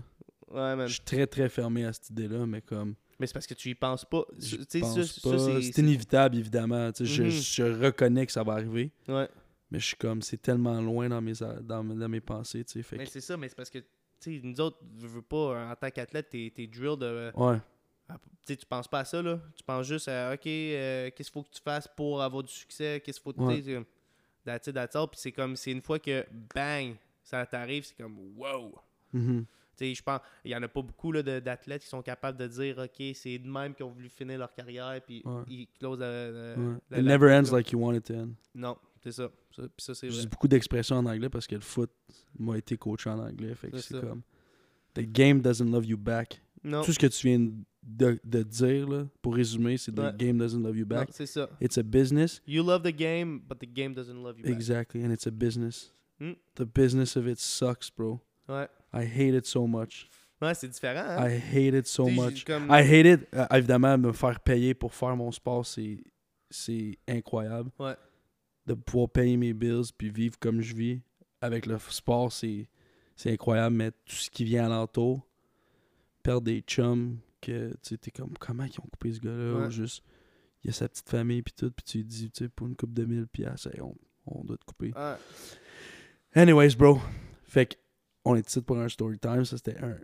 ouais 0.48 0.76
man 0.76 0.86
Je 0.86 0.94
suis 0.94 1.02
très, 1.02 1.26
très 1.26 1.48
fermé 1.48 1.84
à 1.84 1.92
cette 1.92 2.10
idée-là, 2.10 2.46
mais 2.46 2.62
comme... 2.62 2.94
mais 3.18 3.26
c'est 3.26 3.32
parce 3.34 3.46
que 3.46 3.54
tu 3.54 3.68
y 3.70 3.74
penses 3.74 4.04
pas 4.04 4.24
c'est 4.38 5.78
inévitable, 5.78 6.36
évidemment. 6.38 6.90
Tu 6.92 7.06
sais, 7.06 7.12
je- 7.12 7.22
Mhm. 7.24 7.30
je, 7.30 7.84
reconnais 7.84 8.26
que 8.26 8.32
ça 8.32 8.42
va 8.42 8.54
arriver, 8.54 8.90
ouais 9.08 9.28
mais 9.70 9.78
je 9.80 9.86
suis 9.86 9.96
comme... 9.96 10.20
C'est 10.20 10.36
tellement 10.40 10.80
loin 10.82 11.08
dans 11.08 11.22
mes, 11.22 11.32
dans, 11.62 11.82
mes- 11.82 11.94
dans 11.94 12.08
mes 12.08 12.20
pensées, 12.20 12.62
tu 12.64 12.72
sais. 12.72 12.82
Fait 12.82 12.96
mais 12.98 13.04
que- 13.06 13.10
c'est 13.10 13.22
ça 13.22 13.36
mais 13.38 13.48
c'est 13.48 13.54
parce 13.56 13.70
que 13.70 13.78
tu 13.78 13.86
sais 14.20 14.40
nous 14.42 14.60
autres 14.60 14.78
je 15.00 15.06
veux 15.06 15.22
pas 15.22 15.70
en 15.70 15.74
tant 15.76 15.90
qu'athlète 15.90 16.28
t'es 16.30 16.52
t'es 16.54 16.66
drill 16.66 16.96
de 16.98 17.32
Ouais. 17.34 17.56
Ah, 18.08 18.16
Tu 18.44 18.52
sais, 18.52 18.56
tu 18.56 18.66
penses 18.66 18.88
pas 18.88 18.98
à 19.00 19.04
ça, 19.06 19.22
là. 19.22 19.40
Tu 19.56 19.62
penses 19.64 19.86
juste 19.86 20.08
à, 20.08 20.34
OK, 20.34 20.46
euh, 20.46 21.10
qu'est-ce 21.16 21.30
qu'il 21.30 21.32
faut 21.32 21.42
que 21.44 21.50
tu 21.54 21.62
fasses 21.62 21.88
pour 21.96 22.20
avoir 22.20 22.42
du 22.42 22.52
succès? 22.52 23.00
Qu'est-ce 23.02 23.18
qu'il 23.20 23.22
faut 23.24 23.32
que 23.32 23.40
Ouais. 23.40 23.62
That's 24.44 24.66
it, 24.66 24.74
that's 24.74 24.96
all. 24.96 25.08
Puis 25.08 25.20
c'est 25.20 25.32
comme, 25.32 25.56
c'est 25.56 25.70
une 25.72 25.82
fois 25.82 25.98
que, 25.98 26.24
bang, 26.54 26.94
ça 27.22 27.44
t'arrive, 27.46 27.84
c'est 27.84 27.96
comme, 27.96 28.16
wow! 28.36 28.72
Tu 29.12 29.46
sais, 29.76 29.94
je 29.94 30.02
pense, 30.02 30.20
il 30.44 30.50
y 30.50 30.56
en 30.56 30.62
a 30.62 30.68
pas 30.68 30.82
beaucoup 30.82 31.12
d'athlètes 31.12 31.82
qui 31.82 31.88
sont 31.88 32.02
capables 32.02 32.36
de 32.38 32.46
dire, 32.46 32.78
OK, 32.78 33.02
c'est 33.14 33.38
de 33.38 33.48
même 33.48 33.74
qui 33.74 33.82
ont 33.82 33.90
voulu 33.90 34.08
finir 34.10 34.38
leur 34.38 34.52
carrière, 34.52 35.00
puis 35.06 35.22
Ouais. 35.24 35.42
ils 35.48 35.66
closent 35.78 35.98
la, 36.00 36.30
la- 36.30 36.54
Ouais. 36.54 36.76
la- 36.90 36.98
It 36.98 37.04
never 37.04 37.32
ends 37.34 37.50
like 37.52 37.72
you 37.72 37.78
want 37.80 37.94
it 37.94 38.04
to 38.04 38.14
end. 38.14 38.30
Non, 38.54 38.76
c'est 39.02 39.12
ça. 39.12 39.30
ça. 39.56 39.62
Puis 39.62 39.70
ça, 39.84 39.94
c'est 39.94 40.10
J'ai 40.10 40.26
beaucoup 40.26 40.48
d'expressions 40.48 40.96
en 40.96 41.06
anglais 41.06 41.30
parce 41.30 41.46
que 41.46 41.54
le 41.54 41.60
foot 41.62 41.90
m'a 42.38 42.58
été 42.58 42.76
coaché 42.76 43.08
en 43.10 43.18
anglais. 43.18 43.54
Fait 43.54 43.70
que 43.70 43.78
C'est 43.78 43.98
comme... 44.00 44.22
The 44.94 45.00
game 45.10 45.40
doesn't 45.40 45.70
love 45.70 45.86
you 45.86 45.96
back. 45.96 46.42
Non, 46.62 46.82
Tout 46.82 46.92
ce 46.92 46.98
que 46.98 47.06
tu 47.06 47.26
viens 47.28 47.50
de, 47.82 48.18
de 48.24 48.42
dire, 48.42 48.88
là, 48.88 49.06
pour 49.20 49.34
résumer, 49.34 49.76
c'est 49.76 49.92
the 49.92 50.16
game 50.16 50.38
doesn't 50.38 50.62
love 50.62 50.76
you 50.76 50.86
back. 50.86 51.08
c'est 51.12 51.26
ça. 51.26 51.48
It's 51.60 51.78
a 51.78 51.82
business. 51.82 52.40
You 52.46 52.62
love 52.64 52.82
the 52.82 52.94
game, 52.96 53.40
but 53.48 53.58
the 53.58 53.66
game 53.72 53.92
doesn't 53.94 54.22
love 54.22 54.38
you 54.38 54.44
back. 54.44 54.52
Exactly, 54.54 55.04
and 55.04 55.10
it's 55.12 55.26
a 55.26 55.30
business. 55.30 55.92
Mm. 56.20 56.34
The 56.54 56.64
business 56.64 57.16
of 57.16 57.26
it 57.26 57.38
sucks, 57.40 57.90
bro. 57.90 58.20
Ouais. 58.48 58.68
I 58.92 59.04
hate 59.04 59.34
it 59.36 59.46
so 59.46 59.66
much. 59.66 60.08
Ouais, 60.40 60.54
c'est 60.54 60.68
différent, 60.68 61.04
hein? 61.06 61.28
I 61.28 61.38
hate 61.38 61.74
it 61.74 61.86
so 61.86 62.08
much. 62.08 62.44
comme- 62.44 62.66
I 62.70 62.82
hate 62.82 63.06
it. 63.06 63.28
euh, 63.34 63.46
évidemment, 63.52 63.96
me 63.98 64.12
faire 64.12 64.38
payer 64.40 64.74
pour 64.74 64.92
faire 64.94 65.16
mon 65.16 65.30
sport, 65.32 65.64
c'est 65.66 66.02
c'est 66.50 66.98
incroyable. 67.08 67.70
Ouais. 67.78 67.94
De 68.66 68.74
pouvoir 68.74 69.08
payer 69.08 69.36
mes 69.36 69.52
bills 69.54 69.90
puis 69.96 70.10
vivre 70.10 70.38
comme 70.38 70.60
je 70.60 70.74
vis 70.74 71.00
avec 71.40 71.66
le 71.66 71.78
sport, 71.88 72.30
c'est 72.32 72.68
c'est 73.16 73.32
incroyable. 73.32 73.74
Mais 73.76 73.90
tout 73.90 74.16
ce 74.16 74.30
qui 74.30 74.44
vient 74.44 74.66
alentour, 74.66 75.26
perdre 76.22 76.42
des 76.42 76.60
chums, 76.60 77.18
que 77.42 77.68
tu 77.82 77.90
sais, 77.90 77.96
t'es 77.98 78.10
comme 78.10 78.32
comment 78.40 78.64
ils 78.64 78.80
ont 78.80 78.88
coupé 78.90 79.12
ce 79.12 79.20
gars-là, 79.20 79.58
Ouais. 79.60 79.66
ou 79.66 79.70
juste? 79.70 80.02
Il 80.64 80.68
y 80.68 80.70
a 80.70 80.72
sa 80.72 80.88
petite 80.88 81.08
famille 81.10 81.42
puis 81.42 81.52
tout, 81.56 81.70
puis 81.72 81.84
tu 81.84 81.98
lui 81.98 82.04
dis, 82.04 82.30
tu 82.30 82.44
sais, 82.44 82.48
pour 82.48 82.66
une 82.68 82.76
coupe 82.76 82.94
de 82.94 83.04
mille 83.04 83.26
piastres, 83.26 83.68
hey, 83.74 83.80
on, 83.80 83.94
on 84.26 84.44
doit 84.44 84.56
te 84.56 84.64
couper. 84.64 84.92
Ouais. 84.96 85.14
Anyways, 86.34 86.76
bro. 86.76 86.98
Fait 87.44 87.66
que 87.66 87.74
on 88.24 88.36
est 88.36 88.48
ici 88.48 88.60
pour 88.60 88.78
un 88.78 88.88
story 88.88 89.18
time. 89.18 89.44
Ça, 89.44 89.56
c'était 89.56 89.76
un. 89.82 89.96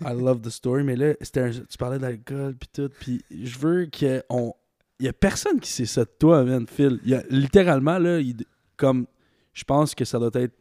I 0.00 0.14
love 0.16 0.40
the 0.40 0.50
story. 0.50 0.84
Mais 0.84 0.94
là, 0.96 1.14
c'était 1.20 1.40
un- 1.40 1.50
tu 1.50 1.76
parlais 1.78 1.98
d'alcool 1.98 2.54
puis 2.56 2.68
tout. 2.72 2.90
Puis 3.00 3.22
je 3.30 3.58
veux 3.58 3.88
qu'on. 3.90 4.54
Il 5.00 5.06
y 5.06 5.08
a 5.08 5.12
personne 5.12 5.60
qui 5.60 5.70
sait 5.70 5.84
ça 5.84 6.04
de 6.04 6.10
toi, 6.18 6.44
man, 6.44 6.66
Phil. 6.66 7.00
Il 7.02 7.10
y 7.10 7.14
a, 7.14 7.22
littéralement, 7.28 7.98
là, 7.98 8.20
comme. 8.76 9.06
Je 9.52 9.64
pense 9.64 9.94
que 9.94 10.04
ça 10.04 10.18
doit 10.18 10.30
être 10.34 10.54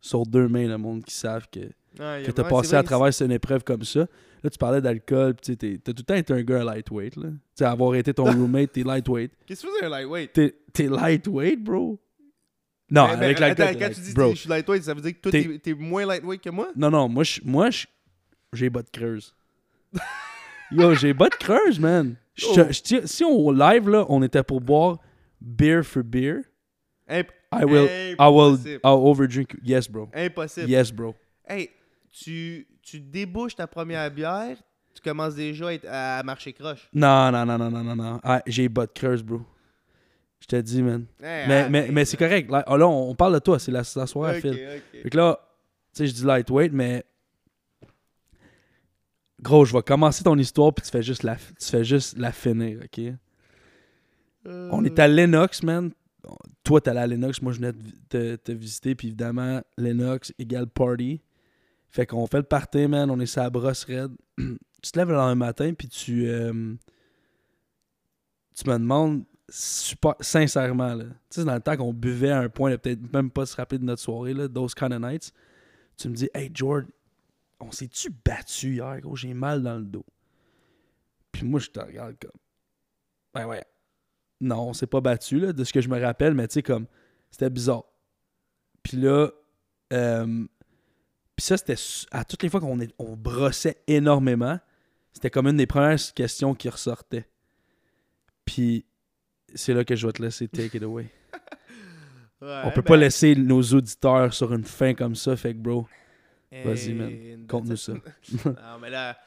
sur 0.00 0.24
deux 0.26 0.48
mains, 0.48 0.66
le 0.66 0.78
monde 0.78 1.04
qui 1.04 1.14
savent 1.14 1.46
que, 1.52 1.60
Ouais, 1.98 2.22
que 2.24 2.30
t'as 2.32 2.42
ouais, 2.42 2.48
passé 2.48 2.74
à 2.74 2.82
travers 2.82 3.12
une 3.22 3.32
épreuve 3.32 3.62
comme 3.64 3.84
ça. 3.84 4.06
Là, 4.42 4.50
tu 4.50 4.58
parlais 4.58 4.80
d'alcool. 4.80 5.34
Tu 5.42 5.56
t'as 5.56 5.76
tout 5.92 5.94
le 5.98 6.02
temps 6.02 6.14
été 6.14 6.32
un 6.32 6.42
gars 6.42 6.64
lightweight, 6.64 7.16
là. 7.16 7.28
Tu 7.28 7.36
sais, 7.56 7.64
avoir 7.64 7.94
été 7.94 8.14
ton 8.14 8.24
roommate, 8.24 8.72
t'es 8.72 8.82
lightweight. 8.82 9.32
Qu'est-ce 9.46 9.62
que 9.62 9.66
tu 9.68 9.72
faisais 9.74 9.86
un 9.86 9.90
lightweight? 9.90 10.32
T'es 10.32 10.54
t'es 10.72 10.86
lightweight, 10.88 11.62
bro? 11.62 12.00
Non, 12.90 13.06
Mais- 13.08 13.16
mais 13.18 13.24
avec 13.26 13.38
l'alcool. 13.38 13.66
attends, 13.66 13.78
quand 13.78 13.88
tu 13.94 14.00
dis 14.00 14.14
que 14.14 14.30
je 14.30 14.34
suis 14.34 14.48
lightweight, 14.48 14.82
ça 14.84 14.94
veut 14.94 15.00
dire 15.00 15.12
que 15.12 15.20
toi, 15.20 15.30
T'es- 15.30 15.58
t'es 15.58 15.74
moins 15.74 16.06
lightweight 16.06 16.40
que 16.42 16.50
moi? 16.50 16.70
Non, 16.74 16.90
non, 16.90 17.08
moi, 17.08 17.22
je- 17.22 17.40
moi 17.44 17.70
je- 17.70 17.86
j'ai 18.52 18.68
pas 18.70 18.82
de 18.82 18.90
creuse. 18.90 19.34
Yo, 20.72 20.94
j'ai 20.94 21.14
pas 21.14 21.28
de 21.28 21.34
creuse, 21.34 21.78
man. 21.80 22.16
Je- 22.34 22.46
Oh. 22.48 22.54
je 22.70 23.06
si 23.06 23.24
on 23.24 23.50
live, 23.50 23.88
là, 23.88 24.06
on 24.08 24.22
était 24.22 24.42
pour 24.42 24.60
boire 24.60 24.98
beer 25.40 25.82
for 25.84 26.02
beer, 26.02 26.42
Imp- 27.08 27.30
I 27.52 27.64
will, 27.64 27.86
I 28.18 28.28
will, 28.28 28.54
Impossible. 28.54 28.80
I'll 28.84 29.06
overdrink. 29.06 29.56
Yes, 29.64 29.88
bro. 29.88 30.08
Impossible. 30.14 30.70
Yes, 30.70 30.92
bro. 30.92 31.14
Hey, 31.48 31.70
tu, 32.10 32.66
tu 32.82 33.00
débouches 33.00 33.54
ta 33.56 33.66
première 33.66 34.10
bière, 34.10 34.56
tu 34.94 35.00
commences 35.02 35.34
déjà 35.34 35.68
à, 35.68 35.72
être- 35.74 35.86
à 35.88 36.22
marcher 36.22 36.52
croche. 36.52 36.88
Non, 36.92 37.30
non, 37.30 37.46
non, 37.46 37.58
non, 37.58 37.70
non, 37.70 37.84
non, 37.84 37.96
non. 37.96 38.20
Ah, 38.22 38.42
j'ai 38.46 38.68
creuse, 38.94 39.22
bro. 39.22 39.40
Je 40.40 40.46
te 40.46 40.56
dis, 40.56 40.82
man. 40.82 41.06
Hey, 41.22 41.46
mais 41.48 41.68
mais, 41.68 41.88
mais 41.92 42.04
c'est 42.04 42.16
correct. 42.16 42.50
Là, 42.50 42.64
là, 42.66 42.88
on 42.88 43.10
on 43.10 43.14
parle 43.14 43.34
de 43.34 43.38
toi, 43.40 43.58
c'est 43.58 43.70
la, 43.70 43.84
soirée, 43.84 44.40
Phil. 44.40 44.50
ok. 44.52 45.02
Fait 45.02 45.10
que 45.10 45.16
là, 45.16 45.38
tu 45.92 45.98
sais, 45.98 46.06
je 46.06 46.12
dis 46.14 46.24
lightweight, 46.24 46.72
mais. 46.72 47.04
Gros, 49.42 49.64
je 49.64 49.72
vais 49.74 49.82
commencer 49.82 50.22
ton 50.22 50.36
histoire, 50.36 50.72
puis 50.74 50.84
tu 50.84 50.90
fais 50.90 51.02
juste 51.02 51.22
la, 51.22 51.36
tu 51.36 51.66
fais 51.66 51.84
juste 51.84 52.18
la 52.18 52.30
finir, 52.32 52.80
ok? 52.84 53.14
On 54.44 54.84
est 54.84 54.98
à 54.98 55.06
Lennox, 55.08 55.62
man. 55.62 55.92
Toi, 56.64 56.80
t'es 56.80 56.90
allé 56.90 57.00
à 57.00 57.06
Lennox. 57.06 57.40
Moi, 57.42 57.52
je 57.52 57.58
venais 57.58 57.72
de 57.72 57.82
vi- 57.82 57.94
te, 58.08 58.36
te 58.36 58.52
visiter. 58.52 58.94
Puis 58.94 59.08
évidemment, 59.08 59.62
Lennox 59.78 60.32
égale 60.38 60.66
party. 60.66 61.20
Fait 61.90 62.06
qu'on 62.06 62.26
fait 62.26 62.38
le 62.38 62.44
party, 62.44 62.86
man. 62.86 63.10
On 63.10 63.18
est 63.20 63.26
sur 63.26 63.42
la 63.42 63.50
brosse 63.50 63.84
raide. 63.84 64.12
tu 64.38 64.92
te 64.92 64.98
lèves 64.98 65.08
le 65.08 65.14
lendemain 65.14 65.46
matin, 65.46 65.74
puis 65.74 65.88
tu, 65.88 66.28
euh, 66.28 66.74
tu 68.54 68.68
me 68.68 68.74
demandes 68.74 69.24
sincèrement, 69.50 70.94
là, 70.94 71.04
tu 71.04 71.40
sais, 71.40 71.44
dans 71.44 71.54
le 71.54 71.60
temps 71.60 71.76
qu'on 71.76 71.92
buvait 71.92 72.30
à 72.30 72.38
un 72.38 72.48
point 72.48 72.70
de 72.70 72.76
peut-être 72.76 73.12
même 73.12 73.30
pas 73.30 73.46
se 73.46 73.56
rappeler 73.56 73.78
de 73.78 73.84
notre 73.84 74.00
soirée, 74.00 74.32
là, 74.32 74.48
those 74.48 74.74
kind 74.74 74.92
of 74.92 75.00
nights, 75.00 75.32
tu 75.96 76.08
me 76.08 76.14
dis, 76.14 76.28
hey, 76.34 76.50
George, 76.54 76.84
on 77.58 77.72
s'est-tu 77.72 78.10
battu 78.24 78.74
hier, 78.74 79.00
gros, 79.00 79.16
j'ai 79.16 79.34
mal 79.34 79.62
dans 79.62 79.76
le 79.76 79.84
dos. 79.84 80.06
Puis 81.32 81.44
moi, 81.44 81.58
je 81.58 81.68
te 81.68 81.80
regarde 81.80 82.16
comme, 82.20 82.30
ben 83.34 83.46
ouais, 83.46 83.64
non, 84.40 84.68
on 84.68 84.72
s'est 84.72 84.86
pas 84.86 85.00
battu, 85.00 85.40
là, 85.40 85.52
de 85.52 85.64
ce 85.64 85.72
que 85.72 85.80
je 85.80 85.88
me 85.88 86.00
rappelle, 86.00 86.34
mais 86.34 86.46
tu 86.46 86.54
sais, 86.54 86.62
comme, 86.62 86.86
c'était 87.30 87.50
bizarre. 87.50 87.84
Puis 88.82 88.96
là, 88.96 89.30
euh, 89.92 90.46
puis 91.40 91.46
ça, 91.46 91.56
c'était 91.56 91.74
à 92.10 92.22
toutes 92.22 92.42
les 92.42 92.50
fois 92.50 92.60
qu'on 92.60 92.78
on 92.98 93.16
brossait 93.16 93.78
énormément, 93.86 94.60
c'était 95.10 95.30
comme 95.30 95.46
une 95.46 95.56
des 95.56 95.66
premières 95.66 95.96
questions 96.14 96.54
qui 96.54 96.68
ressortait. 96.68 97.26
Puis 98.44 98.84
c'est 99.54 99.72
là 99.72 99.82
que 99.82 99.96
je 99.96 100.06
vais 100.06 100.12
te 100.12 100.20
laisser 100.20 100.48
take 100.48 100.76
it 100.76 100.82
away. 100.82 101.06
Ouais, 102.42 102.62
on 102.64 102.70
peut 102.70 102.80
ben, 102.80 102.88
pas 102.88 102.96
laisser 102.96 103.34
nos 103.34 103.60
auditeurs 103.62 104.32
sur 104.32 104.52
une 104.54 104.64
fin 104.64 104.94
comme 104.94 105.14
ça, 105.14 105.36
fait 105.36 105.52
que 105.52 105.58
bro, 105.58 105.86
Vas-y, 106.50 106.94
man. 106.94 107.46
conte-nous 107.46 107.76
ça. 107.76 107.92
non, 108.46 108.78
mais 108.80 108.88
là. 108.88 109.18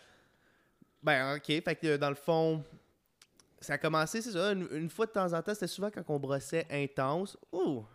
Ben, 1.03 1.35
ok. 1.35 1.45
Fait 1.45 1.75
que 1.75 1.97
dans 1.97 2.09
le 2.09 2.15
fond, 2.15 2.63
ça 3.59 3.73
a 3.73 3.77
commencé, 3.77 4.19
c'est 4.21 4.31
ça. 4.31 4.51
Une, 4.53 4.67
une 4.71 4.89
fois 4.89 5.05
de 5.05 5.11
temps 5.11 5.31
en 5.31 5.41
temps, 5.43 5.53
c'était 5.53 5.67
souvent 5.67 5.91
quand 5.91 6.03
on 6.07 6.19
brossait 6.19 6.65
intense. 6.71 7.37
Oh, 7.51 7.85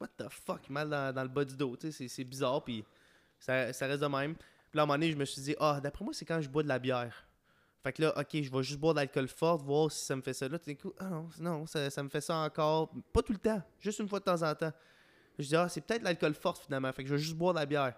what 0.00 0.08
the 0.18 0.28
fuck, 0.28 0.70
mal 0.70 0.88
dans, 0.88 1.12
dans 1.12 1.22
le 1.22 1.28
bas 1.28 1.44
du 1.44 1.56
dos. 1.56 1.76
Tu 1.76 1.88
sais, 1.88 1.92
c'est- 1.92 2.08
c'est 2.08 2.24
bizarre, 2.24 2.62
puis 2.62 2.84
ça, 3.38 3.72
ça 3.72 3.86
reste 3.86 4.02
de 4.02 4.06
même. 4.06 4.34
Puis 4.34 4.76
là, 4.76 4.82
à 4.82 4.84
un 4.84 4.86
moment 4.86 4.98
donné, 4.98 5.12
je 5.12 5.16
me 5.16 5.24
suis 5.24 5.42
dit, 5.42 5.54
ah, 5.60 5.80
d'après 5.82 6.04
moi, 6.04 6.14
c'est 6.14 6.24
quand 6.24 6.40
je 6.40 6.48
bois 6.48 6.62
de 6.62 6.68
la 6.68 6.78
bière. 6.78 7.26
Fait 7.82 7.92
que 7.92 8.00
là, 8.00 8.18
ok, 8.18 8.28
je 8.32 8.50
vais 8.50 8.62
juste 8.62 8.80
boire 8.80 8.94
de 8.94 9.00
l'alcool 9.00 9.28
fort, 9.28 9.58
voir 9.58 9.92
si 9.92 10.04
ça 10.06 10.16
me 10.16 10.22
fait 10.22 10.32
ça. 10.32 10.48
Là, 10.48 10.58
tout 10.58 10.70
d'un 10.70 10.74
coup, 10.74 10.92
ah 10.98 11.04
non, 11.10 11.28
non 11.38 11.66
ça, 11.66 11.90
ça 11.90 12.02
me 12.02 12.08
fait 12.08 12.22
ça 12.22 12.36
encore. 12.38 12.90
Pas 13.12 13.22
tout 13.22 13.32
le 13.32 13.38
temps, 13.38 13.62
juste 13.78 13.98
une 13.98 14.08
fois 14.08 14.20
de 14.20 14.24
temps 14.24 14.42
en 14.42 14.54
temps. 14.54 14.72
Je 15.38 15.46
dis, 15.46 15.54
ah, 15.56 15.68
c'est 15.68 15.82
peut-être 15.82 16.02
l'alcool 16.02 16.32
fort 16.34 16.56
finalement. 16.56 16.90
Fait 16.92 17.02
que 17.02 17.10
je 17.10 17.14
vais 17.14 17.20
juste 17.20 17.36
boire 17.36 17.52
de 17.52 17.58
la 17.58 17.66
bière. 17.66 17.94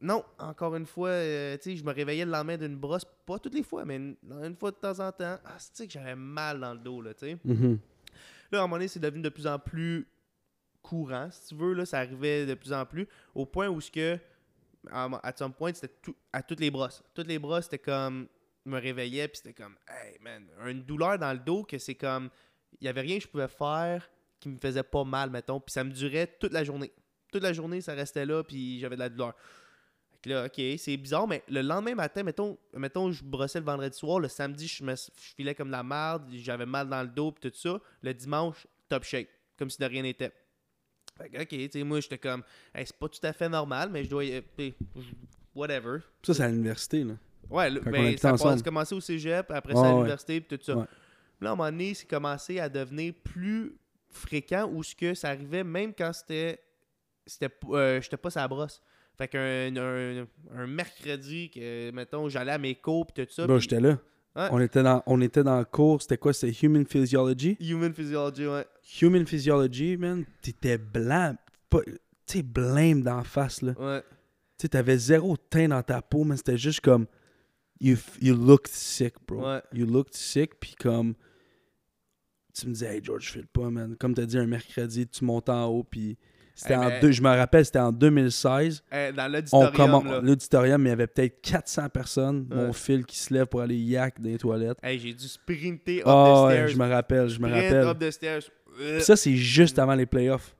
Non, 0.00 0.24
encore 0.38 0.76
une 0.76 0.86
fois, 0.86 1.08
euh, 1.08 1.56
tu 1.56 1.70
sais, 1.70 1.76
je 1.76 1.84
me 1.84 1.92
réveillais 1.92 2.24
le 2.24 2.30
lendemain 2.30 2.58
d'une 2.58 2.76
brosse, 2.76 3.04
pas 3.24 3.38
toutes 3.38 3.54
les 3.54 3.62
fois, 3.62 3.84
mais 3.84 3.96
une, 3.96 4.16
une 4.42 4.54
fois 4.54 4.70
de 4.70 4.76
temps 4.76 5.00
en 5.00 5.10
temps. 5.10 5.38
Ah, 5.44 5.56
c'est 5.58 5.86
que 5.86 5.92
j'avais 5.92 6.14
mal 6.14 6.60
dans 6.60 6.74
le 6.74 6.78
dos, 6.78 7.00
là, 7.00 7.12
tu 7.14 7.26
sais? 7.26 7.38
Mhm. 7.44 7.78
Là, 8.52 8.60
à 8.60 8.62
un 8.62 8.64
moment 8.66 8.76
donné, 8.76 8.88
c'est 8.88 9.00
devenu 9.00 9.22
de 9.22 9.30
plus 9.30 9.46
en 9.46 9.58
plus 9.58 10.06
courant, 10.86 11.28
si 11.30 11.48
tu 11.48 11.54
veux, 11.56 11.72
là, 11.72 11.84
ça 11.84 11.98
arrivait 11.98 12.46
de 12.46 12.54
plus 12.54 12.72
en 12.72 12.86
plus, 12.86 13.08
au 13.34 13.44
point 13.44 13.68
où 13.68 13.80
ce 13.80 13.90
que, 13.90 14.18
à, 14.90 15.08
à 15.22 15.36
some 15.36 15.52
point, 15.52 15.72
c'était 15.74 15.94
à 16.32 16.42
toutes 16.42 16.60
les 16.60 16.70
brosses. 16.70 17.02
Toutes 17.14 17.26
les 17.26 17.38
brosses, 17.38 17.64
c'était 17.64 17.78
comme, 17.78 18.28
me 18.64 18.78
réveillais, 18.78 19.28
puis 19.28 19.38
c'était 19.38 19.54
comme, 19.54 19.76
hey, 19.88 20.18
man, 20.20 20.46
une 20.66 20.82
douleur 20.82 21.18
dans 21.18 21.32
le 21.32 21.38
dos 21.38 21.64
que 21.64 21.78
c'est 21.78 21.94
comme, 21.94 22.30
il 22.80 22.84
y 22.84 22.88
avait 22.88 23.00
rien 23.00 23.18
que 23.18 23.24
je 23.24 23.28
pouvais 23.28 23.48
faire 23.48 24.08
qui 24.40 24.48
me 24.48 24.58
faisait 24.58 24.82
pas 24.82 25.04
mal, 25.04 25.30
mettons, 25.30 25.60
puis 25.60 25.72
ça 25.72 25.82
me 25.82 25.90
durait 25.90 26.26
toute 26.38 26.52
la 26.52 26.62
journée. 26.62 26.92
Toute 27.32 27.42
la 27.42 27.52
journée, 27.52 27.80
ça 27.80 27.94
restait 27.94 28.26
là, 28.26 28.42
puis 28.44 28.78
j'avais 28.78 28.96
de 28.96 29.00
la 29.00 29.08
douleur. 29.08 29.34
Là, 30.24 30.46
ok, 30.46 30.60
c'est 30.78 30.96
bizarre, 30.96 31.28
mais 31.28 31.44
le 31.48 31.62
lendemain 31.62 31.94
matin, 31.94 32.24
mettons, 32.24 32.58
mettons, 32.74 33.12
je 33.12 33.22
brossais 33.22 33.60
le 33.60 33.64
vendredi 33.64 33.96
soir, 33.96 34.18
le 34.18 34.28
samedi, 34.28 34.66
je, 34.66 34.82
me, 34.82 34.94
filais 35.16 35.54
comme 35.54 35.68
de 35.68 35.72
la 35.72 35.84
merde, 35.84 36.28
j'avais 36.32 36.66
mal 36.66 36.88
dans 36.88 37.02
le 37.02 37.08
dos, 37.08 37.30
puis 37.30 37.48
tout 37.48 37.56
ça. 37.56 37.80
Le 38.02 38.12
dimanche, 38.12 38.66
top 38.88 39.04
shape, 39.04 39.28
comme 39.56 39.70
si 39.70 39.78
de 39.78 39.84
rien 39.84 40.02
n'était. 40.02 40.32
Fait 41.18 41.28
que, 41.30 41.42
ok, 41.42 41.48
tu 41.48 41.70
sais, 41.70 41.82
moi, 41.84 42.00
j'étais 42.00 42.18
comme, 42.18 42.42
hey, 42.74 42.84
c'est 42.86 42.96
pas 42.96 43.08
tout 43.08 43.20
à 43.22 43.32
fait 43.32 43.48
normal, 43.48 43.88
mais 43.92 44.04
je 44.04 44.10
dois, 44.10 44.24
y- 44.24 44.42
sais, 44.58 44.74
whatever. 45.54 45.98
Ça, 46.22 46.34
c'est 46.34 46.42
à 46.42 46.48
l'université, 46.48 47.04
là. 47.04 47.14
Ouais, 47.48 47.70
le- 47.70 47.80
Quand 47.80 47.90
on 47.90 47.92
ben, 47.92 48.04
habitait 48.06 48.20
ça 48.20 48.30
a 48.30 48.32
ensemble. 48.34 48.56
pas- 48.56 48.62
commencé 48.62 48.94
au 48.94 49.00
cégep, 49.00 49.50
après 49.50 49.72
Ouais, 49.74 49.80
ça 49.80 49.86
à 49.86 49.90
ouais. 49.90 49.96
l'université, 49.98 50.40
puis 50.40 50.58
tout 50.58 50.64
ça. 50.64 50.76
Ouais. 50.76 50.84
Puis 50.84 51.44
Là, 51.44 51.50
à 51.50 51.52
un 51.52 51.56
moment 51.56 51.70
donné, 51.70 51.94
c'est 51.94 52.06
commencé 52.08 52.58
à 52.60 52.68
devenir 52.68 53.14
plus 53.22 53.76
fréquent 54.08 54.68
où 54.72 54.82
ce 54.82 54.94
que 54.94 55.14
ça 55.14 55.28
arrivait 55.28 55.64
même 55.64 55.92
quand 55.94 56.12
c'était. 56.12 56.60
c'était 57.26 57.48
p- 57.48 57.66
euh, 57.72 58.00
J'étais 58.00 58.16
pas 58.16 58.30
sa 58.30 58.46
brosse. 58.48 58.80
Fait 59.18 59.28
qu'un 59.28 59.74
un, 59.76 60.26
un 60.54 60.66
mercredi, 60.66 61.50
que, 61.50 61.90
mettons, 61.92 62.28
j'allais 62.28 62.52
à 62.52 62.58
mes 62.58 62.74
cours, 62.74 63.06
puis 63.06 63.24
tout 63.26 63.32
ça. 63.32 63.46
Bro, 63.46 63.56
puis- 63.56 63.62
j'étais 63.62 63.80
là. 63.80 63.98
Ouais. 64.34 64.48
On, 64.50 64.60
était 64.60 64.82
dans, 64.82 65.02
on 65.06 65.20
était 65.22 65.42
dans 65.42 65.58
le 65.58 65.64
cours, 65.64 66.02
c'était 66.02 66.18
quoi? 66.18 66.32
C'était 66.34 66.54
Human 66.66 66.84
Physiology? 66.86 67.56
Human 67.60 67.94
Physiology, 67.94 68.46
ouais. 68.46 68.66
Human 69.00 69.26
Physiology, 69.26 69.96
man, 69.96 70.24
t'étais 70.42 70.78
blanc. 70.78 71.36
pas- 71.70 71.82
Tu 72.26 72.38
sais, 72.38 72.42
blême 72.42 73.02
d'en 73.02 73.22
face, 73.24 73.62
là. 73.62 73.72
Ouais. 73.78 74.02
T'avais 74.70 74.98
zéro 74.98 75.36
teint 75.36 75.68
dans 75.68 75.82
ta 75.82 76.00
peau, 76.02 76.24
mais 76.24 76.36
c'était 76.36 76.56
juste 76.58 76.80
comme. 76.80 77.06
You, 77.80 77.96
you 78.20 78.34
looked 78.34 78.68
sick, 78.72 79.14
bro. 79.28 79.44
Ouais. 79.46 79.62
You 79.72 79.86
looked 79.86 80.14
sick, 80.14 80.58
puis 80.58 80.74
comme. 80.78 81.14
Tu 82.54 82.66
me 82.68 82.72
disais, 82.72 82.96
hey 82.96 83.00
George, 83.04 83.26
je 83.26 83.32
file 83.32 83.46
pas, 83.46 83.68
man. 83.70 83.96
Comme 83.96 84.14
t'as 84.14 84.24
dit, 84.24 84.38
un 84.38 84.46
mercredi, 84.46 85.06
tu 85.06 85.24
montes 85.24 85.48
en 85.48 85.66
haut, 85.66 85.84
puis. 85.84 86.16
C'était 86.58 86.72
Hey, 86.72 86.78
en 86.80 86.88
mais- 86.88 87.00
deux, 87.00 87.12
je 87.12 87.20
me 87.22 87.28
rappelle, 87.28 87.64
c'était 87.66 87.78
en 87.78 87.92
2016. 87.92 88.82
Eh, 88.90 89.12
dans 89.12 89.24
On 89.24 89.28
l'auditorium, 89.28 90.20
l'auditorium, 90.22 90.80
mais 90.82 90.88
il 90.88 90.92
y 90.92 90.92
avait 90.94 91.06
peut-être 91.06 91.40
400 91.42 91.88
personnes. 91.90 92.46
Mon 92.50 92.72
fil 92.72 93.04
qui 93.04 93.18
se 93.18 93.32
lève 93.34 93.44
pour 93.46 93.60
aller 93.60 93.76
yak 93.76 94.18
dans 94.18 94.30
les 94.30 94.38
toilettes. 94.38 94.78
Hey, 94.82 94.98
j'ai 94.98 95.12
dû 95.12 95.28
sprinter 95.28 95.98
up 96.00 96.04
Ah, 96.06 96.46
the 96.48 96.50
stairs. 96.52 96.68
je 96.68 96.76
me 96.78 96.88
rappelle, 96.88 97.28
je 97.28 97.38
me 97.40 97.48
rappelle. 97.50 97.86
up 97.86 97.98
the 97.98 98.10
stairs. 98.10 98.40
Euh, 98.80 98.96
Puis 98.96 99.04
ça, 99.04 99.16
c'est 99.16 99.36
juste 99.36 99.78
avant 99.78 99.94
les 99.94 100.06
playoffs. 100.06 100.56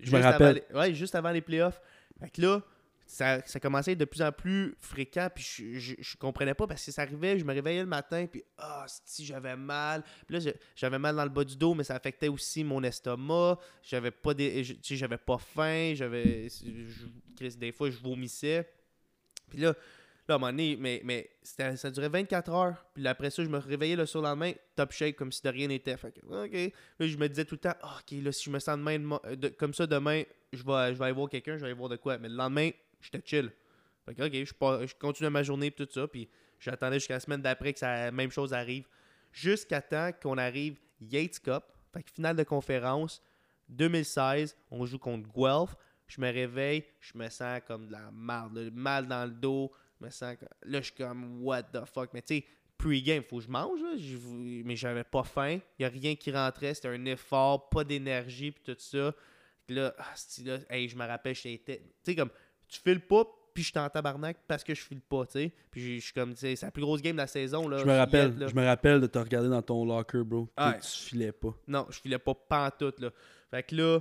je 0.00 0.10
me 0.10 0.16
Juste 0.16 0.28
rappelle. 0.28 0.62
les- 0.70 0.76
ouais, 0.76 0.92
juste 0.94 1.14
avant 1.14 1.30
les 1.30 1.40
playoffs. 1.40 1.80
Fait 2.20 2.28
que 2.30 2.42
là, 2.42 2.60
ça, 3.06 3.40
ça 3.46 3.60
commençait 3.60 3.90
à 3.90 3.92
être 3.92 3.98
de 3.98 4.04
plus 4.04 4.22
en 4.22 4.32
plus 4.32 4.74
fréquent, 4.78 5.28
puis 5.34 5.44
je, 5.44 5.78
je, 5.78 5.94
je 5.98 6.16
comprenais 6.16 6.54
pas 6.54 6.66
parce 6.66 6.84
que 6.84 6.90
ça 6.92 7.02
arrivait, 7.02 7.38
je 7.38 7.44
me 7.44 7.52
réveillais 7.52 7.80
le 7.80 7.86
matin, 7.86 8.26
puis 8.26 8.42
ah, 8.58 8.86
si 9.04 9.24
j'avais 9.24 9.56
mal. 9.56 10.02
Puis 10.26 10.38
là, 10.38 10.52
j'avais 10.74 10.98
mal 10.98 11.16
dans 11.16 11.24
le 11.24 11.30
bas 11.30 11.44
du 11.44 11.56
dos, 11.56 11.74
mais 11.74 11.84
ça 11.84 11.94
affectait 11.94 12.28
aussi 12.28 12.64
mon 12.64 12.82
estomac. 12.82 13.58
J'avais 13.82 14.10
pas 14.10 14.34
des, 14.34 14.62
j'avais 14.82 15.18
pas 15.18 15.38
faim, 15.38 15.92
j'avais, 15.94 16.48
des 17.58 17.72
fois, 17.72 17.90
je 17.90 17.98
vomissais. 17.98 18.68
Puis 19.50 19.58
là, 19.60 19.74
là, 20.28 20.34
à 20.34 20.36
un 20.36 20.38
moment 20.38 20.52
donné, 20.52 20.76
mais, 20.78 21.02
mais 21.04 21.28
ça 21.42 21.90
durait 21.90 22.08
24 22.08 22.50
heures. 22.52 22.86
Puis 22.94 23.02
là, 23.02 23.10
après 23.10 23.30
ça, 23.30 23.42
je 23.44 23.48
me 23.48 23.58
réveillais 23.58 23.96
le 23.96 24.06
surlendemain, 24.06 24.52
top 24.76 24.92
shape, 24.92 25.16
comme 25.16 25.32
si 25.32 25.42
de 25.42 25.48
rien 25.48 25.68
n'était. 25.68 25.96
Fait 25.96 26.12
que, 26.12 26.20
OK. 26.24 26.72
Là, 26.98 27.06
je 27.06 27.16
me 27.16 27.28
disais 27.28 27.44
tout 27.44 27.56
le 27.56 27.60
temps, 27.60 27.74
Ah, 27.82 27.98
OK, 28.00 28.18
là, 28.22 28.32
si 28.32 28.44
je 28.44 28.50
me 28.50 28.58
sens 28.58 28.78
demain, 28.78 28.98
de- 28.98 29.34
de- 29.34 29.48
comme 29.48 29.74
ça 29.74 29.86
demain, 29.86 30.22
je 30.52 30.62
vais, 30.62 30.94
je 30.94 30.98
vais 30.98 31.04
aller 31.04 31.12
voir 31.14 31.28
quelqu'un, 31.28 31.56
je 31.56 31.60
vais 31.60 31.66
aller 31.66 31.74
voir 31.74 31.88
de 31.88 31.96
quoi. 31.96 32.16
Mais 32.18 32.28
le 32.28 32.36
lendemain, 32.36 32.70
j'étais 33.02 33.20
chill. 33.24 33.52
Fait 34.06 34.14
que, 34.14 34.22
OK, 34.22 34.32
je, 34.44 34.54
pars- 34.54 34.86
je 34.86 34.94
continuais 34.94 35.30
ma 35.30 35.42
journée, 35.42 35.70
puis 35.70 35.86
tout 35.86 35.92
ça. 35.92 36.08
Puis 36.08 36.28
j'attendais 36.58 36.96
jusqu'à 36.98 37.14
la 37.14 37.20
semaine 37.20 37.42
d'après 37.42 37.72
que 37.72 37.80
la 37.84 38.10
même 38.10 38.30
chose 38.30 38.52
arrive. 38.54 38.86
Jusqu'à 39.32 39.80
temps 39.82 40.10
qu'on 40.20 40.38
arrive 40.38 40.78
Yates 41.00 41.38
Cup. 41.40 41.62
Fait 41.92 42.02
que 42.02 42.10
finale 42.10 42.36
de 42.36 42.42
conférence, 42.42 43.22
2016, 43.68 44.56
on 44.70 44.86
joue 44.86 44.98
contre 44.98 45.28
Guelph. 45.32 45.74
Je 46.06 46.20
me 46.20 46.30
réveille, 46.30 46.84
je 47.00 47.16
me 47.16 47.28
sens 47.28 47.60
comme 47.66 47.86
de 47.86 47.92
la 47.92 48.10
merde, 48.12 48.70
mal 48.74 49.06
dans 49.06 49.24
le 49.24 49.30
dos. 49.32 49.72
Je 50.00 50.06
me 50.06 50.10
sens 50.10 50.36
que- 50.36 50.44
là, 50.68 50.80
je 50.80 50.86
suis 50.86 50.94
comme 50.94 51.42
what 51.42 51.62
the 51.64 51.84
fuck. 51.86 52.10
Mais 52.12 52.22
tu 52.22 52.36
sais, 52.38 52.44
pre-game, 52.76 53.22
faut 53.22 53.38
que 53.38 53.44
je 53.44 53.48
mange, 53.48 53.80
là. 53.80 53.92
J'ai- 53.96 54.62
mais 54.64 54.76
j'avais 54.76 55.04
pas 55.04 55.22
faim. 55.22 55.58
Il 55.78 55.82
y 55.82 55.84
a 55.84 55.88
rien 55.88 56.14
qui 56.16 56.30
rentrait. 56.32 56.74
C'était 56.74 56.88
un 56.88 57.04
effort, 57.06 57.68
pas 57.70 57.84
d'énergie, 57.84 58.50
puis 58.52 58.62
tout 58.64 58.78
ça. 58.78 59.14
Ah, 59.70 60.14
là, 60.44 60.58
hey, 60.68 60.88
je 60.88 60.96
me 60.96 61.06
rappelle, 61.06 61.34
j'étais. 61.34 61.78
Tu 61.78 61.84
sais, 62.02 62.16
comme, 62.16 62.30
tu 62.72 62.80
files 62.80 63.00
pas, 63.00 63.24
puis 63.52 63.62
je 63.62 63.70
suis 63.70 63.78
en 63.78 63.88
tabarnak 63.88 64.38
parce 64.48 64.64
que 64.64 64.74
je 64.74 64.80
file 64.80 65.02
pas, 65.02 65.26
tu 65.26 65.32
sais. 65.32 65.52
Puis 65.70 66.00
je 66.00 66.04
suis 66.04 66.12
comme, 66.14 66.32
tu 66.32 66.40
sais, 66.40 66.56
c'est 66.56 66.66
la 66.66 66.72
plus 66.72 66.82
grosse 66.82 67.02
game 67.02 67.12
de 67.12 67.20
la 67.20 67.26
saison, 67.26 67.68
là. 67.68 67.78
Je 67.78 67.84
me 67.84 67.96
rappelle, 67.96 68.38
là. 68.38 68.48
je 68.48 68.54
me 68.54 68.64
rappelle 68.64 69.00
de 69.00 69.06
te 69.06 69.18
regarder 69.18 69.50
dans 69.50 69.62
ton 69.62 69.84
locker, 69.84 70.24
bro. 70.24 70.48
Ouais. 70.58 70.78
Tu 70.80 70.88
filais 70.88 71.32
pas. 71.32 71.54
Non, 71.68 71.86
je 71.90 72.00
filais 72.00 72.18
pas 72.18 72.34
pantoute, 72.34 72.98
là. 73.00 73.10
Fait 73.50 73.62
que 73.62 73.76
là, 73.76 74.00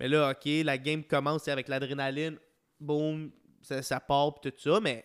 mais 0.00 0.08
là, 0.08 0.30
OK, 0.30 0.50
la 0.64 0.76
game 0.78 1.04
commence 1.04 1.46
avec 1.46 1.68
l'adrénaline. 1.68 2.38
Boum, 2.80 3.30
ça, 3.62 3.82
ça 3.82 4.00
part 4.00 4.40
pis 4.40 4.50
tout 4.50 4.58
ça, 4.58 4.80
mais 4.80 5.04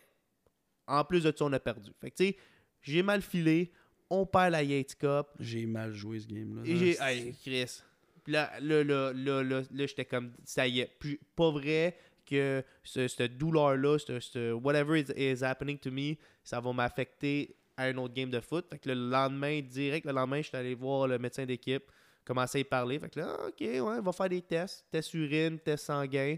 en 0.87 1.03
plus 1.03 1.23
de 1.23 1.33
ça, 1.35 1.45
on 1.45 1.53
a 1.53 1.59
perdu. 1.59 1.91
Fait 2.01 2.09
que 2.09 2.15
tu 2.15 2.25
sais, 2.25 2.37
j'ai 2.81 3.03
mal 3.03 3.21
filé, 3.21 3.71
on 4.09 4.25
perd 4.25 4.51
la 4.51 4.63
Yates 4.63 4.95
Cup. 4.95 5.27
J'ai 5.39 5.65
mal 5.65 5.93
joué 5.93 6.19
ce 6.19 6.27
game-là. 6.27 6.63
Et 6.65 6.77
j'ai. 6.77 6.97
Hey, 6.99 7.35
Chris. 7.41 7.81
Puis 8.23 8.33
là, 8.33 8.51
là, 8.61 8.83
là, 8.83 9.11
là, 9.13 9.43
là, 9.43 9.61
là, 9.69 9.85
j'étais 9.85 10.05
comme, 10.05 10.31
ça 10.45 10.65
y 10.65 10.79
est. 10.79 10.95
Puis, 10.97 11.19
pas 11.35 11.51
vrai 11.51 11.97
que 12.33 12.63
ce- 12.83 13.07
cette 13.07 13.37
douleur-là, 13.37 13.97
ce, 13.99 14.51
whatever 14.53 14.99
is, 14.99 15.43
happening 15.43 15.77
to 15.77 15.91
me, 15.91 16.15
ça 16.43 16.59
va 16.59 16.73
m'affecter 16.73 17.55
à 17.77 17.85
un 17.85 17.97
autre 17.97 18.13
game 18.13 18.29
de 18.29 18.39
foot. 18.39 18.65
Fait 18.69 18.79
que 18.79 18.89
le 18.89 18.95
lendemain, 19.09 19.61
direct, 19.61 20.05
le 20.05 20.11
lendemain, 20.13 20.41
j'étais 20.41 20.57
allé 20.57 20.75
voir 20.75 21.07
le 21.07 21.17
médecin 21.17 21.45
d'équipe, 21.45 21.83
commencer 22.25 22.59
à 22.59 22.61
y 22.61 22.63
parler. 22.63 22.99
Fait 22.99 23.09
que 23.09 23.19
là, 23.19 23.37
ah, 23.39 23.47
ok, 23.47 23.59
ouais, 23.61 23.79
on 23.79 24.01
va 24.01 24.11
faire 24.11 24.29
des 24.29 24.41
tests. 24.41 24.85
Tests 24.91 25.13
urine, 25.13 25.59
tests 25.59 25.85
sanguins. 25.85 26.37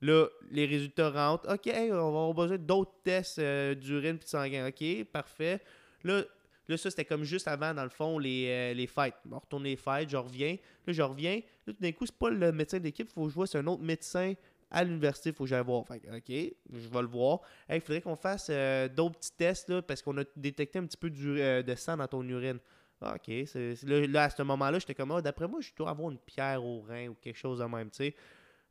Là, 0.00 0.26
les 0.50 0.66
résultats 0.66 1.10
rentrent. 1.10 1.48
OK, 1.52 1.70
on 1.72 1.88
va 1.88 1.96
avoir 1.96 2.34
besoin 2.34 2.58
d'autres 2.58 2.94
tests 3.04 3.38
euh, 3.38 3.74
d'urine 3.74 4.18
puis 4.18 4.24
de 4.24 4.30
sanguin. 4.30 4.66
OK, 4.68 5.04
parfait. 5.04 5.60
Là, 6.02 6.24
là 6.68 6.76
ça, 6.76 6.90
c'était 6.90 7.04
comme 7.04 7.22
juste 7.22 7.46
avant, 7.46 7.72
dans 7.72 7.84
le 7.84 7.88
fond, 7.88 8.18
les, 8.18 8.46
euh, 8.48 8.74
les 8.74 8.88
fêtes. 8.88 9.14
On 9.30 9.38
retourne 9.38 9.62
les 9.62 9.76
fêtes, 9.76 10.10
je 10.10 10.16
reviens. 10.16 10.56
Là, 10.86 10.92
je 10.92 11.02
reviens. 11.02 11.36
Là, 11.66 11.72
tout 11.72 11.80
d'un 11.80 11.92
coup, 11.92 12.04
c'est 12.04 12.18
pas 12.18 12.30
le 12.30 12.50
médecin 12.50 12.80
d'équipe, 12.80 13.08
il 13.08 13.12
faut 13.12 13.24
que 13.24 13.30
je 13.30 13.34
vois, 13.34 13.46
c'est 13.46 13.58
un 13.58 13.66
autre 13.68 13.82
médecin 13.82 14.34
à 14.72 14.82
l'université, 14.84 15.30
il 15.30 15.34
faut 15.36 15.44
que 15.44 15.50
j'aille 15.50 15.64
voir. 15.64 15.86
Fait 15.86 16.00
que, 16.00 16.08
OK, 16.08 16.54
je 16.72 16.88
vais 16.88 17.00
le 17.02 17.06
voir. 17.08 17.40
Il 17.70 17.80
faudrait 17.80 18.00
qu'on 18.00 18.16
fasse 18.16 18.48
euh, 18.50 18.88
d'autres 18.88 19.18
petits 19.18 19.36
tests 19.36 19.68
là, 19.68 19.82
parce 19.82 20.02
qu'on 20.02 20.16
a 20.18 20.24
détecté 20.34 20.78
un 20.78 20.86
petit 20.86 20.96
peu 20.96 21.10
du, 21.10 21.40
euh, 21.40 21.62
de 21.62 21.74
sang 21.74 21.96
dans 21.96 22.08
ton 22.08 22.22
urine. 22.26 22.58
Ah, 23.00 23.14
OK. 23.16 23.32
c'est- 23.46 23.82
là, 23.84 24.24
à 24.24 24.30
ce 24.30 24.42
moment-là, 24.42 24.78
j'étais 24.78 24.94
comme, 24.94 25.10
Ah, 25.12 25.20
d'après 25.20 25.46
moi, 25.48 25.60
je 25.60 25.70
dois 25.76 25.90
avoir 25.90 26.10
une 26.10 26.18
pierre 26.18 26.64
au 26.64 26.80
rein 26.82 27.08
ou 27.08 27.14
quelque 27.14 27.36
chose 27.38 27.58
de 27.58 27.64
même, 27.64 27.90
tu 27.90 27.96
sais. 27.98 28.14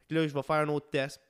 Là, 0.09 0.27
je 0.27 0.33
vais 0.33 0.41
faire 0.43 0.55
un 0.57 0.69
autre 0.69 0.89
test. 0.89 1.21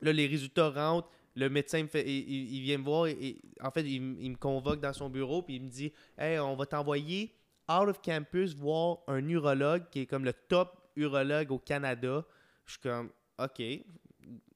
Là, 0.00 0.12
les 0.12 0.26
résultats 0.26 0.70
rentrent. 0.70 1.08
Le 1.34 1.48
médecin 1.48 1.82
me 1.82 1.88
fait, 1.88 2.04
il, 2.08 2.54
il- 2.54 2.62
vient 2.62 2.78
me 2.78 2.84
voir. 2.84 3.06
Et, 3.06 3.40
en 3.60 3.70
fait, 3.70 3.82
il, 3.82 4.20
il 4.22 4.30
me 4.30 4.36
convoque 4.36 4.80
dans 4.80 4.92
son 4.92 5.08
bureau. 5.08 5.42
Puis 5.42 5.56
il 5.56 5.62
me 5.62 5.68
dit 5.68 5.92
Hey, 6.16 6.38
on 6.38 6.54
va 6.56 6.66
t'envoyer 6.66 7.34
out 7.70 7.88
of 7.88 8.00
campus 8.02 8.54
voir 8.54 8.98
un 9.08 9.26
urologue 9.28 9.84
qui 9.90 10.00
est 10.00 10.06
comme 10.06 10.24
le 10.24 10.32
top 10.32 10.76
urologue 10.96 11.50
au 11.52 11.58
Canada. 11.58 12.24
Je 12.66 12.72
suis 12.72 12.80
comme 12.80 13.10
OK, 13.38 13.62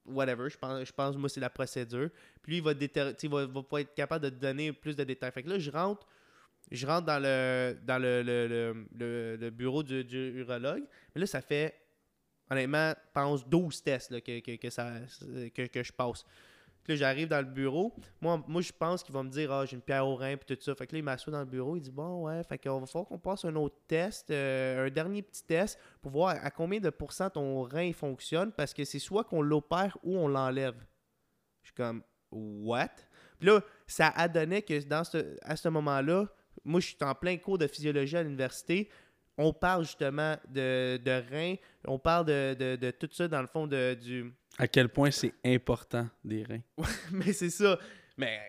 whatever. 0.06 0.48
Je 0.50 0.58
pense, 0.58 0.84
je 0.84 0.92
pense 0.92 1.16
moi, 1.16 1.28
c'est 1.28 1.40
la 1.40 1.50
procédure. 1.50 2.10
Puis 2.42 2.52
lui, 2.52 2.56
il 2.58 3.28
va, 3.30 3.46
va, 3.46 3.62
pas 3.62 3.80
être 3.80 3.94
capable 3.94 4.24
de 4.24 4.30
donner 4.30 4.72
plus 4.72 4.96
de 4.96 5.04
détails. 5.04 5.32
Fait 5.32 5.42
que 5.42 5.48
là, 5.48 5.58
je 5.58 5.70
rentre. 5.70 6.06
Je 6.70 6.86
rentre 6.86 7.06
dans 7.06 7.20
le, 7.20 7.76
dans 7.84 8.00
le, 8.00 8.22
le- 8.22 8.46
le- 8.96 9.36
le- 9.36 9.50
bureau 9.50 9.82
du, 9.82 10.04
du 10.04 10.38
urologue. 10.40 10.84
Mais 11.14 11.20
là, 11.20 11.26
ça 11.26 11.40
fait 11.42 11.74
honnêtement, 12.50 12.94
pense 13.12 13.48
12 13.48 13.82
tests 13.82 14.20
que, 14.20 14.40
que, 14.40 14.56
que 14.56 14.70
ça, 14.70 14.92
que, 15.54 15.66
que 15.66 15.82
je 15.82 15.92
passe. 15.92 16.24
Puis 16.84 16.94
là, 16.94 16.96
j'arrive 16.96 17.28
dans 17.28 17.40
le 17.40 17.50
bureau. 17.50 17.94
Moi, 18.20 18.42
moi 18.48 18.60
je 18.60 18.72
pense 18.72 19.02
qu'il 19.02 19.14
va 19.14 19.22
me 19.22 19.30
dire 19.30 19.52
Ah, 19.52 19.64
j'ai 19.66 19.76
une 19.76 19.82
pierre 19.82 20.06
au 20.06 20.16
rein, 20.16 20.36
puis 20.36 20.56
tout 20.56 20.62
ça. 20.62 20.74
Fait 20.74 20.86
que 20.86 20.92
là, 20.92 20.98
il 20.98 21.04
m'assoit 21.04 21.32
dans 21.32 21.40
le 21.40 21.46
bureau. 21.46 21.76
Il 21.76 21.80
dit 21.80 21.90
Bon, 21.90 22.24
ouais, 22.24 22.42
fait 22.44 22.58
qu'on 22.58 22.80
va 22.80 22.86
falloir 22.86 23.08
qu'on 23.08 23.18
passe 23.18 23.44
un 23.44 23.54
autre 23.56 23.76
test, 23.86 24.30
euh, 24.30 24.86
un 24.86 24.90
dernier 24.90 25.22
petit 25.22 25.44
test, 25.44 25.78
pour 26.00 26.12
voir 26.12 26.36
à 26.42 26.50
combien 26.50 26.80
de 26.80 26.90
pourcents 26.90 27.30
ton 27.30 27.62
rein 27.62 27.92
fonctionne, 27.92 28.52
parce 28.52 28.74
que 28.74 28.84
c'est 28.84 28.98
soit 28.98 29.24
qu'on 29.24 29.42
l'opère 29.42 29.96
ou 30.02 30.16
on 30.16 30.28
l'enlève. 30.28 30.76
Je 31.62 31.68
suis 31.68 31.74
comme 31.74 32.02
What? 32.30 32.94
Puis 33.38 33.48
là, 33.48 33.60
ça 33.86 34.08
a 34.08 34.28
donné 34.28 34.62
que 34.62 34.82
dans 34.84 35.04
ce, 35.04 35.36
à 35.42 35.56
ce 35.56 35.68
moment-là, 35.68 36.26
moi, 36.64 36.80
je 36.80 36.86
suis 36.88 36.96
en 37.00 37.14
plein 37.14 37.36
cours 37.36 37.58
de 37.58 37.66
physiologie 37.66 38.16
à 38.16 38.22
l'université. 38.22 38.88
On 39.38 39.52
parle 39.52 39.84
justement 39.84 40.36
de, 40.48 40.98
de 40.98 41.22
reins, 41.30 41.54
on 41.86 41.98
parle 41.98 42.26
de, 42.26 42.54
de, 42.58 42.76
de 42.76 42.90
tout 42.90 43.08
ça 43.12 43.26
dans 43.28 43.40
le 43.40 43.46
fond 43.46 43.66
de, 43.66 43.94
du, 43.94 44.32
À 44.58 44.68
quel 44.68 44.88
point 44.88 45.10
c'est 45.10 45.32
important 45.44 46.08
des 46.24 46.44
reins? 46.44 46.60
mais 47.12 47.32
c'est 47.32 47.50
ça. 47.50 47.78
Mais, 48.16 48.40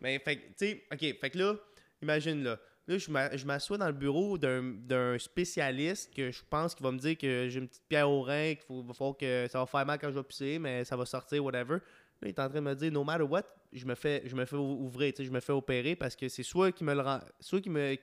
mais 0.00 0.18
fait 0.18 0.36
tu 0.36 0.42
sais, 0.56 0.84
ok, 0.92 1.00
fait 1.20 1.30
que 1.30 1.38
là, 1.38 1.54
imagine 2.02 2.42
là. 2.42 2.58
Là, 2.86 2.98
je 2.98 3.10
m'a- 3.10 3.34
je 3.34 3.46
m'assois 3.46 3.78
dans 3.78 3.86
le 3.86 3.92
bureau 3.94 4.36
d'un 4.36 5.16
spécialiste 5.18 6.14
que 6.14 6.30
je 6.30 6.42
pense 6.48 6.74
qu'il 6.74 6.84
va 6.84 6.92
me 6.92 6.98
dire 6.98 7.16
que 7.16 7.48
j'ai 7.48 7.58
une 7.58 7.68
petite 7.68 7.84
pierre 7.88 8.08
au 8.10 8.22
rein, 8.22 8.54
qu'il 8.54 8.64
faut, 8.66 8.82
va 8.82 8.92
falloir 8.92 9.16
que 9.16 9.46
ça 9.50 9.58
va 9.58 9.66
faire 9.66 9.86
mal 9.86 9.98
quand 9.98 10.10
je 10.10 10.14
vais 10.16 10.22
pisser, 10.22 10.58
mais 10.58 10.84
ça 10.84 10.96
va 10.96 11.04
sortir, 11.06 11.42
whatever. 11.44 11.74
Là, 11.74 11.80
il 12.22 12.28
est 12.28 12.38
en 12.38 12.48
train 12.48 12.60
de 12.60 12.64
me 12.64 12.74
dire, 12.74 12.92
no 12.92 13.02
matter 13.04 13.24
what, 13.24 13.42
je 13.72 13.84
me 13.86 13.94
fais, 13.94 14.22
je 14.26 14.34
me 14.36 14.44
fais 14.44 14.56
ou- 14.56 14.84
ouvrir, 14.84 15.12
je 15.18 15.30
me 15.30 15.40
fais 15.40 15.52
opérer 15.52 15.96
parce 15.96 16.14
que 16.14 16.28
c'est 16.28 16.42
soit 16.42 16.72
qu'il 16.72 16.86
me 16.86 16.94
le 16.94 17.00
rend, 17.00 17.20
soit 17.40 17.60
qu'il 17.60 17.72
me, 17.72 17.94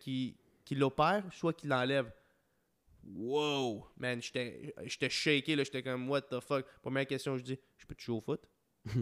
qu'il 0.71 0.79
l'opère, 0.79 1.21
soit 1.33 1.51
qu'il 1.51 1.67
l'enlève. 1.69 2.09
Wow! 3.03 3.85
Man, 3.97 4.21
j'étais 4.21 4.73
j'étais 4.85 5.09
shaké, 5.09 5.53
là, 5.57 5.65
j'étais 5.65 5.83
comme, 5.83 6.09
what 6.09 6.21
the 6.21 6.39
fuck? 6.39 6.65
Première 6.81 7.05
question, 7.05 7.37
je 7.37 7.43
dis, 7.43 7.59
je 7.77 7.85
peux 7.85 7.93
te 7.93 8.01
jouer 8.01 8.15
au 8.15 8.21
foot? 8.21 8.47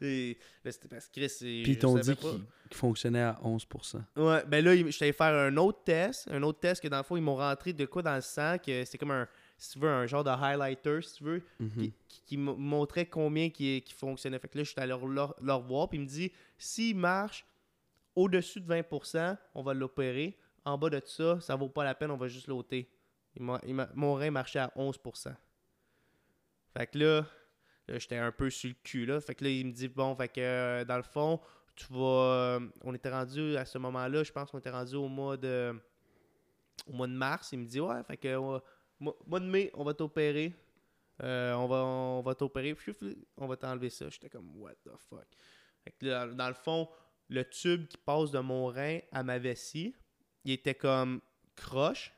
Et 0.00 0.36
là, 0.64 0.72
c'était 0.72 0.88
parce 0.88 1.06
que 1.08 1.12
Chris, 1.12 1.32
Puis 1.38 1.62
ils 1.62 1.74
je 1.74 1.78
t'ont 1.78 1.94
dit 1.96 2.16
qu'il 2.16 2.44
fonctionnait 2.76 3.20
à 3.20 3.40
11%. 3.44 4.02
Ouais, 4.16 4.44
ben 4.46 4.64
là, 4.64 4.74
j'étais 4.76 5.04
allé 5.04 5.12
faire 5.12 5.32
un 5.34 5.56
autre 5.58 5.84
test. 5.84 6.26
Un 6.28 6.42
autre 6.42 6.58
test 6.58 6.82
que 6.82 6.88
dans 6.88 6.96
le 6.98 7.02
fond, 7.04 7.16
ils 7.16 7.22
m'ont 7.22 7.36
rentré 7.36 7.72
de 7.72 7.86
quoi 7.86 8.02
dans 8.02 8.16
le 8.16 8.20
sang, 8.20 8.56
que 8.58 8.84
c'était 8.84 8.98
comme 8.98 9.12
un, 9.12 9.28
si 9.56 9.72
tu 9.74 9.78
veux, 9.78 9.88
un 9.88 10.06
genre 10.06 10.24
de 10.24 10.30
highlighter, 10.30 11.00
si 11.02 11.14
tu 11.14 11.24
veux, 11.24 11.42
Mhm. 11.60 11.70
qui, 12.08 12.22
qui- 12.26 12.36
montrait 12.36 13.06
combien 13.06 13.48
qui, 13.48 13.80
qui 13.82 13.92
fonctionnait. 13.94 14.38
Fait 14.40 14.48
que 14.48 14.58
là, 14.58 14.64
je 14.64 14.70
suis 14.70 14.80
allé 14.80 14.88
leur, 14.88 15.06
leur, 15.06 15.34
leur 15.40 15.60
voir, 15.62 15.88
puis 15.88 15.98
il 15.98 16.02
me 16.02 16.06
dit, 16.08 16.32
s'il 16.58 16.96
marche 16.96 17.46
au-dessus 18.14 18.60
de 18.60 18.72
20%, 18.72 19.36
on 19.54 19.62
va 19.62 19.74
l'opérer. 19.74 20.38
En 20.64 20.78
bas 20.78 20.90
de 20.90 21.00
ça, 21.04 21.40
ça 21.40 21.56
vaut 21.56 21.68
pas 21.68 21.84
la 21.84 21.94
peine, 21.94 22.10
on 22.10 22.16
va 22.16 22.28
juste 22.28 22.46
l'ôter. 22.46 22.90
Mon 23.38 24.14
rein 24.14 24.30
marchait 24.30 24.60
à 24.60 24.72
11%. 24.76 25.34
Fait 26.76 26.86
que 26.86 26.98
là, 26.98 27.26
là, 27.88 27.98
j'étais 27.98 28.16
un 28.16 28.32
peu 28.32 28.50
sur 28.50 28.70
le 28.70 28.76
cul, 28.82 29.06
là. 29.06 29.20
Fait 29.20 29.34
que 29.34 29.44
là, 29.44 29.50
il 29.50 29.66
me 29.66 29.72
dit, 29.72 29.88
bon, 29.88 30.14
fait 30.14 30.28
que 30.28 30.40
euh, 30.40 30.84
dans 30.84 30.96
le 30.96 31.02
fond, 31.02 31.40
tu 31.74 31.86
vas... 31.90 32.58
euh, 32.58 32.60
on 32.82 32.94
était 32.94 33.10
rendu 33.10 33.56
à 33.56 33.64
ce 33.64 33.78
moment-là, 33.78 34.22
je 34.22 34.32
pense 34.32 34.50
qu'on 34.50 34.58
était 34.58 34.70
rendu 34.70 34.94
au 34.96 35.08
mois 35.08 35.36
de... 35.36 35.74
Au 36.86 36.92
mois 36.92 37.06
de 37.06 37.12
mars. 37.12 37.52
Il 37.52 37.60
me 37.60 37.66
dit, 37.66 37.80
ouais, 37.80 38.02
fait 38.04 38.16
que... 38.16 38.28
euh, 38.28 38.58
mois, 39.00 39.40
de 39.40 39.46
mai, 39.46 39.70
on 39.74 39.84
va 39.84 39.94
t'opérer. 39.94 40.54
On 41.20 41.66
va, 41.66 41.84
on 41.84 42.22
va 42.22 42.34
t'opérer. 42.34 42.76
On 43.36 43.46
va 43.46 43.56
t'enlever 43.56 43.90
ça. 43.90 44.08
J'étais 44.10 44.28
comme, 44.28 44.56
what 44.56 44.74
the 44.84 44.90
fuck. 44.96 45.26
Fait 45.84 45.90
que 45.92 46.06
là, 46.06 46.26
dans 46.26 46.48
le 46.48 46.54
fond, 46.54 46.88
le 47.28 47.44
tube 47.48 47.86
qui 47.88 47.96
passe 47.98 48.30
de 48.30 48.38
mon 48.40 48.66
rein 48.66 48.98
à 49.12 49.22
ma 49.22 49.38
vessie, 49.38 49.94
il 50.44 50.52
était 50.52 50.74
comme 50.74 51.20
croche. 51.56 52.12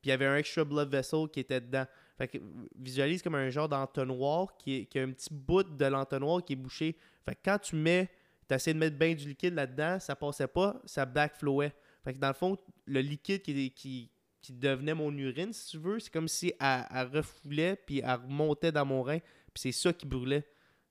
Puis 0.00 0.06
il 0.06 0.08
y 0.10 0.12
avait 0.12 0.26
un 0.26 0.36
extra 0.36 0.64
blood 0.64 0.90
vessel 0.90 1.28
qui 1.32 1.40
était 1.40 1.60
dedans. 1.60 1.86
Fait 2.16 2.28
que 2.28 2.38
visualise 2.76 3.22
comme 3.22 3.34
un 3.34 3.50
genre 3.50 3.68
d'entonnoir 3.68 4.56
qui, 4.56 4.74
est- 4.92 4.96
a 4.96 5.02
un 5.02 5.12
petit 5.12 5.32
bout 5.32 5.62
de 5.64 5.84
l'entonnoir 5.86 6.44
qui 6.44 6.52
est 6.54 6.56
bouché. 6.56 6.96
Fait 7.24 7.34
que 7.34 7.40
quand 7.44 7.58
tu 7.58 7.76
mets, 7.76 8.08
tu 8.48 8.54
essaies 8.54 8.74
de 8.74 8.78
mettre 8.78 8.96
bien 8.96 9.14
du 9.14 9.28
liquide 9.28 9.54
là-dedans, 9.54 9.98
ça 10.00 10.16
passait 10.16 10.48
pas, 10.48 10.80
ça 10.84 11.04
backflowait. 11.06 11.72
Fait 12.04 12.14
que 12.14 12.18
dans 12.18 12.28
le 12.28 12.34
fond, 12.34 12.56
le 12.86 13.00
liquide 13.00 13.42
qui, 13.42 13.70
qui, 13.72 14.10
qui 14.40 14.52
devenait 14.52 14.94
mon 14.94 15.16
urine, 15.16 15.52
si 15.52 15.68
tu 15.70 15.78
veux, 15.78 15.98
c'est 16.00 16.12
comme 16.12 16.28
si 16.28 16.52
elle, 16.60 16.84
elle 16.94 17.08
refoulait 17.16 17.76
puis 17.76 17.98
elle 18.00 18.10
remontait 18.20 18.72
dans 18.72 18.86
mon 18.86 19.02
rein. 19.02 19.18
Puis 19.52 19.62
c'est 19.62 19.72
ça 19.72 19.92
qui 19.92 20.06
brûlait. 20.06 20.44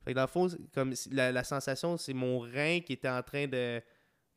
Fait 0.08 0.14
que 0.14 0.16
dans 0.16 0.22
le 0.24 0.28
fond, 0.28 0.47
comme 0.74 0.93
la, 1.12 1.32
la 1.32 1.43
sensation, 1.43 1.97
c'est 1.97 2.14
mon 2.14 2.39
rein 2.39 2.80
qui 2.80 2.93
était 2.93 3.10
en 3.10 3.22
train 3.22 3.45
de, 3.47 3.82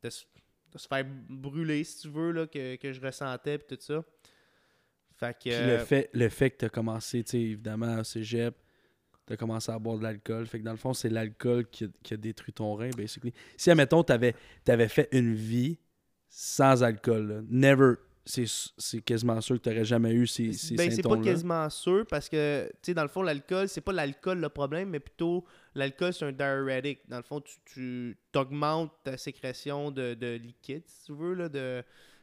de, 0.03 0.11
se, 0.11 0.25
de 0.73 0.79
se 0.79 0.89
faire 0.89 1.05
brûler, 1.29 1.85
si 1.85 2.03
tu 2.03 2.09
veux, 2.09 2.33
là, 2.33 2.47
que, 2.47 2.77
que 2.77 2.93
je 2.93 3.01
ressentais 3.01 3.59
puis 3.59 3.77
tout 3.77 3.83
ça. 3.83 4.05
Fait 5.16 5.37
que... 5.39 5.51
Euh, 5.51 5.77
le 5.79 5.85
fait, 5.85 6.11
le 6.12 6.29
fait 6.29 6.51
que 6.51 6.57
tu 6.59 6.64
as 6.64 6.71
commencé, 6.71 7.23
tu 7.23 7.31
sais, 7.31 7.41
évidemment, 7.41 7.99
au 8.01 8.05
cégep, 8.05 8.55
tu 9.27 9.33
as 9.35 9.37
commencé 9.37 9.71
à 9.71 9.79
boire 9.79 9.99
de 9.99 10.03
l'alcool. 10.03 10.47
Fait 10.47 10.59
que 10.59 10.64
dans 10.64 10.73
le 10.73 10.77
fond, 10.79 10.93
c'est 10.93 11.11
l'alcool 11.11 11.68
qui, 11.68 11.85
a- 11.85 11.89
qui 12.03 12.14
a 12.14 12.16
détruit 12.16 12.53
ton 12.53 12.75
rein, 12.75 12.91
basically. 12.97 13.33
Si, 13.57 13.71
admettons, 13.71 14.03
tu 14.03 14.12
avais, 14.12 14.89
fait 14.89 15.09
une 15.12 15.35
vie 15.35 15.79
sans 16.29 16.83
alcool, 16.83 17.29
là, 17.29 17.41
never, 17.49 17.95
c'est 18.25 19.03
quasiment 19.03 19.41
sûr 19.41 19.57
que 19.57 19.62
tu 19.62 19.68
n'aurais 19.68 19.85
jamais 19.85 20.12
eu 20.12 20.27
ces, 20.27 20.53
ces 20.53 20.77
Ben, 20.77 20.91
c'est 20.91 21.03
pas 21.03 21.09
symptômes-là. 21.11 21.31
quasiment 21.33 21.71
sûr 21.71 22.07
parce 22.07 22.29
que, 22.29 22.66
tu 22.75 22.79
sais, 22.83 22.95
dans 22.95 23.03
le 23.03 23.09
fond, 23.09 23.23
l'alcool, 23.23 23.68
c'est 23.68 23.81
pas 23.81 23.93
l'alcool 23.93 24.39
le 24.41 24.49
problème, 24.49 24.91
mais 24.91 25.01
plutôt 25.01 25.45
l'alcool, 25.75 26.12
c'est 26.12 26.25
un 26.25 26.33
diurétique. 26.33 27.01
Dans 27.09 27.18
le 27.18 27.23
fond, 27.23 27.41
tu, 27.41 28.16
tu 28.33 28.39
augmentes 28.39 28.93
ta 29.05 29.16
sécrétion 29.16 29.91
de, 29.91 30.14
de 30.14 30.37
liquide, 30.37 30.83
si 30.87 31.05
tu 31.07 31.12
veux, 31.14 31.35
là, 31.35 31.49
de, 31.49 31.83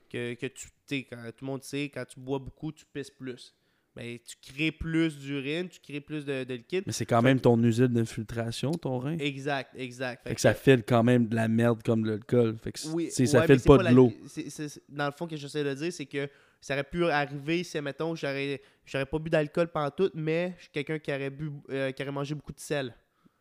que, 0.10 0.34
que 0.36 0.46
tu, 0.48 0.68
quand 0.90 1.18
tout 1.36 1.46
le 1.46 1.48
monde 1.48 1.64
sait, 1.64 1.90
quand 1.90 2.06
tu 2.06 2.20
bois 2.20 2.40
beaucoup, 2.40 2.72
tu 2.72 2.86
pisses 2.86 3.12
plus. 3.12 3.54
Ben, 3.96 4.20
tu 4.24 4.36
crées 4.54 4.72
plus 4.72 5.18
d'urine, 5.18 5.68
tu 5.70 5.80
crées 5.80 6.00
plus 6.02 6.24
de, 6.24 6.44
de 6.44 6.54
liquide. 6.54 6.84
Mais 6.86 6.94
c'est 6.94 7.08
quand 7.08 7.24
même 7.24 7.40
ton 7.42 7.62
usine 7.64 7.88
d'infiltration, 7.88 8.70
ton 8.72 9.00
rein. 9.00 9.18
Exact, 9.18 9.72
exact. 9.76 10.28
Fait 10.28 10.36
que 10.36 10.42
ça 10.42 10.54
file 10.54 10.84
quand 10.88 11.02
même 11.04 11.28
de 11.28 11.36
la 11.36 11.48
merde 11.48 11.82
comme 11.82 12.04
de 12.04 12.12
l'alcool. 12.12 12.58
Fait 12.60 12.72
que 12.72 12.88
Oui, 12.90 13.10
ça 13.10 13.42
file 13.48 13.60
pas, 13.62 13.80
de 13.80 13.84
la- 13.84 13.92
l'eau. 13.92 14.14
c'est- 14.28 14.80
dans 14.88 15.08
le 15.08 15.12
fond, 15.14 15.26
ce 15.26 15.32
que 15.32 15.36
j'essaie 15.38 15.64
de 15.64 15.74
dire, 15.74 15.92
c'est 15.92 16.06
que 16.06 16.30
ça 16.62 16.76
aurait 16.76 16.84
pu 16.84 17.06
arriver 17.06 17.64
si, 17.64 17.82
mettons, 17.82 18.14
j'aurais 18.14 18.62
j'aurais 18.86 19.06
pas 19.08 19.18
bu 19.18 19.32
d'alcool 19.32 19.68
pendant 19.70 19.90
tout, 19.90 20.12
mais 20.14 20.54
je 20.58 20.64
suis 20.64 20.72
quelqu'un 20.72 21.00
qui 21.00 21.12
aurait 21.12 21.32
bu 21.32 21.50
euh, 21.72 21.92
qui 21.92 22.04
aurait 22.04 22.12
mangé 22.12 22.36
beaucoup 22.36 22.54
de 22.54 22.60
sel. 22.60 22.94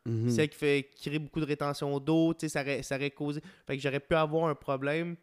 Mhm. 0.07 0.31
Sel 0.31 0.49
qui 0.49 0.57
fait 0.57 0.89
qui 0.95 1.09
crée 1.11 1.19
beaucoup 1.19 1.41
de 1.41 1.47
rétention 1.47 1.99
d'eau, 2.01 2.33
tu 2.35 2.41
sais, 2.41 2.49
ça 2.49 2.63
aurait, 2.63 2.83
ça 2.83 2.97
aurait 2.97 3.11
causé. 3.11 3.41
Fait 3.67 3.77
que 3.77 3.83
j'aurais 3.83 4.01
pu 4.01 4.15
avoir 4.15 4.49
un 4.49 4.55
problème. 4.55 5.17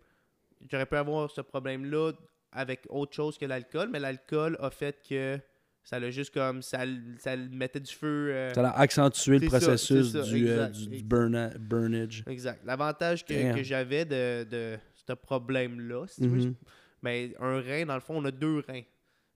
J'aurais 0.70 0.86
pu 0.86 0.96
avoir 0.96 1.30
ce 1.32 1.42
problème-là 1.42 2.12
avec 2.52 2.82
autre 2.90 3.14
chose 3.14 3.38
que 3.38 3.46
l'alcool, 3.46 3.90
mais 3.92 4.00
l'alcool 4.00 4.56
a 4.60 4.70
fait 4.70 4.98
que 5.08 5.40
ça 5.84 6.00
l'a 6.00 6.10
juste 6.12 6.34
comme 6.34 6.62
ça, 6.62 6.84
ça 7.20 7.36
mettait 7.36 7.80
du 7.82 7.92
feu. 7.94 8.30
euh, 8.32 8.54
Ça 8.54 8.70
a 8.70 8.80
accentué 8.80 9.40
le 9.40 9.40
C'est 9.40 9.50
ça, 9.50 9.60
processus 9.60 10.12
c'est 10.14 10.24
ça, 10.24 10.30
du, 10.30 10.48
euh, 10.50 10.68
du, 10.70 10.88
du 10.88 11.04
burna- 11.04 11.58
burnage. 11.58 12.24
Exact. 12.28 12.62
L'avantage 12.64 13.26
que, 13.26 13.56
que 13.56 13.64
j'avais 13.64 14.06
de, 14.06 14.46
de 14.50 14.78
ce 15.08 15.12
problème-là, 15.14 16.06
si 16.08 16.22
tu 16.22 16.28
veux, 16.28 16.38
Mhm. 16.48 16.56
Mais 17.02 17.34
un 17.42 17.60
rein, 17.60 17.86
dans 17.86 17.96
le 17.96 18.00
fond, 18.00 18.16
on 18.16 18.24
a 18.24 18.32
deux 18.32 18.64
reins. 18.66 18.84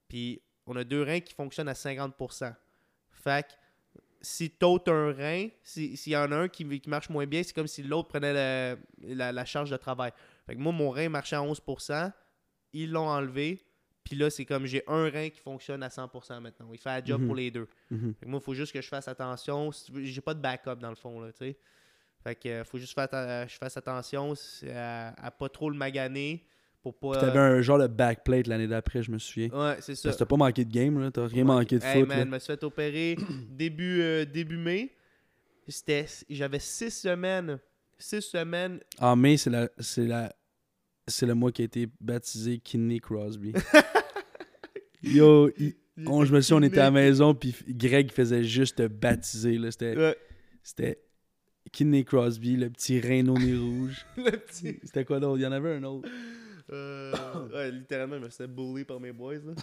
Puis 0.08 0.42
on 0.66 0.76
a 0.78 0.86
deux 0.86 1.04
reins 1.04 1.20
qui 1.20 1.34
fonctionnent 1.34 1.68
à 1.68 1.74
50%. 1.74 2.54
Fait 3.12 3.44
que 3.46 3.52
si 4.28 4.50
t'ôtes 4.52 4.90
un 4.90 5.14
rein, 5.14 5.48
si- 5.64 5.96
s'il 5.96 6.12
y 6.14 6.18
en 6.18 6.32
a 6.32 6.36
un 6.36 6.48
qui, 6.50 6.68
qui 6.82 6.90
marche 6.90 7.10
moins 7.10 7.26
bien, 7.26 7.42
c'est 7.44 7.54
comme 7.54 7.68
si 7.68 7.82
l'autre 7.84 8.10
prenait 8.10 8.34
la, 8.34 8.76
la- 9.02 9.32
la 9.32 9.46
charge 9.46 9.70
de 9.70 9.78
travail. 9.78 10.12
Fait 10.46 10.56
que 10.56 10.60
moi, 10.60 10.74
mon 10.74 10.90
rein 10.90 11.08
marchait 11.10 11.36
à 11.38 11.42
11%, 11.42 12.12
ils 12.74 12.92
l'ont 12.92 13.08
enlevé, 13.08 13.62
puis 14.04 14.16
là, 14.18 14.30
c'est 14.30 14.46
comme 14.46 14.66
j'ai 14.66 14.84
un 14.88 15.10
rein 15.10 15.30
qui 15.30 15.40
fonctionne 15.40 15.82
à 15.84 15.90
100% 15.90 16.42
maintenant. 16.42 16.70
Il 16.74 16.78
fait 16.80 16.90
la 16.90 17.04
job 17.04 17.22
Mhm. 17.22 17.28
pour 17.28 17.36
les 17.36 17.52
deux. 17.52 17.68
Mhm. 17.90 18.14
Fait 18.20 18.26
que 18.26 18.30
moi, 18.30 18.40
il 18.42 18.44
faut 18.44 18.54
juste 18.54 18.74
que 18.74 18.82
je 18.82 18.88
fasse 18.88 19.08
attention. 19.08 19.72
J'ai 19.96 20.22
pas 20.22 20.34
de 20.34 20.42
backup 20.42 20.76
dans 20.80 20.90
le 20.90 20.96
fond, 20.96 21.20
là, 21.22 21.32
tu 21.32 21.40
sais. 21.40 21.58
Fait 22.24 22.36
que 22.36 22.50
euh, 22.50 22.64
faut 22.66 22.78
juste 22.78 22.94
faire 22.94 23.06
atta- 23.06 23.48
je 23.48 23.56
fasse 23.58 23.78
attention 23.78 24.34
à, 24.74 25.26
à 25.28 25.32
pas 25.32 25.48
trop 25.50 25.70
le 25.70 25.78
maganer 25.78 26.46
Pour 26.84 26.98
pas. 26.98 27.18
T'avais 27.20 27.40
un 27.40 27.62
genre 27.62 27.80
de 27.80 27.88
backplate 27.88 28.48
l'année 28.48 28.68
d'après, 28.68 29.04
je 29.04 29.12
me 29.12 29.18
souviens. 29.20 29.50
Ouais, 29.50 29.78
c'est 29.82 29.96
ça. 29.96 30.04
Parce 30.10 30.16
que 30.16 30.20
t'as 30.20 30.26
pas 30.26 30.38
manqué 30.38 30.64
de 30.64 30.72
game, 30.74 31.00
là. 31.00 31.12
T'as 31.12 31.28
rien 31.28 31.44
manqué 31.44 31.80
de 31.80 31.84
Hey, 31.84 32.00
foot, 32.02 32.08
man, 32.10 32.18
là. 32.20 32.26
je 32.26 32.30
me 32.30 32.40
suis 32.40 32.48
fait 32.48 32.64
opérer 32.64 33.18
début, 33.50 34.02
euh, 34.02 34.26
début 34.26 34.58
mai. 34.58 34.94
C'était, 35.68 36.06
j'avais 36.30 36.60
six 36.60 36.92
semaines. 36.92 37.60
Six 37.98 38.22
semaines. 38.22 38.80
En 39.00 39.16
mai, 39.16 39.38
c'est 39.38 39.50
la, 39.50 39.70
c'est 39.80 40.06
la, 40.06 40.34
c'est 41.08 41.26
le 41.26 41.34
mois 41.34 41.52
qui 41.52 41.64
a 41.64 41.66
été 41.66 41.88
baptisé 42.00 42.60
Kidney 42.60 43.00
Crosby. 43.02 43.54
Yo, 45.04 45.50
il- 45.58 45.76
on, 46.06 46.24
je 46.26 46.34
me 46.34 46.42
souviens, 46.42 46.58
on 46.58 46.64
était 46.64 46.80
à 46.80 46.84
la 46.86 46.92
maison, 46.92 47.34
puis 47.34 47.56
Greg 47.68 48.12
faisait 48.12 48.44
juste 48.44 48.78
te 48.78 48.88
baptiser, 48.88 49.58
là. 49.58 49.72
C'était, 49.72 49.98
Ouais, 49.98 50.16
c'était 50.62 51.02
Kidney 51.72 52.06
Crosby, 52.06 52.56
le 52.56 52.70
petit 52.70 53.02
nez 53.02 53.24
rouge. 53.58 54.06
le 54.18 54.32
petit. 54.32 54.80
C'était 54.84 55.06
quoi 55.06 55.20
d'autre? 55.20 55.40
Il 55.40 55.44
y 55.44 55.48
en 55.48 55.52
avait 55.52 55.76
un 55.76 55.84
autre. 55.84 56.08
Euh, 56.72 57.14
ouais, 57.54 57.72
littéralement, 57.72 58.18
je 58.20 58.26
me 58.26 58.30
suis 58.30 58.48
bully 58.48 58.84
par 58.84 59.00
mes 59.00 59.12
boys. 59.12 59.36
Là. 59.36 59.54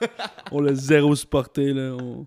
On 0.52 0.60
l'a 0.60 0.74
zéro 0.74 1.14
supporté, 1.14 1.72
là. 1.72 1.94
on- 2.00 2.24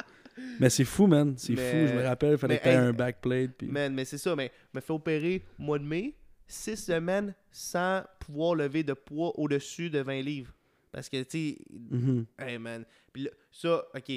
Mais 0.60 0.70
c'est 0.70 0.86
fou, 0.86 1.08
man. 1.08 1.34
C'est 1.38 1.54
Mais- 1.54 1.72
fou. 1.88 1.94
Je 1.94 2.00
me 2.00 2.04
rappelle, 2.04 2.32
il 2.34 2.38
fallait 2.38 2.54
mais 2.56 2.60
que 2.60 2.64
t'aies 2.64 2.72
hey, 2.72 2.78
un 2.78 2.94
backplate. 2.94 3.52
Puis... 3.58 3.68
Man, 3.68 3.94
mais 3.94 4.06
c'est 4.06 4.18
ça, 4.18 4.36
mais 4.36 4.52
me 4.74 4.80
fait 4.82 4.94
opérer 4.94 5.44
au 5.60 5.64
mois 5.64 5.80
de 5.80 5.84
mai, 5.84 6.16
six 6.48 6.78
semaines 6.78 7.34
sans 7.52 8.04
pouvoir 8.20 8.56
lever 8.56 8.84
de 8.84 8.94
poids 8.94 9.38
au-dessus 9.40 9.90
de 9.90 10.00
20 10.00 10.22
livres. 10.22 10.54
Parce 10.92 11.10
que, 11.10 11.22
tu 11.24 11.56
sais, 11.56 11.58
Mhm. 11.92 12.26
hey 12.40 12.58
man. 12.60 12.86
Puis 13.12 13.24
là, 13.24 13.32
ça, 13.52 13.84
ok. 13.96 14.12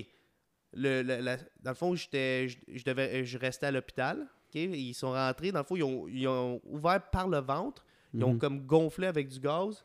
Le, 0.75 1.03
le- 1.03 1.21
la- 1.21 1.37
dans 1.63 1.71
le 1.71 1.75
fond, 1.75 1.95
j'étais, 1.95 2.49
je, 2.49 2.59
je 2.69 2.85
devais, 2.85 3.25
je 3.25 3.39
restais 3.39 3.67
à 3.67 3.71
l'hôpital. 3.71 4.27
Ils 4.55 4.95
sont 4.95 5.11
rentrés. 5.13 5.53
Dans 5.53 5.59
le 5.61 5.65
fond, 5.67 5.77
ils 5.77 5.83
ont, 5.83 6.07
ils 6.09 6.27
ont 6.29 6.61
ouvert 6.65 7.03
par 7.11 7.29
le 7.29 7.39
ventre. 7.39 7.85
Ils 8.15 8.25
ont 8.25 8.33
Mhm. 8.35 8.39
comme 8.39 8.61
gonflé 8.67 9.07
avec 9.07 9.29
du 9.29 9.39
gaz. 9.41 9.85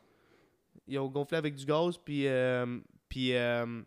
Ils 0.92 0.98
ont 0.98 1.08
gonflé 1.08 1.38
avec 1.38 1.54
du 1.54 1.64
gaz, 1.64 1.96
puis, 1.96 2.26
euh, 2.26 2.78
puis 3.08 3.34
euh, 3.34 3.82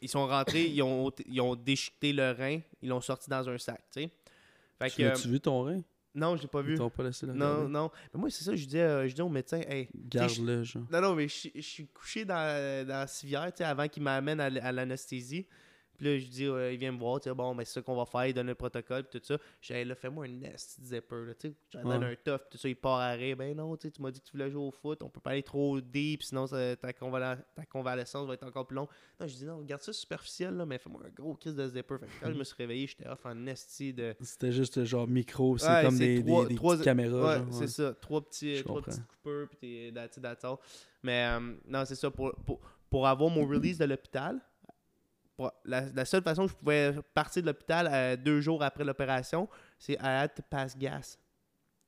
ils 0.00 0.08
sont 0.08 0.26
rentrés, 0.26 0.64
ils 0.66 0.82
ont, 0.82 1.10
ils 1.26 1.40
ont 1.40 1.54
déchiqueté 1.54 2.12
le 2.12 2.30
rein, 2.32 2.60
ils 2.80 2.88
l'ont 2.88 3.00
sorti 3.02 3.28
dans 3.28 3.46
un 3.48 3.58
sac, 3.58 3.82
tu 3.92 4.02
sais. 4.02 4.10
Fait 4.78 4.88
Tu 4.90 4.96
que, 4.96 5.02
l'as-tu 5.02 5.28
vu 5.28 5.40
ton 5.40 5.62
rein? 5.62 5.80
non, 6.14 6.36
je 6.36 6.42
l'ai 6.42 6.48
pas 6.48 6.60
Ils 6.60 6.66
vu. 6.66 6.74
t'ont 6.76 6.88
pas 6.90 7.02
laissé 7.02 7.26
le 7.26 7.32
Non, 7.34 7.68
non. 7.68 7.90
Mais 8.12 8.20
moi, 8.20 8.30
c'est 8.30 8.44
ça, 8.44 8.54
je 8.56 8.66
euh, 8.76 9.02
je 9.02 9.10
disais 9.10 9.22
au 9.22 9.28
médecin, 9.28 9.60
hey, 9.68 9.88
Garde-le, 9.94 10.62
genre. 10.62 10.84
non, 10.90 11.00
non, 11.00 11.14
mais 11.14 11.28
je, 11.28 11.48
je 11.54 11.60
suis 11.60 11.86
couché 11.88 12.24
dans, 12.24 12.86
dans 12.86 12.94
la 13.00 13.06
civière, 13.06 13.46
tu 13.52 13.58
sais, 13.58 13.64
avant 13.64 13.86
qu'il 13.88 14.02
m'amène 14.02 14.40
à 14.40 14.72
l'anesthésie. 14.72 15.46
Puis 15.96 16.06
là, 16.06 16.18
je 16.18 16.26
dis, 16.26 16.46
euh, 16.46 16.72
il 16.72 16.78
vient 16.78 16.92
me 16.92 16.98
voir, 16.98 17.20
tu 17.20 17.28
sais, 17.28 17.34
bon, 17.34 17.54
mais 17.54 17.64
c'est 17.64 17.74
ça 17.74 17.82
qu'on 17.82 17.94
va 17.96 18.04
faire, 18.04 18.26
il 18.26 18.34
donne 18.34 18.48
un 18.48 18.54
protocole, 18.54 19.04
puis 19.04 19.20
tout 19.20 19.26
ça. 19.26 19.38
J'ai 19.60 19.84
là, 19.84 19.94
fais-moi 19.94 20.24
un 20.24 20.28
nest 20.28 20.78
zipper, 20.82 21.24
là, 21.26 21.34
tu 21.34 21.48
sais. 21.48 21.54
Je 21.72 21.78
lui 21.78 21.84
donne 21.84 22.04
Ouais. 22.04 22.12
un 22.12 22.16
tough, 22.32 22.42
tout 22.50 22.58
ça, 22.58 22.68
il 22.68 22.76
part 22.76 22.98
à 22.98 23.06
arrêt. 23.10 23.34
Ben 23.34 23.56
non, 23.56 23.76
tu 23.76 23.86
sais, 23.86 23.90
tu 23.92 24.02
m'as 24.02 24.10
dit 24.10 24.20
que 24.20 24.24
tu 24.26 24.32
voulais 24.32 24.50
jouer 24.50 24.62
au 24.62 24.70
foot, 24.70 25.02
on 25.02 25.08
peut 25.08 25.20
pas 25.20 25.30
aller 25.30 25.42
trop 25.42 25.80
deep, 25.80 26.22
sinon 26.22 26.46
ça- 26.46 26.76
ta, 26.76 26.92
convalescence 27.64 28.26
va 28.26 28.34
être 28.34 28.44
encore 28.46 28.66
plus 28.66 28.74
longue. 28.76 28.88
Non, 29.20 29.26
je 29.26 29.34
dis, 29.34 29.44
non, 29.44 29.58
regarde 29.58 29.82
ça 29.82 29.92
superficiel, 29.92 30.54
là, 30.56 30.66
mais 30.66 30.78
fais-moi 30.78 31.00
un 31.06 31.10
gros 31.10 31.34
kiss 31.34 31.54
de 31.54 31.66
zipper. 31.68 31.96
Fait 31.98 32.06
que 32.06 32.12
quand 32.24 32.32
je 32.32 32.38
me 32.38 32.44
suis 32.44 32.56
réveillé, 32.56 32.86
j'étais 32.86 33.06
off 33.08 33.24
en 33.26 33.34
nesti 33.34 33.92
de. 33.94 34.14
C'était 34.20 34.52
juste 34.52 34.84
genre 34.84 35.06
micro, 35.06 35.58
c'est 35.58 35.68
Ouais, 35.68 35.82
comme 35.84 35.98
des, 35.98 36.22
trois- 36.24 36.42
des, 36.44 36.48
des 36.50 36.54
trois- 36.56 36.72
petites 36.74 36.84
caméras. 36.84 37.38
Ouais, 37.38 37.44
c'est 37.52 37.68
ça. 37.68 37.94
Trois 37.94 38.20
petits, 38.22 38.62
trois 38.64 38.82
petits 38.82 39.00
coupeurs, 39.00 39.48
puis 39.48 39.58
t'es 39.58 39.92
that's 39.94 40.20
that's. 40.20 40.44
Mais 41.02 41.26
euh, 41.26 41.54
non, 41.68 41.84
c'est 41.84 41.94
ça. 41.94 42.10
Pour, 42.10 42.34
pour, 42.46 42.60
pour 42.90 43.06
avoir 43.06 43.30
mon 43.30 43.46
release 43.46 43.78
de 43.78 43.84
l'hôpital, 43.84 44.40
la, 45.64 45.82
la 45.94 46.04
seule 46.04 46.22
façon 46.22 46.46
que 46.46 46.52
je 46.52 46.56
pouvais 46.56 46.94
partir 47.14 47.42
de 47.42 47.48
l'hôpital 47.48 47.88
euh, 47.92 48.16
deux 48.16 48.40
jours 48.40 48.62
après 48.62 48.84
l'opération, 48.84 49.48
c'est 49.78 49.94
I 49.94 49.98
had 50.00 50.34
to 50.34 50.42
pass 50.48 50.76
gas. 50.78 51.18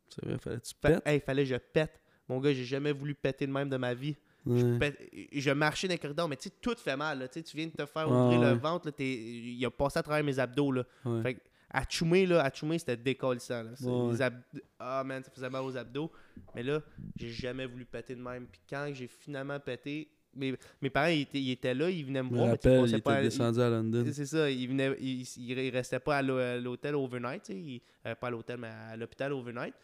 C'est 0.08 0.24
vrai, 0.24 0.38
fallait 0.38 0.58
que 0.58 0.62
tu 1.02 1.08
hey, 1.08 1.20
fallait 1.20 1.42
que 1.44 1.48
je 1.50 1.56
pète. 1.56 2.00
Mon 2.28 2.40
gars, 2.40 2.52
j'ai 2.52 2.64
jamais 2.64 2.92
voulu 2.92 3.14
péter 3.14 3.46
de 3.46 3.52
même 3.52 3.68
de 3.68 3.76
ma 3.76 3.94
vie. 3.94 4.16
Ouais. 4.44 4.78
Pète- 4.78 4.98
je 5.32 5.50
marchais 5.50 5.88
dans 5.88 5.94
les 5.94 5.98
corridors, 5.98 6.28
mais 6.28 6.36
tu 6.36 6.48
sais, 6.48 6.54
tout 6.60 6.76
fait 6.76 6.96
mal. 6.96 7.18
là. 7.18 7.28
Tu 7.28 7.42
viens 7.54 7.66
de 7.66 7.72
te 7.72 7.86
faire 7.86 8.08
Ouais, 8.10 8.16
ouvrir 8.16 8.40
le 8.40 8.46
ouais. 8.52 8.54
ventre, 8.58 8.86
là, 8.88 8.92
il 8.98 9.64
a 9.64 9.70
passé 9.70 9.98
à 9.98 10.02
travers 10.02 10.22
mes 10.24 10.38
abdos. 10.38 10.70
Là. 10.72 10.84
Ouais. 11.04 11.22
Fait 11.22 11.34
que, 11.34 11.40
à 11.70 11.82
choumer, 11.88 12.26
là, 12.26 12.44
à 12.44 12.50
c'était 12.78 12.96
décollissant. 12.96 13.64
Là. 13.64 13.70
Les 14.12 14.22
ab- 14.22 14.40
Ah, 14.78 15.02
man, 15.04 15.22
ça 15.24 15.30
faisait 15.32 15.50
mal 15.50 15.62
aux 15.62 15.76
abdos. 15.76 16.10
Mais 16.54 16.62
là, 16.62 16.80
j'ai 17.16 17.30
jamais 17.30 17.66
voulu 17.66 17.84
péter 17.84 18.14
de 18.14 18.22
même. 18.22 18.46
Puis 18.46 18.60
quand 18.70 18.88
j'ai 18.92 19.08
finalement 19.08 19.58
pété, 19.58 20.08
mes, 20.36 20.54
mes 20.80 20.90
parents, 20.90 21.08
ils 21.08 21.22
étaient, 21.22 21.40
ils 21.40 21.50
étaient 21.52 21.74
là, 21.74 21.90
ils 21.90 22.04
venaient 22.04 22.22
me 22.22 22.28
Je 22.30 22.34
voir, 22.34 22.46
mais 22.46 22.52
rappelle, 22.52 22.78
on 22.80 22.86
il 22.86 22.90
était 22.90 23.02
pas... 23.02 23.22
descendu 23.22 23.60
à 23.60 23.70
London. 23.70 24.04
C'est 24.12 24.26
ça, 24.26 24.50
ils, 24.50 25.70
restaient 25.70 25.98
pas 26.00 26.18
à 26.18 26.22
l'hô- 26.22 26.38
à 26.38 26.56
l'hôtel 26.58 26.94
overnight, 26.94 27.42
tu 27.42 27.52
sais. 27.52 27.58
Ils- 27.58 27.82
euh, 28.06 28.14
pas 28.14 28.28
à 28.28 28.30
l'hôtel, 28.30 28.58
mais 28.58 28.68
à 28.68 28.96
l'hôpital 28.96 29.32
overnight. 29.32 29.74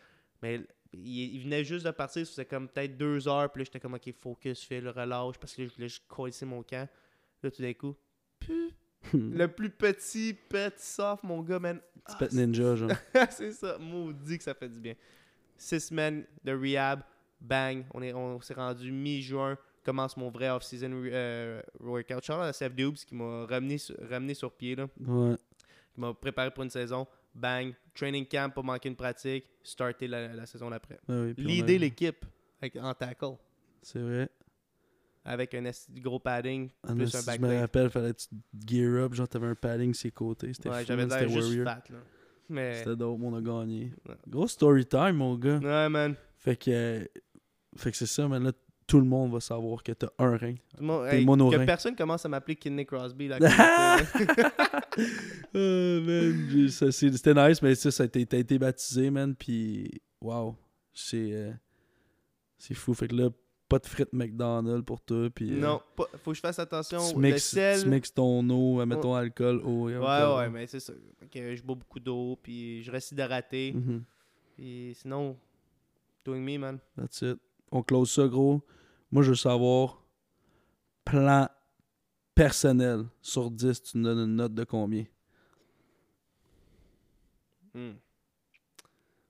Mais 0.42 0.60
ils, 0.92 1.34
ils 1.36 1.42
venaient 1.42 1.64
juste 1.64 1.86
de 1.86 1.90
partir, 1.90 2.26
c'était 2.26 2.44
comme 2.44 2.68
peut-être 2.68 2.96
deux 2.96 3.26
heures, 3.28 3.50
puis 3.50 3.60
là, 3.60 3.64
j'étais 3.64 3.80
comme, 3.80 3.94
ok, 3.94 4.12
focus, 4.20 4.62
fais 4.64 4.80
le 4.80 4.90
relâche, 4.90 5.38
parce 5.38 5.54
que 5.54 5.62
là, 5.62 5.68
je 5.68 5.74
voulais 5.74 5.88
juste 5.88 6.04
coller 6.08 6.32
mon 6.42 6.62
camp. 6.62 6.88
Là, 7.42 7.50
tout 7.50 7.62
d'un 7.62 7.72
coup, 7.74 7.96
le 9.14 9.46
plus 9.46 9.70
petit 9.70 10.34
pet 10.48 10.78
soft, 10.78 11.24
mon 11.24 11.42
gars, 11.42 11.58
man. 11.58 11.78
Petit 11.78 12.14
Ah, 12.14 12.16
pet 12.18 12.32
ninja, 12.32 12.76
genre. 12.76 12.90
c'est 13.30 13.52
ça, 13.52 13.78
maudit 13.78 14.38
que 14.38 14.44
ça 14.44 14.54
fait 14.54 14.68
du 14.68 14.80
bien. 14.80 14.94
Six 15.56 15.80
semaines 15.80 16.24
de 16.44 16.52
rehab, 16.52 17.02
bang, 17.40 17.84
on 17.94 18.02
est- 18.02 18.12
on 18.12 18.40
s'est 18.40 18.54
rendu 18.54 18.90
mi-juin, 18.90 19.56
commence 19.84 20.16
mon 20.16 20.30
vrai 20.30 20.48
off-season 20.50 20.90
euh, 20.92 21.60
workout. 21.80 22.18
Out 22.28 22.30
à 22.30 22.52
Seth 22.52 22.74
Dubes 22.74 22.94
qui 22.96 23.14
m'a 23.14 23.46
ramené, 23.46 23.78
sur- 23.78 23.96
ramené 24.08 24.34
sur 24.34 24.52
pied, 24.52 24.74
là, 24.76 24.88
Ouais. 25.06 25.36
qui 25.94 26.00
m'a 26.00 26.14
préparé 26.14 26.50
pour 26.50 26.62
une 26.64 26.70
saison, 26.70 27.06
bang, 27.34 27.74
training 27.94 28.26
camp, 28.26 28.52
pas 28.54 28.62
manquer 28.62 28.88
une 28.88 28.96
pratique, 28.96 29.44
starter 29.62 30.06
la, 30.08 30.28
la 30.34 30.46
saison 30.46 30.70
d'après. 30.70 30.98
Oui, 31.08 31.34
on 31.38 31.42
Leader 31.42 31.76
a- 31.76 31.78
l'équipe 31.78 32.24
avec, 32.60 32.76
en 32.76 32.94
tackle, 32.94 33.36
C'est 33.82 33.98
vrai. 34.00 34.28
avec 35.24 35.54
un 35.54 35.62
gros 36.00 36.18
padding, 36.18 36.68
Ah, 36.82 36.94
plus 36.94 37.14
un 37.14 37.20
si 37.20 37.30
je 37.32 37.40
me 37.40 37.58
rappelle, 37.60 37.90
fallait 37.90 38.12
que 38.14 38.18
tu 38.20 38.28
gear 38.66 39.04
up, 39.04 39.14
genre 39.14 39.28
t'avais 39.28 39.46
un 39.48 39.54
padding 39.54 39.92
sur 39.94 40.06
les 40.08 40.12
côtés. 40.12 40.52
C'était 40.54 40.68
Ouais, 40.68 40.84
j'avais 40.84 41.06
man, 41.06 41.18
l'air 41.20 41.28
c'était 41.28 41.40
juste 41.42 41.64
fat, 41.64 41.82
là. 41.90 41.98
Mais, 42.48 42.74
C'était 42.78 42.96
dope, 42.96 43.20
on 43.22 43.34
a 43.34 43.40
gagné. 43.40 43.92
Ouais. 44.06 44.14
Gros 44.28 44.46
story 44.48 44.84
time, 44.84 45.12
mon 45.12 45.36
gars. 45.36 45.58
ouais, 45.58 45.88
man. 45.88 46.14
Fait 46.38 46.56
que, 46.56 46.70
euh, 46.70 47.04
fait 47.76 47.90
que 47.92 47.96
c'est 47.96 48.06
ça, 48.06 48.28
mais 48.28 48.38
là, 48.40 48.52
tout 48.92 49.00
le 49.00 49.06
monde 49.06 49.32
va 49.32 49.40
savoir 49.40 49.82
que 49.82 49.92
t'as 49.92 50.10
un 50.18 50.36
rein. 50.36 50.54
Tout 50.76 51.04
hey, 51.06 51.24
monorein. 51.24 51.60
que 51.60 51.64
personne 51.64 51.96
commence 51.96 52.26
à 52.26 52.28
m'appeler 52.28 52.56
Kidney 52.56 52.84
Crosby. 52.84 53.26
Là. 53.28 53.38
Ah, 53.40 53.96
man, 55.54 56.68
C'était 56.68 57.32
nice, 57.34 57.62
mais 57.62 57.74
ça, 57.74 57.90
ça 57.90 58.02
a 58.02 58.06
été, 58.06 58.26
t'as 58.26 58.36
été 58.36 58.58
baptisé, 58.58 59.08
man, 59.10 59.34
puis 59.34 59.90
wow, 60.20 60.54
c'est 60.92 61.32
euh, 61.32 61.52
c'est 62.58 62.74
fou. 62.74 62.92
Fait 62.92 63.08
que 63.08 63.14
là, 63.14 63.30
pas 63.66 63.78
de 63.78 63.86
frites 63.86 64.12
McDonald's 64.12 64.84
pour 64.84 65.00
toi, 65.00 65.30
puis 65.34 65.52
euh, 65.52 65.58
non, 65.58 65.80
pas- 65.96 66.08
faut 66.22 66.32
que 66.32 66.36
je 66.36 66.42
fasse 66.42 66.58
attention. 66.58 66.98
tu, 67.12 67.16
mixes, 67.18 67.44
sel. 67.44 67.82
tu 67.84 67.88
mixes 67.88 68.12
ton 68.12 68.46
eau, 68.50 68.78
euh, 68.82 68.84
mettons 68.84 69.14
alcool, 69.14 69.62
eau. 69.64 69.88
et 69.88 69.96
Ouais, 69.96 70.04
alcool. 70.06 70.36
ouais, 70.38 70.50
mais 70.50 70.66
c'est 70.66 70.80
ça. 70.80 70.92
Que 71.30 71.56
je 71.56 71.62
bois 71.62 71.76
beaucoup 71.76 71.98
d'eau, 71.98 72.38
puis 72.42 72.82
je 72.82 72.90
reste 72.90 73.12
hydraté. 73.12 73.72
Mhm, 73.72 74.02
Puis 74.54 74.92
sinon, 75.00 75.38
doing 76.26 76.40
me, 76.42 76.58
man. 76.58 76.78
That's 76.94 77.22
it. 77.22 77.38
On 77.70 77.82
close 77.82 78.10
ça, 78.10 78.28
gros. 78.28 78.60
Moi, 79.12 79.22
je 79.22 79.28
veux 79.28 79.36
savoir, 79.36 80.02
plan 81.04 81.46
personnel 82.34 83.04
sur 83.20 83.50
10, 83.50 83.82
tu 83.82 83.98
me 83.98 84.04
donnes 84.04 84.30
une 84.30 84.36
note 84.36 84.54
de 84.54 84.64
combien? 84.64 85.04
Hmm. 87.74 87.92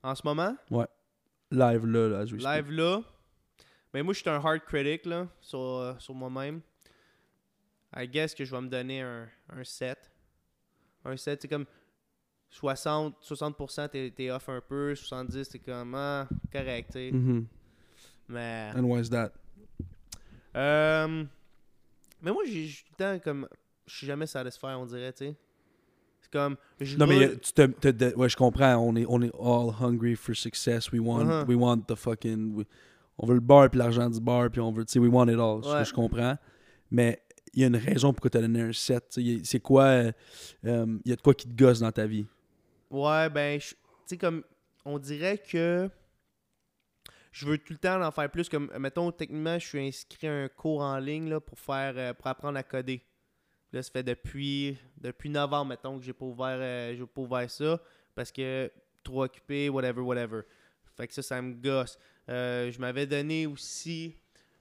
En 0.05 0.15
ce 0.15 0.23
moment, 0.25 0.57
Live 1.51 1.85
là, 1.87 2.09
là, 2.09 2.27
speak. 2.27 2.41
live 2.43 2.71
là, 2.71 3.03
mais 3.93 4.03
moi, 4.03 4.15
je 4.15 4.21
suis 4.21 4.31
un 4.31 4.37
hard 4.37 4.61
critic, 4.61 5.05
là, 5.05 5.29
sur, 5.41 5.59
euh, 5.59 5.95
sur 5.99 6.15
moi-même. 6.15 6.61
I 7.95 8.09
guess 8.09 8.35
que 8.35 8.45
je 8.45 8.51
vais 8.55 8.61
me 8.61 8.69
donner 8.69 9.03
un, 9.03 9.29
un 9.51 9.65
7. 9.65 9.99
Un 11.05 11.17
7, 11.17 11.43
c'est 11.43 11.49
comme 11.49 11.67
60, 12.51 13.17
60% 13.21 13.89
t'es, 13.89 14.13
t'es 14.15 14.31
off 14.31 14.49
un 14.49 14.61
peu, 14.61 14.95
70 14.95 15.49
t'es 15.49 15.59
comme, 15.59 15.95
ah, 15.97 16.29
correct, 16.53 16.93
tu 16.93 16.93
sais. 16.93 17.13
Mhm. 17.13 17.47
Mais... 18.29 18.73
And 18.77 18.85
why 18.85 19.01
is 19.01 19.11
that? 19.11 19.33
Euh, 20.57 21.25
mais 22.21 22.31
moi, 22.33 22.43
j'ai 22.47 22.67
j'ai 22.67 22.83
tout 22.85 22.93
le 22.99 23.05
temps 23.05 23.19
comme. 23.23 23.49
Je 23.87 23.97
suis 23.97 24.07
jamais 24.07 24.27
satisfait, 24.27 24.67
on 24.69 24.87
dirait, 24.87 25.13
tu 25.13 25.25
sais. 25.27 25.37
C'est 26.21 26.31
comme. 26.31 26.57
Je 26.81 26.97
Non, 26.97 27.07
mais 27.07 27.25
euh, 27.27 27.37
tu 27.41 27.53
te, 27.53 27.63
te- 27.67 27.89
te- 27.89 28.15
ouais, 28.17 28.29
je 28.29 28.37
comprends. 28.37 28.77
On 28.77 28.95
est, 28.97 29.05
on 29.09 29.21
est 29.23 29.33
all 29.41 29.71
hungry 29.81 30.15
for 30.15 30.35
success. 30.37 30.91
We 30.93 31.01
want, 31.01 31.27
Uh-huh. 31.27 31.45
we 31.49 31.57
want 31.57 31.81
the 31.89 31.95
fucking. 31.97 32.55
we- 32.55 32.67
on 33.19 33.27
veut 33.27 33.35
le 33.35 33.41
bar 33.41 33.69
puis 33.71 33.79
l'argent 33.79 34.09
du 34.09 34.21
bar 34.21 34.51
puis 34.51 34.61
on 34.61 34.73
veut, 34.73 34.85
tu 34.85 34.93
sais, 34.93 34.99
we 34.99 35.11
want 35.13 35.29
it 35.29 35.39
all. 35.39 35.63
Ça, 35.65 35.79
Ouais. 35.79 35.85
Je 35.85 35.93
comprends. 35.93 36.37
Mais 36.91 37.23
il 37.55 37.61
y 37.61 37.65
a 37.65 37.67
une 37.69 37.77
raison 37.77 38.13
pourquoi 38.13 38.31
tu 38.31 38.39
as 38.39 38.41
donné 38.43 38.61
un 38.63 38.73
7. 38.73 39.09
tu 39.09 39.15
sais. 39.15 39.21
Il 39.23 39.39
y 39.39 39.41
a- 39.41 39.45
C'est 39.45 39.61
quoi. 39.61 39.85
euh, 39.85 40.13
euh, 40.67 40.99
Il 41.05 41.11
y 41.11 41.13
a 41.13 41.17
de 41.17 41.21
quoi 41.23 41.35
qui 41.35 41.49
te 41.49 41.55
gosse 41.55 41.81
dans 41.81 41.93
ta 41.93 42.07
vie? 42.07 42.27
Ouais, 42.91 43.29
ben, 43.31 43.61
je- 43.61 43.71
tu 43.71 43.77
sais, 44.07 44.17
comme. 44.17 44.43
On 44.85 44.99
dirait 44.99 45.39
que. 45.39 45.89
Je 47.33 47.47
veux 47.47 47.59
tout 47.59 47.73
le 47.73 47.79
temps 47.79 48.01
en 48.03 48.11
faire 48.11 48.31
plus. 48.31 48.49
Comme, 48.49 48.71
mettons, 48.79 49.11
techniquement, 49.11 49.59
je 49.59 49.67
suis 49.67 49.81
inscrit 49.87 50.27
à 50.29 50.33
un 50.33 50.49
cours 50.49 50.81
en 50.83 50.99
ligne 50.99 51.29
là, 51.31 51.41
pour 51.41 51.59
faire 51.59 51.95
euh, 51.97 52.13
pour 52.15 52.27
apprendre 52.27 52.59
à 52.59 52.63
coder. 52.63 53.03
Là, 53.73 53.83
ça 53.83 53.91
fait 53.91 54.03
depuis, 54.03 54.77
depuis 54.99 55.31
novembre, 55.31 55.71
mettons, 55.71 55.99
que 55.99 56.05
j'ai 56.05 56.13
pas 56.13 56.27
ouvert, 56.27 56.59
euh, 56.61 56.95
j'ai 56.95 57.07
pas 57.07 57.21
ouvert 57.23 57.51
ça. 57.51 57.81
Parce 58.15 58.31
que 58.31 58.71
trop 59.03 59.25
occupé, 59.25 59.69
whatever, 59.71 60.03
whatever. 60.03 60.43
Fait 60.97 61.09
que 61.09 61.15
ça, 61.15 61.23
ça 61.23 61.41
me 61.41 61.55
gosse. 61.55 61.99
Euh, 62.29 62.71
je 62.71 62.79
m'avais 62.79 63.07
donné 63.07 63.47
aussi. 63.47 64.15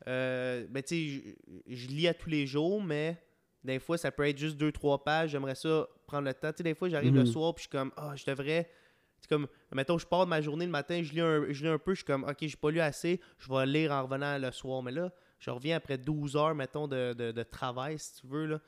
Euh, 0.08 0.66
ben, 0.70 0.82
tu 0.82 0.96
sais, 0.96 1.36
je, 1.68 1.76
je 1.76 1.88
lis 1.90 2.08
à 2.08 2.14
tous 2.14 2.30
les 2.30 2.48
jours, 2.48 2.82
mais 2.82 3.22
des 3.64 3.80
fois, 3.80 3.98
ça 3.98 4.12
peut 4.12 4.28
être 4.28 4.38
juste 4.38 4.56
deux, 4.58 4.72
trois 4.72 5.04
pages. 5.04 5.32
J'aimerais 5.32 5.56
ça 5.56 5.88
prendre 6.08 6.26
le 6.26 6.34
temps. 6.34 6.52
Tu 6.52 6.58
sais, 6.60 6.64
des 6.64 6.74
fois, 6.74 6.88
j'arrive 6.88 7.14
le 7.14 7.20
Mhm. 7.20 7.26
soir, 7.26 7.54
puis 7.54 7.64
je 7.64 7.68
suis 7.68 7.78
comme, 7.78 7.92
ah, 7.98 8.14
je 8.16 8.24
devrais. 8.26 8.70
C'est 9.22 9.30
comme, 9.30 9.48
mettons, 9.72 9.98
je 9.98 10.06
pars 10.08 10.26
de 10.26 10.30
ma 10.30 10.42
journée 10.42 10.66
le 10.66 10.72
matin, 10.72 11.02
je 11.04 11.12
lis 11.14 11.22
un, 11.22 11.46
je 11.52 11.64
lis 11.64 11.70
un 11.70 11.78
peu, 11.78 11.92
je 11.94 11.98
suis 11.98 12.06
comme, 12.06 12.24
ok, 12.24 12.38
j'ai 12.42 12.58
pas 12.58 12.72
lu 12.72 12.80
assez, 12.80 13.22
je 13.38 13.50
vais 13.54 13.66
lire 13.68 13.92
en 13.92 14.04
revenant 14.04 14.38
le 14.38 14.52
soir. 14.52 14.82
Mais 14.82 14.92
là, 14.92 15.12
je 15.40 15.50
reviens 15.52 15.78
après 15.78 15.98
12 15.98 16.36
heures, 16.36 16.56
mettons, 16.56 16.88
de, 16.88 17.14
de, 17.14 17.32
de 17.32 17.44
travail, 17.44 18.00
si 18.00 18.20
tu 18.22 18.28
veux, 18.28 18.46
là. 18.48 18.60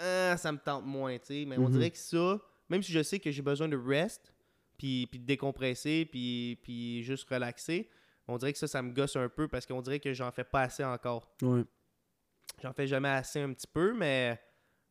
Ah, 0.00 0.36
ça 0.36 0.52
me 0.52 0.58
tente 0.58 0.84
moins, 0.84 1.18
tu 1.18 1.24
sais. 1.26 1.44
Mais 1.46 1.56
on 1.56 1.62
Mhm. 1.68 1.72
dirait 1.72 1.90
que 1.90 1.96
ça, 1.98 2.38
même 2.68 2.82
si 2.82 2.92
je 2.92 3.02
sais 3.02 3.18
que 3.18 3.30
j'ai 3.30 3.40
besoin 3.42 3.68
de 3.68 3.76
rest, 3.76 4.32
puis, 4.76 5.06
puis 5.10 5.18
de 5.18 5.24
décompresser, 5.24 6.04
puis, 6.04 6.58
puis 6.62 7.02
juste 7.02 7.28
relaxer, 7.28 7.88
on 8.28 8.36
dirait 8.36 8.52
que 8.52 8.58
ça, 8.58 8.68
ça 8.68 8.82
me 8.82 8.92
gosse 8.92 9.16
un 9.16 9.28
peu 9.30 9.48
parce 9.48 9.64
qu'on 9.64 9.80
dirait 9.80 10.00
que 10.00 10.12
j'en 10.12 10.30
fais 10.30 10.44
pas 10.44 10.60
assez 10.62 10.84
encore. 10.84 11.34
Ouais. 11.40 11.64
J'en 12.62 12.74
fais 12.74 12.86
jamais 12.86 13.08
assez 13.08 13.40
un 13.40 13.52
petit 13.54 13.66
peu, 13.66 13.94
mais 13.94 14.38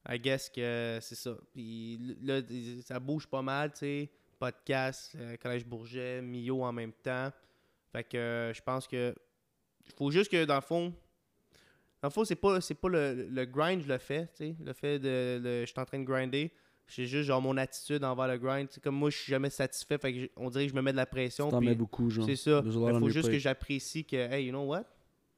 I 0.10 0.18
guess 0.20 0.50
que 0.50 0.98
c'est 1.02 1.16
ça. 1.16 1.38
Puis 1.54 2.00
là, 2.22 2.42
ça 2.82 3.00
bouge 3.00 3.28
pas 3.28 3.42
mal, 3.44 3.72
tu 3.74 3.78
sais. 3.80 4.12
Podcast, 4.40 5.14
euh, 5.20 5.36
Collège 5.38 5.66
Bourget, 5.66 6.22
Mio 6.22 6.64
en 6.64 6.72
même 6.72 6.94
temps. 6.94 7.32
Fait 7.92 8.04
que 8.04 8.18
euh, 8.18 8.54
je 8.54 8.62
pense 8.62 8.88
que. 8.88 9.14
Il 9.86 9.94
faut 9.98 10.12
juste 10.12 10.30
que, 10.32 10.46
dans 10.46 10.56
le 10.56 10.62
fond. 10.62 10.94
Dans 12.02 12.10
le 12.10 12.14
fond, 12.14 12.24
c'est 12.26 12.36
pas, 12.36 12.62
c'est 12.62 12.76
pas 12.76 12.90
le, 12.90 13.28
le 13.30 13.46
grind, 13.46 13.82
je 13.82 13.88
le 13.88 13.98
fais. 13.98 14.30
Le 14.40 14.74
fait 14.74 15.00
de. 15.00 15.40
le- 15.42 15.62
je 15.62 15.66
suis 15.72 15.80
en 15.80 15.86
train 15.86 16.00
de 16.00 16.04
grinder. 16.06 16.52
C'est 16.90 17.06
juste 17.06 17.28
genre 17.28 17.42
mon 17.42 17.58
attitude 17.58 18.04
envers 18.04 18.28
le 18.28 18.38
grind. 18.38 18.68
Comme 18.84 18.96
moi, 18.96 19.10
je 19.10 19.18
suis 19.18 19.30
jamais 19.32 19.50
satisfait. 19.50 19.98
Fait 19.98 20.14
que 20.14 20.30
on 20.38 20.50
dirait 20.50 20.66
que 20.66 20.72
je 20.72 20.76
me 20.76 20.82
mets 20.82 20.92
de 20.94 20.98
la 20.98 21.06
pression. 21.06 21.50
T'en 21.50 21.60
mets 21.60 21.76
beaucoup, 21.76 22.10
genre. 22.10 22.26
c'est 22.26 22.36
ça. 22.36 22.62
Il 22.66 22.72
faut 23.00 23.10
juste 23.10 23.30
que 23.30 23.40
j'apprécie 23.40 24.06
que, 24.06 24.16
hey, 24.16 24.46
you 24.46 24.52
know 24.52 24.64
what? 24.66 24.86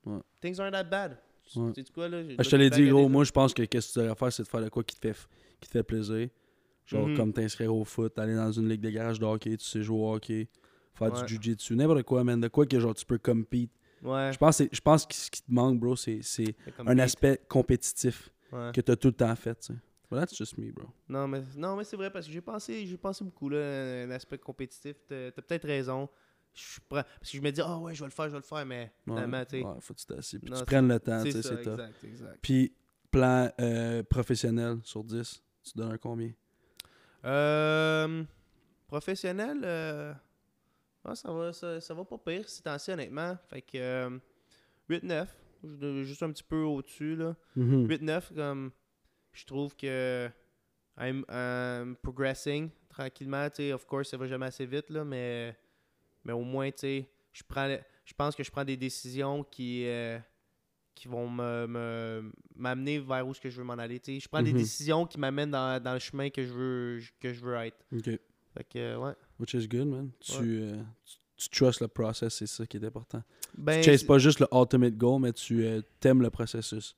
Ouais. 0.05 0.19
Things 0.41 0.59
aren't 0.59 0.73
that 0.73 0.83
bad. 0.83 1.17
Tu 1.45 1.59
sais 1.75 1.83
quoi, 1.91 2.07
là? 2.07 2.19
Ah, 2.37 2.43
je 2.43 2.49
te 2.49 2.55
l'ai 2.55 2.69
dit, 2.69 2.87
gros, 2.89 3.09
moi 3.09 3.23
je 3.23 3.31
pense 3.31 3.53
que 3.55 3.63
qu'est-ce 3.63 3.87
que 3.87 3.93
tu 3.93 3.99
devrais 3.99 4.15
faire, 4.15 4.31
c'est 4.31 4.43
de 4.43 4.47
faire 4.47 4.61
de 4.61 4.69
quoi 4.69 4.83
qui 4.83 4.95
te 4.95 5.11
fait, 5.11 5.27
qui 5.59 5.67
te 5.67 5.71
fait 5.71 5.83
plaisir. 5.83 6.29
Genre 6.89 7.07
Mhm. 7.07 7.15
comme 7.17 7.33
t'inscrire 7.33 7.73
au 7.75 7.83
foot, 7.85 8.17
aller 8.17 8.33
dans 8.35 8.51
une 8.51 8.67
ligue 8.67 8.81
de 8.81 8.89
garage 8.89 9.19
de 9.19 9.25
hockey, 9.25 9.55
tu 9.57 9.65
sais 9.65 9.83
jouer 9.83 9.99
au 9.99 10.13
hockey, 10.15 10.47
faire 10.95 11.13
Ouais. 11.13 11.23
du 11.23 11.33
jiu-jitsu, 11.35 11.75
n'importe 11.75 12.01
quoi, 12.03 12.23
man. 12.23 12.41
De 12.41 12.47
quoi 12.47 12.65
que 12.65 12.79
genre 12.79 12.95
tu 12.95 13.05
peux 13.05 13.19
compete. 13.19 13.69
Ouais. 14.01 14.31
Je 14.33 14.37
pense, 14.39 14.61
je 14.71 14.81
pense 14.81 15.05
que 15.05 15.13
ce 15.13 15.29
qui 15.29 15.41
te 15.43 15.51
manque, 15.51 15.79
bro, 15.79 15.95
c'est 15.95 16.21
un 16.85 16.97
aspect 16.99 17.39
compétitif 17.47 18.29
Ouais. 18.51 18.71
que 18.73 18.81
t'as 18.81 18.95
tout 18.95 19.09
le 19.09 19.13
temps 19.13 19.35
fait, 19.35 19.53
tu 19.59 19.67
sais. 19.73 19.79
But 20.09 20.17
that's 20.21 20.35
just 20.35 20.57
me, 20.57 20.71
bro. 20.71 20.87
Non, 21.07 21.27
mais, 21.27 21.43
non, 21.55 21.75
mais 21.75 21.83
c'est 21.83 21.95
vrai 21.95 22.09
parce 22.09 22.25
que 22.25 22.31
j'ai 22.33 22.41
pensé, 22.41 22.83
j'ai 22.87 22.97
pensé 22.97 23.23
beaucoup, 23.23 23.49
là, 23.49 24.07
l'aspect 24.07 24.39
compétitif. 24.39 24.95
T'as 25.07 25.29
peut-être 25.31 25.67
raison. 25.67 26.09
Je 26.55 26.79
Parce 26.89 27.05
que 27.31 27.37
je 27.37 27.41
me 27.41 27.51
dis, 27.51 27.61
ah 27.63 27.77
ouais, 27.77 27.93
je 27.93 27.99
vais 27.99 28.07
le 28.07 28.11
faire, 28.11 28.25
je 28.25 28.31
vais 28.31 28.37
le 28.37 28.41
faire, 28.41 28.65
mais 28.65 28.91
finalement, 29.03 29.45
tu 29.45 29.59
sais. 29.59 29.63
ouais, 29.63 29.73
faut 29.81 29.93
que 29.93 29.99
tu 29.99 30.05
t'assieds. 30.07 30.39
Puis 30.39 30.49
Non, 30.49 30.57
tu 30.57 30.65
prennes 30.65 30.87
le 30.87 30.99
temps, 30.99 31.23
tu 31.23 31.31
c'est 31.31 31.43
sais, 31.43 31.47
ça, 31.49 31.57
c'est 31.57 31.63
top. 31.63 31.73
exact, 31.79 32.03
exact. 32.03 32.39
Puis, 32.41 32.73
plan 33.11 33.51
euh, 33.61 34.01
professionnel 34.01 34.79
sur 34.83 35.03
10, 35.03 35.43
tu 35.63 35.77
donnes 35.77 35.91
un 35.91 35.97
combien? 35.99 36.31
Euh, 37.25 38.23
professionnel, 38.87 39.61
euh, 39.63 40.13
ah, 41.05 41.15
ça, 41.15 41.31
va, 41.31 41.53
ça, 41.53 41.79
ça 41.81 41.93
va 41.93 42.05
pas 42.05 42.17
pire 42.17 42.47
si 42.47 42.61
temps-ci, 42.61 42.91
honnêtement. 42.91 43.37
Fait 43.49 43.61
que 43.61 43.77
euh, 43.77 44.17
8-9, 44.89 45.27
ju- 45.63 46.05
juste 46.05 46.23
un 46.23 46.31
petit 46.31 46.43
peu 46.43 46.61
au-dessus, 46.61 47.15
là. 47.15 47.35
Mhm. 47.55 47.87
8-9, 47.87 48.33
comme 48.35 48.71
je 49.33 49.45
trouve 49.45 49.75
que 49.75 50.29
I'm, 50.99 51.23
I'm 51.29 51.95
progressing 52.01 52.69
tranquillement. 52.89 53.47
Of 53.73 53.85
course, 53.85 54.09
ça 54.09 54.17
va 54.17 54.27
jamais 54.27 54.47
assez 54.47 54.65
vite, 54.65 54.89
là, 54.89 55.03
mais, 55.05 55.55
mais 56.23 56.33
au 56.33 56.41
moins, 56.41 56.69
je 56.81 57.43
prends 57.47 57.77
je 58.05 58.13
pense 58.15 58.35
que 58.35 58.43
je 58.43 58.49
prends 58.49 58.65
des 58.65 58.75
décisions 58.77 59.43
qui, 59.43 59.85
euh, 59.85 60.17
qui 60.99 61.07
vont 61.07 61.29
me- 61.29 61.65
me- 61.65 62.31
m'amener 62.57 62.99
vers 62.99 63.25
où 63.25 63.33
ce 63.33 63.39
que 63.39 63.49
je 63.49 63.57
veux 63.57 63.63
m'en 63.63 63.77
aller. 63.77 64.01
Je 64.05 64.27
prends 64.27 64.43
des 64.43 64.51
Mhm. 64.51 64.57
décisions 64.59 65.05
qui 65.07 65.17
m'amènent 65.17 65.51
dans, 65.51 65.81
dans 65.81 65.93
le 65.93 65.99
chemin 65.99 66.29
que 66.29 66.43
je 66.43 66.51
veux 66.51 66.99
que 67.21 67.33
je 67.33 67.39
veux 67.39 67.55
être. 67.55 67.77
Ok. 67.93 68.03
Fait 68.03 68.63
que, 68.69 68.77
euh, 68.79 68.97
ouais. 68.97 69.13
Which 69.39 69.53
is 69.53 69.67
good, 69.67 69.87
man. 69.87 70.11
Tu, 70.19 70.33
Ouais. 70.33 70.39
euh, 70.43 70.83
tu, 71.05 71.15
tu 71.37 71.49
trust 71.49 71.79
le 71.79 71.87
process, 71.87 72.33
c'est 72.35 72.47
ça 72.47 72.65
qui 72.65 72.75
est 72.77 72.83
important. 72.85 73.23
Ben, 73.57 73.79
tu 73.81 73.89
chases 73.89 74.03
pas 74.03 74.17
juste 74.17 74.39
le 74.41 74.47
ultimate 74.51 74.97
goal, 74.97 75.21
mais 75.21 75.31
tu 75.31 75.63
euh, 75.65 75.81
t'aimes 76.01 76.21
le 76.21 76.29
processus. 76.29 76.95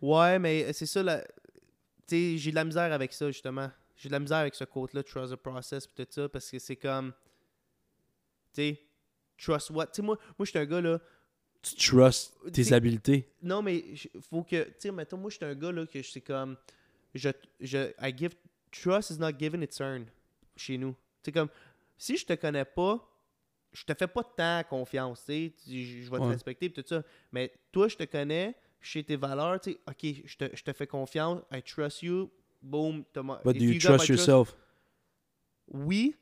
Ouais, 0.00 0.38
mais 0.38 0.72
c'est 0.72 0.86
ça, 0.86 1.02
la... 1.02 1.22
j'ai 2.08 2.50
de 2.50 2.54
la 2.54 2.64
misère 2.64 2.90
avec 2.92 3.12
ça, 3.12 3.30
justement. 3.30 3.70
J'ai 3.96 4.08
de 4.08 4.14
la 4.14 4.20
misère 4.20 4.38
avec 4.38 4.54
ce 4.54 4.64
quote-là, 4.64 5.02
trust 5.02 5.32
the 5.32 5.36
process, 5.36 5.86
pis 5.86 5.94
tout 5.94 6.06
ça, 6.10 6.28
parce 6.28 6.50
que 6.50 6.58
c'est 6.58 6.76
comme, 6.76 7.12
tu 8.54 8.62
sais, 8.62 8.80
trust 9.38 9.70
what? 9.70 9.86
Tu 9.88 9.96
sais, 9.96 10.02
moi, 10.02 10.16
moi 10.38 10.44
je 10.46 10.50
suis 10.50 10.58
un 10.58 10.64
gars, 10.66 10.80
là, 10.80 10.98
Tu 11.62 11.76
trust 11.90 12.34
tes 12.52 12.64
sais- 12.64 12.74
habiletés? 12.74 13.28
non, 13.42 13.62
mais 13.62 13.84
faut 14.30 14.42
que, 14.42 14.64
tu 14.64 14.74
sais, 14.78 14.92
mettons, 14.92 15.16
moi, 15.16 15.30
je 15.30 15.36
suis 15.36 15.44
un 15.44 15.54
gars, 15.54 15.70
là, 15.72 15.86
que 15.86 16.02
c'est 16.02 16.20
comme, 16.20 16.56
je, 17.14 17.28
je, 17.60 17.92
I 18.00 18.12
give, 18.16 18.34
trust 18.72 19.10
is 19.10 19.18
not 19.18 19.32
given, 19.38 19.62
it's 19.62 19.80
earned, 19.80 20.08
chez 20.56 20.76
nous. 20.76 20.92
Tu 21.22 21.26
sais, 21.26 21.32
comme, 21.32 21.48
si 21.96 22.16
je 22.16 22.26
te 22.26 22.32
connais 22.34 22.64
pas, 22.64 23.08
je 23.72 23.84
te 23.84 23.94
fais 23.94 24.08
pas 24.08 24.24
tant 24.24 24.62
confiance, 24.68 25.24
tu 25.24 25.52
je 25.66 26.02
je 26.02 26.10
vais 26.10 26.18
te 26.18 26.22
Ouais. 26.24 26.30
respecter 26.30 26.68
pis 26.68 26.82
tout 26.82 26.88
ça, 26.88 27.02
mais 27.30 27.52
toi, 27.70 27.86
je 27.88 27.96
te 27.96 28.04
connais, 28.04 28.54
je 28.80 28.90
sais 28.90 29.02
tes 29.04 29.16
valeurs, 29.16 29.60
tu 29.60 29.72
sais, 29.72 29.78
ok, 29.86 30.22
je 30.26 30.36
te, 30.36 30.56
je 30.56 30.62
te 30.64 30.72
fais 30.72 30.86
confiance, 30.88 31.40
I 31.52 31.62
trust 31.62 32.02
you, 32.02 32.28
boom, 32.60 33.04
But 33.44 33.56
do 33.58 33.64
you 33.64 33.74
you 33.74 33.78
trust 33.78 34.08
yourself? 34.08 34.56
oui, 35.68 36.16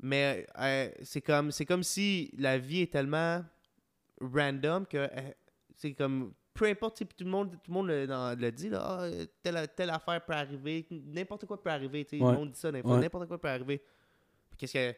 mais 0.00 0.46
euh, 0.58 0.90
c'est 1.02 1.22
comme 1.22 1.50
c'est 1.50 1.64
comme 1.66 1.82
si 1.82 2.30
la 2.36 2.58
vie 2.58 2.82
est 2.82 2.92
tellement 2.92 3.42
random 4.32 4.86
que 4.86 4.96
euh, 4.98 5.08
c'est 5.76 5.92
comme 5.92 6.32
peu 6.54 6.66
importe, 6.66 6.98
puis 6.98 7.14
tout 7.16 7.24
le 7.24 7.30
monde 7.30 7.50
tout 7.52 7.58
le 7.70 7.72
monde 7.74 7.86
le, 7.88 8.06
dans- 8.06 8.38
le 8.38 8.52
dit 8.52 8.68
là, 8.68 8.80
ah, 9.00 9.08
telle, 9.42 9.68
telle 9.74 9.90
affaire 9.90 10.24
peut 10.24 10.34
arriver, 10.34 10.86
n'importe 10.90 11.46
quoi 11.46 11.60
peut 11.62 11.70
arriver, 11.70 12.04
tu 12.04 12.18
sais, 12.18 12.22
Ouais. 12.22 12.32
monde 12.34 12.50
dit 12.52 12.58
ça 12.60 12.70
Ouais. 12.70 12.82
n'importe 12.82 13.26
quoi 13.26 13.38
peut 13.40 13.48
arriver. 13.48 13.80
Qu'est-ce 14.58 14.72
que 14.74 14.94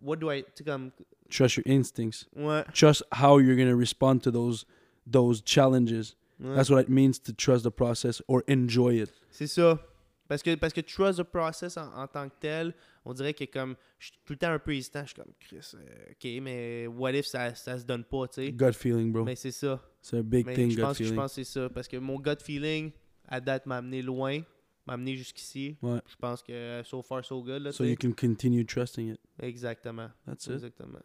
what 0.00 0.16
do 0.16 0.30
I, 0.32 0.44
tu 0.54 0.64
comme 0.64 0.90
Trust 1.30 1.56
your 1.56 1.64
instincts. 1.66 2.26
ouais, 2.36 2.64
Trust 2.74 3.04
how 3.12 3.38
you're 3.38 3.56
going 3.56 3.70
to 3.70 3.76
respond 3.78 4.18
to 4.22 4.30
those 4.30 4.64
those 5.10 5.42
challenges. 5.44 6.16
That's 6.40 6.70
what 6.70 6.80
it 6.82 6.88
means 6.88 7.20
to 7.22 7.32
trust 7.32 7.62
the 7.64 7.70
process 7.70 8.20
or 8.26 8.42
enjoy 8.48 9.00
it. 9.00 9.12
c'est 9.30 9.46
ça. 9.46 9.78
Parce 10.26 10.42
que, 10.42 10.54
parce 10.56 10.72
que 10.72 10.80
trust 10.80 11.18
the 11.18 11.24
process 11.24 11.76
en, 11.76 11.92
en 11.94 12.06
tant 12.08 12.28
que 12.28 12.34
tel, 12.40 12.74
on 13.04 13.12
dirait 13.14 13.34
que 13.34 13.44
comme 13.44 13.74
je 13.98 14.06
suis 14.06 14.14
tout 14.24 14.32
le 14.34 14.38
temps 14.38 14.50
un 14.50 14.58
peu 14.58 14.74
hésitant, 14.74 15.02
je 15.02 15.06
suis 15.06 15.14
comme 15.16 15.32
Chris, 15.40 15.72
euh, 15.74 16.10
ok, 16.12 16.42
mais 16.42 16.86
what 16.86 17.12
if 17.12 17.26
ça, 17.26 17.54
ça 17.54 17.78
se 17.78 17.84
donne 17.84 18.04
pas, 18.04 18.28
tu 18.28 18.34
sais? 18.36 18.52
Gut 18.52 18.72
feeling, 18.72 19.12
bro. 19.12 19.24
Mais 19.24 19.36
c'est 19.36 19.50
ça. 19.50 19.80
C'est 20.00 20.18
un 20.18 20.22
big 20.22 20.46
Mais 20.46 20.54
thing, 20.54 20.70
je 20.70 20.76
gut 20.76 20.82
pense, 20.82 20.98
que- 20.98 21.04
je 21.04 21.08
feeling. 21.10 21.20
pense 21.22 21.34
que 21.34 21.42
c'est 21.44 21.50
ça. 21.60 21.68
Parce 21.70 21.88
que 21.88 21.96
mon 21.96 22.18
gut 22.20 22.40
feeling, 22.42 22.92
à 23.28 23.40
date, 23.40 23.66
m'a 23.66 23.78
amené 23.78 24.02
loin. 24.02 24.40
M'a 24.86 24.94
amené 24.94 25.14
jusqu'ici. 25.14 25.76
Ouais. 25.80 26.00
Je 26.08 26.16
pense 26.16 26.42
que 26.42 26.52
euh, 26.52 26.82
so 26.82 27.02
far, 27.02 27.24
so 27.24 27.40
good. 27.42 27.62
Là, 27.62 27.70
So 27.70 27.84
you 27.84 27.94
can 28.00 28.10
continue 28.12 28.64
trusting 28.66 29.10
it. 29.12 29.20
Exactement. 29.40 30.08
That's 30.26 30.46
it. 30.46 30.54
Exactement. 30.54 30.98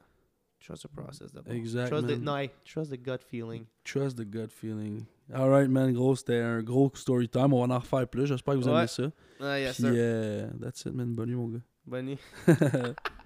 Trust 0.59 0.81
the 0.83 0.87
process 0.91 1.31
d'abord. 1.31 1.53
Exact, 1.55 1.89
Trust 1.89 2.07
the, 2.07 2.17
man. 2.19 2.39
hey, 2.41 2.49
trust 2.65 2.89
the 2.91 2.97
gut 2.97 3.21
feeling. 3.23 3.65
Trust 3.83 4.17
the 4.17 4.25
gut 4.25 4.51
feeling. 4.51 5.05
All 5.31 5.47
right, 5.49 5.69
man, 5.69 5.93
gros, 5.93 6.15
c'était 6.15 6.39
un 6.39 6.63
gros 6.63 6.91
story 6.95 7.29
time. 7.29 7.53
On 7.53 7.65
va 7.67 7.75
en 7.75 7.79
refaire 7.79 8.07
plus. 8.07 8.25
J'espère 8.25 8.55
que 8.55 8.59
vous 8.61 8.67
Ouais. 8.67 8.79
aimez 8.79 8.87
ça. 8.87 9.11
Ah, 9.39 9.59
yes, 9.59 9.75
Puis, 9.75 9.83
sir. 9.83 9.91
euh, 9.95 10.49
that's 10.59 10.81
it, 10.85 10.93
man. 10.93 11.13
Bonne 11.13 11.29
nuit, 11.29 11.35
mon 11.35 11.47
gars. 11.49 11.59
Bonne 11.87 12.05
nuit. 12.05 12.19